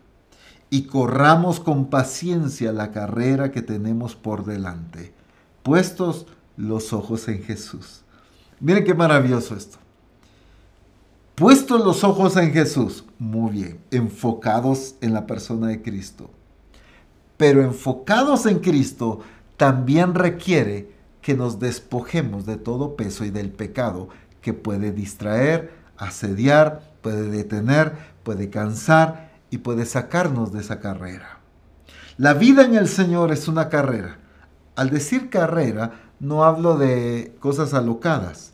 y 0.70 0.84
corramos 0.84 1.60
con 1.60 1.90
paciencia 1.90 2.72
la 2.72 2.92
carrera 2.92 3.52
que 3.52 3.62
tenemos 3.62 4.16
por 4.16 4.46
delante, 4.46 5.14
puestos 5.64 6.28
los 6.58 6.94
ojos 6.94 7.28
en 7.28 7.44
Jesús. 7.44 8.02
Miren 8.60 8.84
qué 8.84 8.94
maravilloso 8.94 9.56
esto. 9.56 9.78
Puestos 11.36 11.84
los 11.84 12.04
ojos 12.04 12.38
en 12.38 12.54
Jesús, 12.54 13.06
muy 13.18 13.52
bien, 13.52 13.80
enfocados 13.90 14.96
en 15.02 15.14
la 15.14 15.26
persona 15.26 15.68
de 15.68 15.82
Cristo. 15.82 16.30
Pero 17.38 17.64
enfocados 17.64 18.46
en 18.46 18.60
Cristo 18.60 19.22
también 19.58 20.14
requiere 20.14 20.92
que 21.22 21.34
nos 21.34 21.60
despojemos 21.60 22.46
de 22.46 22.58
todo 22.58 22.96
peso 22.96 23.26
y 23.26 23.32
del 23.32 23.50
pecado 23.50 24.10
que 24.42 24.54
puede 24.54 24.92
distraer, 24.92 25.72
asediar, 25.98 26.82
puede 27.02 27.30
detener, 27.30 27.94
puede 28.24 28.50
cansar 28.50 29.32
y 29.50 29.60
puede 29.60 29.86
sacarnos 29.86 30.52
de 30.52 30.62
esa 30.62 30.80
carrera. 30.80 31.40
La 32.18 32.34
vida 32.34 32.64
en 32.64 32.76
el 32.76 32.88
Señor 32.88 33.32
es 33.32 33.48
una 33.48 33.70
carrera. 33.70 34.20
Al 34.76 34.90
decir 34.90 35.30
carrera, 35.30 36.11
no 36.22 36.44
hablo 36.44 36.78
de 36.78 37.36
cosas 37.40 37.74
alocadas, 37.74 38.54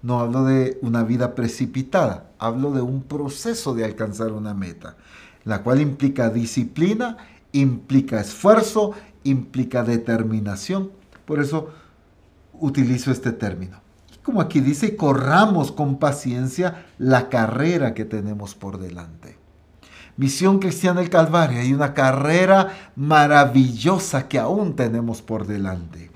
no 0.00 0.18
hablo 0.18 0.44
de 0.44 0.78
una 0.80 1.04
vida 1.04 1.34
precipitada, 1.34 2.30
hablo 2.38 2.72
de 2.72 2.80
un 2.80 3.02
proceso 3.02 3.74
de 3.74 3.84
alcanzar 3.84 4.32
una 4.32 4.54
meta, 4.54 4.96
la 5.44 5.62
cual 5.62 5.82
implica 5.82 6.30
disciplina, 6.30 7.18
implica 7.52 8.18
esfuerzo, 8.18 8.92
implica 9.24 9.84
determinación. 9.84 10.90
Por 11.26 11.40
eso 11.40 11.68
utilizo 12.54 13.10
este 13.10 13.32
término. 13.32 13.78
Como 14.22 14.40
aquí 14.40 14.60
dice, 14.60 14.96
corramos 14.96 15.72
con 15.72 15.98
paciencia 15.98 16.86
la 16.98 17.28
carrera 17.28 17.92
que 17.92 18.06
tenemos 18.06 18.54
por 18.54 18.78
delante. 18.78 19.36
Misión 20.16 20.60
Cristiana 20.60 21.00
del 21.00 21.10
Calvario, 21.10 21.60
hay 21.60 21.74
una 21.74 21.92
carrera 21.92 22.90
maravillosa 22.96 24.28
que 24.28 24.38
aún 24.38 24.74
tenemos 24.74 25.20
por 25.20 25.46
delante. 25.46 26.15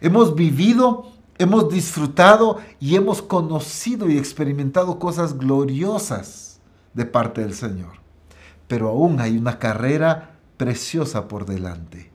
Hemos 0.00 0.34
vivido 0.34 1.10
hemos 1.40 1.70
disfrutado 1.70 2.58
y 2.78 2.96
hemos 2.96 3.22
conocido 3.22 4.10
y 4.10 4.18
experimentado 4.18 4.98
cosas 4.98 5.38
gloriosas 5.38 6.60
de 6.92 7.06
parte 7.06 7.40
del 7.40 7.54
Señor. 7.54 7.92
Pero 8.68 8.90
aún 8.90 9.20
hay 9.22 9.38
una 9.38 9.58
carrera 9.58 10.36
preciosa 10.58 11.28
por 11.28 11.46
delante. 11.46 12.10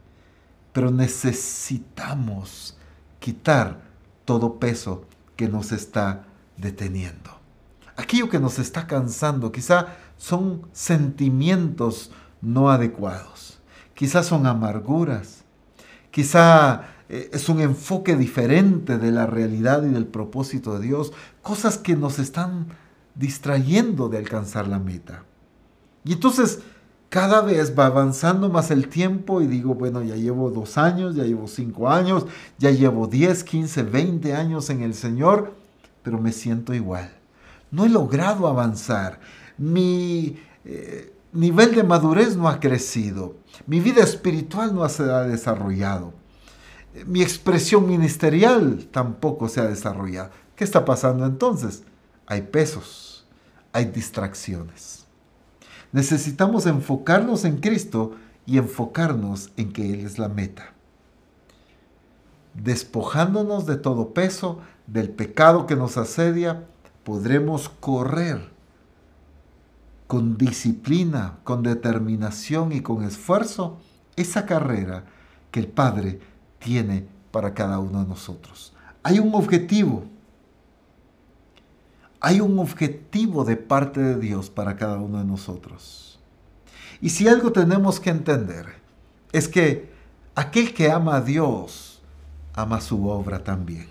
Pero 0.73 0.91
necesitamos 0.91 2.77
quitar 3.19 3.81
todo 4.25 4.59
peso 4.59 5.05
que 5.35 5.49
nos 5.49 5.71
está 5.71 6.27
deteniendo. 6.55 7.31
Aquello 7.97 8.29
que 8.29 8.39
nos 8.39 8.59
está 8.59 8.85
cansando, 8.85 9.51
quizá 9.51 9.95
son 10.17 10.67
sentimientos 10.71 12.11
no 12.41 12.69
adecuados. 12.69 13.59
Quizás 13.95 14.27
son 14.27 14.45
amarguras. 14.45 15.43
Quizá 16.11 16.94
eh, 17.07 17.29
es 17.33 17.49
un 17.49 17.61
enfoque 17.61 18.15
diferente 18.15 18.97
de 18.97 19.11
la 19.11 19.27
realidad 19.27 19.83
y 19.83 19.89
del 19.89 20.07
propósito 20.07 20.77
de 20.77 20.87
Dios, 20.87 21.13
cosas 21.41 21.77
que 21.77 21.95
nos 21.95 22.19
están 22.19 22.67
distrayendo 23.13 24.09
de 24.09 24.17
alcanzar 24.17 24.67
la 24.67 24.79
meta. 24.79 25.23
Y 26.03 26.13
entonces 26.13 26.59
cada 27.09 27.41
vez 27.41 27.77
va 27.77 27.85
avanzando 27.85 28.49
más 28.49 28.71
el 28.71 28.89
tiempo 28.89 29.41
y 29.41 29.47
digo, 29.47 29.75
bueno, 29.75 30.01
ya 30.03 30.15
llevo 30.15 30.49
dos 30.49 30.77
años, 30.77 31.15
ya 31.15 31.23
llevo 31.23 31.47
cinco 31.47 31.89
años, 31.89 32.25
ya 32.57 32.71
llevo 32.71 33.07
diez, 33.07 33.43
quince, 33.43 33.83
veinte 33.83 34.33
años 34.33 34.69
en 34.69 34.81
el 34.81 34.93
Señor, 34.93 35.53
pero 36.03 36.19
me 36.19 36.31
siento 36.31 36.73
igual. 36.73 37.11
No 37.71 37.85
he 37.85 37.89
logrado 37.89 38.47
avanzar. 38.47 39.19
Mi 39.57 40.37
eh, 40.65 41.13
nivel 41.31 41.75
de 41.75 41.83
madurez 41.83 42.35
no 42.35 42.49
ha 42.49 42.59
crecido. 42.59 43.35
Mi 43.67 43.79
vida 43.79 44.03
espiritual 44.03 44.73
no 44.75 44.87
se 44.89 45.03
ha 45.03 45.21
desarrollado 45.21 46.13
mi 47.05 47.21
expresión 47.21 47.87
ministerial 47.87 48.87
tampoco 48.91 49.49
se 49.49 49.59
ha 49.59 49.65
desarrollado. 49.65 50.29
¿Qué 50.55 50.63
está 50.63 50.85
pasando 50.85 51.25
entonces? 51.25 51.83
Hay 52.25 52.43
pesos, 52.43 53.27
hay 53.73 53.85
distracciones. 53.85 55.05
Necesitamos 55.91 56.65
enfocarnos 56.65 57.45
en 57.45 57.57
Cristo 57.57 58.15
y 58.45 58.57
enfocarnos 58.57 59.51
en 59.57 59.73
que 59.73 59.93
Él 59.93 60.05
es 60.05 60.17
la 60.19 60.29
meta. 60.29 60.73
Despojándonos 62.53 63.65
de 63.65 63.75
todo 63.75 64.13
peso, 64.13 64.61
del 64.87 65.09
pecado 65.09 65.67
que 65.67 65.75
nos 65.75 65.97
asedia, 65.97 66.65
podremos 67.03 67.69
correr 67.69 68.49
con 70.07 70.37
disciplina, 70.37 71.39
con 71.43 71.63
determinación 71.63 72.71
y 72.71 72.81
con 72.81 73.03
esfuerzo 73.03 73.79
esa 74.15 74.45
carrera 74.45 75.05
que 75.51 75.59
el 75.59 75.67
Padre 75.67 76.19
tiene 76.65 77.05
para 77.29 77.53
cada 77.53 77.77
uno 77.77 78.01
de 78.01 78.09
nosotros. 78.09 78.73
Hay 79.03 79.19
un 79.19 79.35
objetivo. 79.35 80.03
Hay 82.19 82.41
un 82.41 82.57
objetivo 82.57 83.45
de 83.45 83.55
parte 83.55 84.01
de 84.01 84.15
Dios 84.19 84.49
para 84.49 84.75
cada 84.75 84.97
uno 84.97 85.19
de 85.19 85.25
nosotros. 85.25 86.19
Y 86.99 87.09
si 87.09 87.27
algo 87.27 87.51
tenemos 87.51 87.99
que 87.99 88.09
entender 88.09 88.65
es 89.31 89.47
que 89.47 89.93
aquel 90.33 90.73
que 90.73 90.89
ama 90.89 91.17
a 91.17 91.21
Dios 91.21 92.01
ama 92.55 92.81
su 92.81 93.07
obra 93.07 93.43
también. 93.43 93.87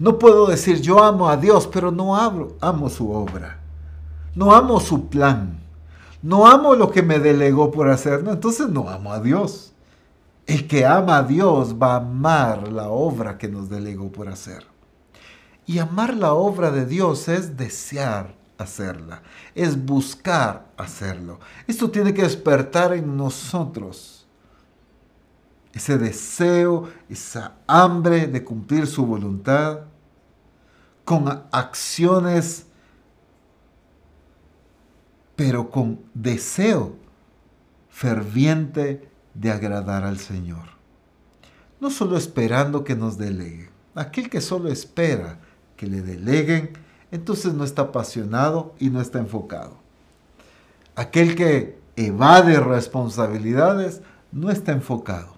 No 0.00 0.18
puedo 0.18 0.48
decir 0.48 0.80
yo 0.80 1.04
amo 1.04 1.28
a 1.28 1.36
Dios, 1.36 1.68
pero 1.68 1.92
no 1.92 2.16
amo, 2.16 2.90
su 2.90 3.12
obra. 3.12 3.60
No 4.34 4.52
amo 4.52 4.80
su 4.80 5.08
plan. 5.08 5.60
No 6.20 6.48
amo 6.48 6.74
lo 6.74 6.90
que 6.90 7.04
me 7.04 7.20
delegó 7.20 7.70
por 7.70 7.88
hacer. 7.88 8.24
Entonces 8.26 8.68
no 8.68 8.88
amo 8.88 9.12
a 9.12 9.20
Dios. 9.20 9.71
El 10.46 10.66
que 10.66 10.84
ama 10.84 11.18
a 11.18 11.22
Dios 11.22 11.76
va 11.80 11.94
a 11.94 11.96
amar 11.96 12.72
la 12.72 12.88
obra 12.88 13.38
que 13.38 13.48
nos 13.48 13.68
delegó 13.68 14.10
por 14.10 14.28
hacer. 14.28 14.66
Y 15.66 15.78
amar 15.78 16.14
la 16.14 16.34
obra 16.34 16.70
de 16.70 16.84
Dios 16.84 17.28
es 17.28 17.56
desear 17.56 18.34
hacerla, 18.58 19.22
es 19.54 19.84
buscar 19.84 20.66
hacerlo. 20.76 21.38
Esto 21.66 21.90
tiene 21.90 22.12
que 22.12 22.22
despertar 22.22 22.92
en 22.92 23.16
nosotros 23.16 24.26
ese 25.72 25.96
deseo, 25.96 26.90
esa 27.08 27.54
hambre 27.66 28.26
de 28.26 28.44
cumplir 28.44 28.86
su 28.86 29.06
voluntad 29.06 29.80
con 31.04 31.28
acciones, 31.50 32.66
pero 35.34 35.70
con 35.70 36.00
deseo 36.14 36.96
ferviente 37.88 39.11
de 39.34 39.50
agradar 39.50 40.04
al 40.04 40.18
Señor. 40.18 40.64
No 41.80 41.90
solo 41.90 42.16
esperando 42.16 42.84
que 42.84 42.94
nos 42.94 43.18
delegue. 43.18 43.70
Aquel 43.94 44.30
que 44.30 44.40
solo 44.40 44.68
espera 44.68 45.38
que 45.76 45.86
le 45.86 46.00
deleguen, 46.00 46.70
entonces 47.10 47.52
no 47.54 47.64
está 47.64 47.82
apasionado 47.82 48.74
y 48.78 48.90
no 48.90 49.00
está 49.00 49.18
enfocado. 49.18 49.76
Aquel 50.94 51.34
que 51.34 51.78
evade 51.96 52.60
responsabilidades 52.60 54.00
no 54.30 54.50
está 54.50 54.72
enfocado. 54.72 55.36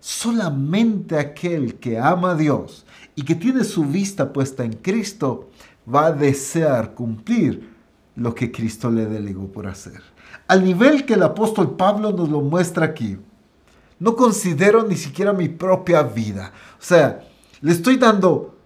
Solamente 0.00 1.18
aquel 1.18 1.76
que 1.76 1.98
ama 1.98 2.32
a 2.32 2.36
Dios 2.36 2.84
y 3.14 3.22
que 3.22 3.34
tiene 3.34 3.64
su 3.64 3.84
vista 3.84 4.32
puesta 4.32 4.64
en 4.64 4.74
Cristo 4.74 5.50
va 5.92 6.06
a 6.06 6.12
desear 6.12 6.94
cumplir 6.94 7.74
lo 8.14 8.34
que 8.34 8.52
Cristo 8.52 8.90
le 8.90 9.06
delegó 9.06 9.48
por 9.48 9.66
hacer 9.66 10.13
al 10.46 10.64
nivel 10.64 11.04
que 11.04 11.14
el 11.14 11.22
apóstol 11.22 11.76
Pablo 11.76 12.12
nos 12.12 12.28
lo 12.28 12.40
muestra 12.40 12.86
aquí. 12.86 13.18
No 13.98 14.16
considero 14.16 14.84
ni 14.84 14.96
siquiera 14.96 15.32
mi 15.32 15.48
propia 15.48 16.02
vida. 16.02 16.52
O 16.78 16.82
sea, 16.82 17.24
le 17.60 17.72
estoy 17.72 17.96
dando 17.96 18.56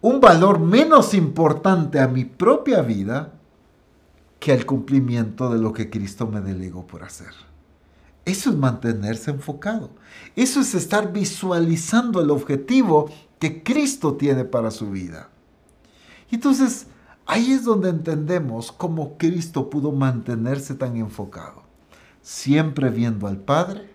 un 0.00 0.20
valor 0.20 0.58
menos 0.58 1.14
importante 1.14 2.00
a 2.00 2.08
mi 2.08 2.24
propia 2.24 2.82
vida 2.82 3.32
que 4.38 4.52
al 4.52 4.64
cumplimiento 4.64 5.50
de 5.50 5.58
lo 5.58 5.72
que 5.72 5.90
Cristo 5.90 6.26
me 6.26 6.40
delegó 6.40 6.86
por 6.86 7.02
hacer. 7.02 7.32
Eso 8.24 8.50
es 8.50 8.56
mantenerse 8.56 9.30
enfocado. 9.30 9.90
Eso 10.36 10.60
es 10.60 10.74
estar 10.74 11.12
visualizando 11.12 12.20
el 12.20 12.30
objetivo 12.30 13.10
que 13.38 13.62
Cristo 13.62 14.14
tiene 14.14 14.44
para 14.44 14.70
su 14.70 14.90
vida. 14.90 15.30
Y 16.30 16.36
entonces, 16.36 16.86
Ahí 17.30 17.52
es 17.52 17.62
donde 17.62 17.90
entendemos 17.90 18.72
cómo 18.72 19.18
Cristo 19.18 19.68
pudo 19.68 19.92
mantenerse 19.92 20.74
tan 20.74 20.96
enfocado, 20.96 21.62
siempre 22.22 22.88
viendo 22.88 23.26
al 23.26 23.36
Padre, 23.36 23.90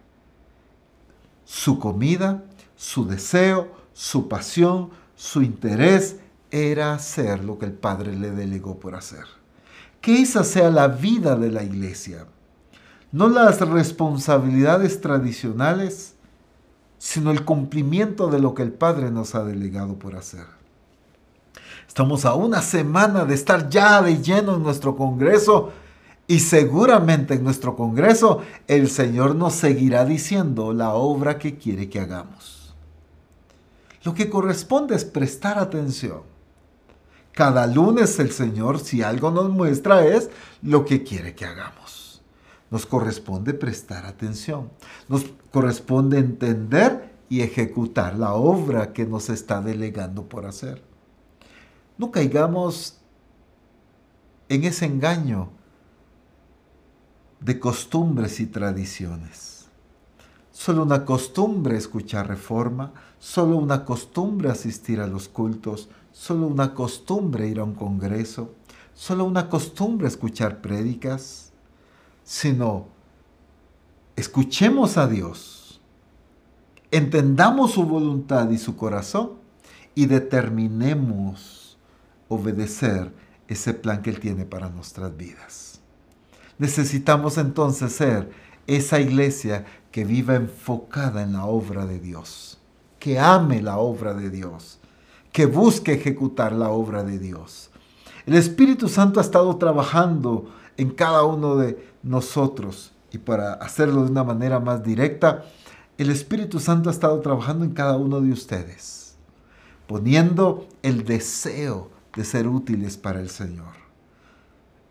su 1.43 1.79
comida, 1.79 2.43
su 2.75 3.07
deseo, 3.07 3.69
su 3.91 4.29
pasión, 4.29 4.91
su 5.15 5.41
interés 5.41 6.17
era 6.51 6.93
hacer 6.93 7.43
lo 7.43 7.57
que 7.57 7.65
el 7.65 7.73
Padre 7.73 8.15
le 8.15 8.29
delegó 8.29 8.79
por 8.79 8.93
hacer. 8.93 9.25
Que 9.99 10.21
esa 10.21 10.43
sea 10.43 10.69
la 10.69 10.87
vida 10.87 11.35
de 11.35 11.49
la 11.49 11.63
iglesia, 11.63 12.27
no 13.11 13.29
las 13.29 13.61
responsabilidades 13.61 15.01
tradicionales, 15.01 16.13
sino 16.99 17.31
el 17.31 17.43
cumplimiento 17.45 18.27
de 18.27 18.37
lo 18.37 18.53
que 18.53 18.61
el 18.61 18.73
Padre 18.73 19.09
nos 19.09 19.33
ha 19.33 19.43
delegado 19.43 19.97
por 19.97 20.15
hacer. 20.15 20.45
Estamos 21.93 22.25
a 22.25 22.33
una 22.33 22.63
semana 22.63 23.23
de 23.23 23.35
estar 23.35 23.69
ya 23.69 24.01
de 24.01 24.19
lleno 24.19 24.55
en 24.55 24.63
nuestro 24.63 24.95
Congreso 24.95 25.71
y 26.25 26.39
seguramente 26.39 27.35
en 27.35 27.43
nuestro 27.43 27.75
Congreso 27.75 28.41
el 28.67 28.89
Señor 28.89 29.35
nos 29.35 29.53
seguirá 29.53 30.03
diciendo 30.03 30.73
la 30.73 30.95
obra 30.95 31.37
que 31.37 31.55
quiere 31.55 31.89
que 31.89 31.99
hagamos. 31.99 32.73
Lo 34.03 34.15
que 34.15 34.27
corresponde 34.27 34.95
es 34.95 35.05
prestar 35.05 35.59
atención. 35.59 36.23
Cada 37.31 37.67
lunes 37.67 38.17
el 38.17 38.31
Señor, 38.31 38.79
si 38.79 39.03
algo 39.03 39.29
nos 39.29 39.51
muestra, 39.51 40.03
es 40.03 40.31
lo 40.63 40.85
que 40.85 41.03
quiere 41.03 41.35
que 41.35 41.45
hagamos. 41.45 42.23
Nos 42.71 42.87
corresponde 42.87 43.53
prestar 43.53 44.07
atención. 44.07 44.71
Nos 45.09 45.25
corresponde 45.51 46.17
entender 46.17 47.13
y 47.29 47.41
ejecutar 47.41 48.17
la 48.17 48.33
obra 48.33 48.93
que 48.93 49.05
nos 49.05 49.29
está 49.29 49.61
delegando 49.61 50.23
por 50.23 50.47
hacer. 50.47 50.92
No 51.97 52.11
caigamos 52.11 52.99
en 54.49 54.63
ese 54.63 54.85
engaño 54.85 55.49
de 57.39 57.59
costumbres 57.59 58.39
y 58.39 58.47
tradiciones. 58.47 59.65
Solo 60.51 60.83
una 60.83 61.03
costumbre 61.03 61.77
escuchar 61.77 62.27
reforma, 62.27 62.93
solo 63.19 63.57
una 63.57 63.83
costumbre 63.85 64.49
asistir 64.49 65.01
a 65.01 65.07
los 65.07 65.27
cultos, 65.27 65.89
solo 66.11 66.47
una 66.47 66.73
costumbre 66.73 67.47
ir 67.47 67.59
a 67.59 67.63
un 67.63 67.73
congreso, 67.73 68.53
solo 68.93 69.25
una 69.25 69.49
costumbre 69.49 70.07
escuchar 70.07 70.61
prédicas, 70.61 71.51
sino 72.23 72.87
escuchemos 74.15 74.97
a 74.97 75.07
Dios, 75.07 75.81
entendamos 76.91 77.71
su 77.71 77.83
voluntad 77.83 78.49
y 78.51 78.57
su 78.57 78.77
corazón 78.77 79.33
y 79.95 80.05
determinemos 80.05 81.62
obedecer 82.33 83.11
ese 83.47 83.73
plan 83.73 84.01
que 84.01 84.09
Él 84.09 84.19
tiene 84.19 84.45
para 84.45 84.69
nuestras 84.69 85.15
vidas. 85.15 85.79
Necesitamos 86.57 87.37
entonces 87.37 87.93
ser 87.93 88.31
esa 88.67 88.99
iglesia 88.99 89.65
que 89.91 90.05
viva 90.05 90.35
enfocada 90.35 91.21
en 91.23 91.33
la 91.33 91.45
obra 91.45 91.85
de 91.85 91.99
Dios, 91.99 92.59
que 92.99 93.19
ame 93.19 93.61
la 93.61 93.77
obra 93.77 94.13
de 94.13 94.29
Dios, 94.29 94.79
que 95.31 95.45
busque 95.45 95.93
ejecutar 95.93 96.53
la 96.53 96.69
obra 96.69 97.03
de 97.03 97.19
Dios. 97.19 97.69
El 98.25 98.35
Espíritu 98.35 98.87
Santo 98.87 99.19
ha 99.19 99.23
estado 99.23 99.55
trabajando 99.57 100.51
en 100.77 100.91
cada 100.91 101.23
uno 101.23 101.55
de 101.57 101.77
nosotros 102.03 102.93
y 103.11 103.17
para 103.19 103.53
hacerlo 103.53 104.03
de 104.03 104.11
una 104.11 104.23
manera 104.23 104.59
más 104.59 104.83
directa, 104.83 105.43
el 105.97 106.09
Espíritu 106.09 106.59
Santo 106.59 106.89
ha 106.89 106.91
estado 106.91 107.19
trabajando 107.21 107.63
en 107.63 107.71
cada 107.71 107.97
uno 107.97 108.19
de 108.19 108.31
ustedes, 108.31 109.15
poniendo 109.85 110.67
el 110.81 111.05
deseo 111.05 111.92
de 112.15 112.23
ser 112.23 112.47
útiles 112.47 112.97
para 112.97 113.19
el 113.19 113.29
Señor. 113.29 113.83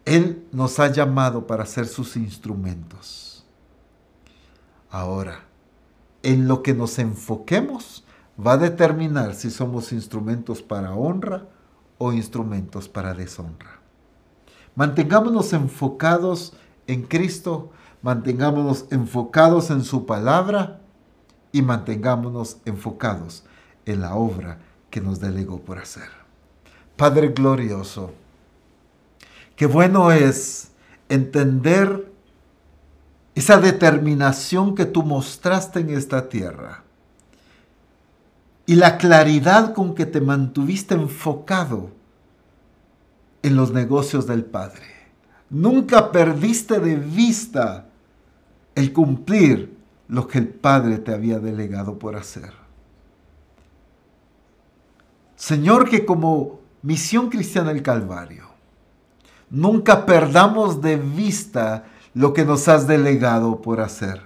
Él 0.04 0.46
nos 0.52 0.80
ha 0.80 0.88
llamado 0.88 1.46
para 1.46 1.64
ser 1.66 1.86
sus 1.86 2.16
instrumentos. 2.16 3.46
Ahora, 4.90 5.44
en 6.22 6.48
lo 6.48 6.62
que 6.62 6.74
nos 6.74 6.98
enfoquemos 6.98 8.04
va 8.44 8.52
a 8.52 8.58
determinar 8.58 9.34
si 9.34 9.50
somos 9.50 9.92
instrumentos 9.92 10.62
para 10.62 10.94
honra 10.94 11.46
o 11.98 12.12
instrumentos 12.12 12.88
para 12.88 13.14
deshonra. 13.14 13.80
Mantengámonos 14.74 15.52
enfocados 15.52 16.54
en 16.86 17.02
Cristo, 17.02 17.70
mantengámonos 18.02 18.86
enfocados 18.90 19.70
en 19.70 19.84
su 19.84 20.06
palabra 20.06 20.80
y 21.52 21.62
mantengámonos 21.62 22.58
enfocados 22.64 23.44
en 23.84 24.00
la 24.00 24.14
obra 24.14 24.58
que 24.90 25.00
nos 25.00 25.20
delegó 25.20 25.60
por 25.60 25.78
hacer. 25.78 26.21
Padre 26.96 27.28
glorioso, 27.28 28.12
qué 29.56 29.66
bueno 29.66 30.12
es 30.12 30.70
entender 31.08 32.10
esa 33.34 33.58
determinación 33.58 34.74
que 34.74 34.84
tú 34.84 35.02
mostraste 35.02 35.80
en 35.80 35.90
esta 35.90 36.28
tierra 36.28 36.82
y 38.66 38.74
la 38.76 38.98
claridad 38.98 39.74
con 39.74 39.94
que 39.94 40.06
te 40.06 40.20
mantuviste 40.20 40.94
enfocado 40.94 41.90
en 43.42 43.56
los 43.56 43.72
negocios 43.72 44.26
del 44.26 44.44
Padre. 44.44 44.84
Nunca 45.50 46.12
perdiste 46.12 46.78
de 46.78 46.96
vista 46.96 47.86
el 48.74 48.92
cumplir 48.92 49.76
lo 50.08 50.26
que 50.26 50.38
el 50.38 50.48
Padre 50.48 50.98
te 50.98 51.12
había 51.12 51.38
delegado 51.38 51.98
por 51.98 52.16
hacer. 52.16 52.52
Señor, 55.36 55.88
que 55.88 56.06
como 56.06 56.61
Misión 56.82 57.30
Cristiana 57.30 57.72
del 57.72 57.82
Calvario. 57.82 58.46
Nunca 59.50 60.04
perdamos 60.04 60.80
de 60.80 60.96
vista 60.96 61.84
lo 62.14 62.32
que 62.32 62.44
nos 62.44 62.66
has 62.68 62.86
delegado 62.86 63.62
por 63.62 63.80
hacer. 63.80 64.20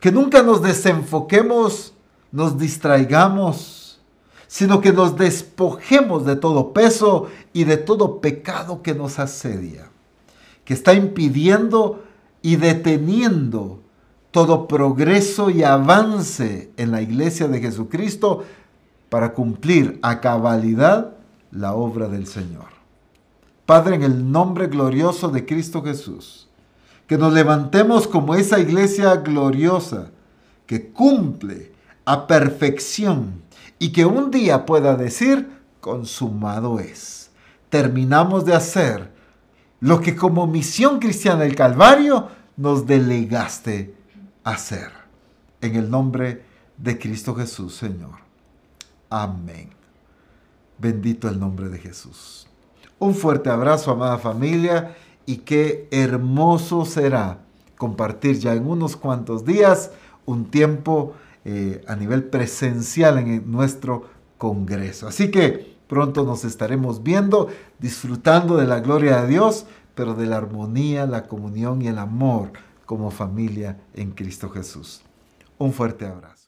Que 0.00 0.10
nunca 0.10 0.42
nos 0.42 0.60
desenfoquemos, 0.60 1.94
nos 2.32 2.58
distraigamos, 2.58 4.00
sino 4.46 4.80
que 4.80 4.92
nos 4.92 5.16
despojemos 5.16 6.24
de 6.26 6.36
todo 6.36 6.72
peso 6.72 7.28
y 7.52 7.64
de 7.64 7.76
todo 7.76 8.20
pecado 8.20 8.82
que 8.82 8.94
nos 8.94 9.18
asedia, 9.18 9.88
que 10.64 10.74
está 10.74 10.94
impidiendo 10.94 12.04
y 12.42 12.56
deteniendo 12.56 13.80
todo 14.30 14.66
progreso 14.68 15.50
y 15.50 15.62
avance 15.62 16.70
en 16.76 16.90
la 16.90 17.02
iglesia 17.02 17.48
de 17.48 17.60
Jesucristo 17.60 18.44
para 19.08 19.32
cumplir 19.32 19.98
a 20.02 20.20
cabalidad 20.20 21.15
la 21.56 21.74
obra 21.74 22.08
del 22.08 22.26
Señor. 22.26 22.76
Padre, 23.64 23.96
en 23.96 24.02
el 24.02 24.30
nombre 24.30 24.68
glorioso 24.68 25.28
de 25.28 25.44
Cristo 25.44 25.82
Jesús, 25.82 26.48
que 27.06 27.18
nos 27.18 27.32
levantemos 27.32 28.06
como 28.06 28.34
esa 28.34 28.58
iglesia 28.58 29.16
gloriosa 29.16 30.10
que 30.66 30.90
cumple 30.90 31.72
a 32.04 32.26
perfección 32.26 33.42
y 33.78 33.90
que 33.90 34.04
un 34.04 34.30
día 34.30 34.66
pueda 34.66 34.96
decir, 34.96 35.48
consumado 35.80 36.78
es. 36.78 37.30
Terminamos 37.68 38.44
de 38.44 38.54
hacer 38.54 39.12
lo 39.80 40.00
que 40.00 40.16
como 40.16 40.46
misión 40.46 40.98
cristiana 40.98 41.42
del 41.44 41.54
Calvario 41.54 42.28
nos 42.56 42.86
delegaste 42.86 43.94
hacer. 44.44 44.90
En 45.60 45.74
el 45.74 45.90
nombre 45.90 46.44
de 46.76 46.98
Cristo 46.98 47.34
Jesús, 47.34 47.74
Señor. 47.74 48.18
Amén. 49.10 49.75
Bendito 50.78 51.28
el 51.28 51.38
nombre 51.40 51.68
de 51.68 51.78
Jesús. 51.78 52.46
Un 52.98 53.14
fuerte 53.14 53.50
abrazo, 53.50 53.90
amada 53.90 54.18
familia, 54.18 54.96
y 55.26 55.38
qué 55.38 55.88
hermoso 55.90 56.84
será 56.84 57.40
compartir 57.76 58.38
ya 58.38 58.54
en 58.54 58.66
unos 58.66 58.96
cuantos 58.96 59.44
días 59.44 59.90
un 60.24 60.46
tiempo 60.50 61.14
eh, 61.44 61.84
a 61.86 61.96
nivel 61.96 62.24
presencial 62.24 63.18
en 63.18 63.50
nuestro 63.50 64.04
Congreso. 64.38 65.08
Así 65.08 65.30
que 65.30 65.76
pronto 65.88 66.24
nos 66.24 66.44
estaremos 66.44 67.02
viendo, 67.02 67.48
disfrutando 67.78 68.56
de 68.56 68.66
la 68.66 68.80
gloria 68.80 69.22
de 69.22 69.28
Dios, 69.28 69.66
pero 69.94 70.14
de 70.14 70.26
la 70.26 70.36
armonía, 70.36 71.06
la 71.06 71.26
comunión 71.26 71.80
y 71.82 71.88
el 71.88 71.98
amor 71.98 72.52
como 72.84 73.10
familia 73.10 73.78
en 73.94 74.10
Cristo 74.12 74.50
Jesús. 74.50 75.02
Un 75.58 75.72
fuerte 75.72 76.06
abrazo. 76.06 76.45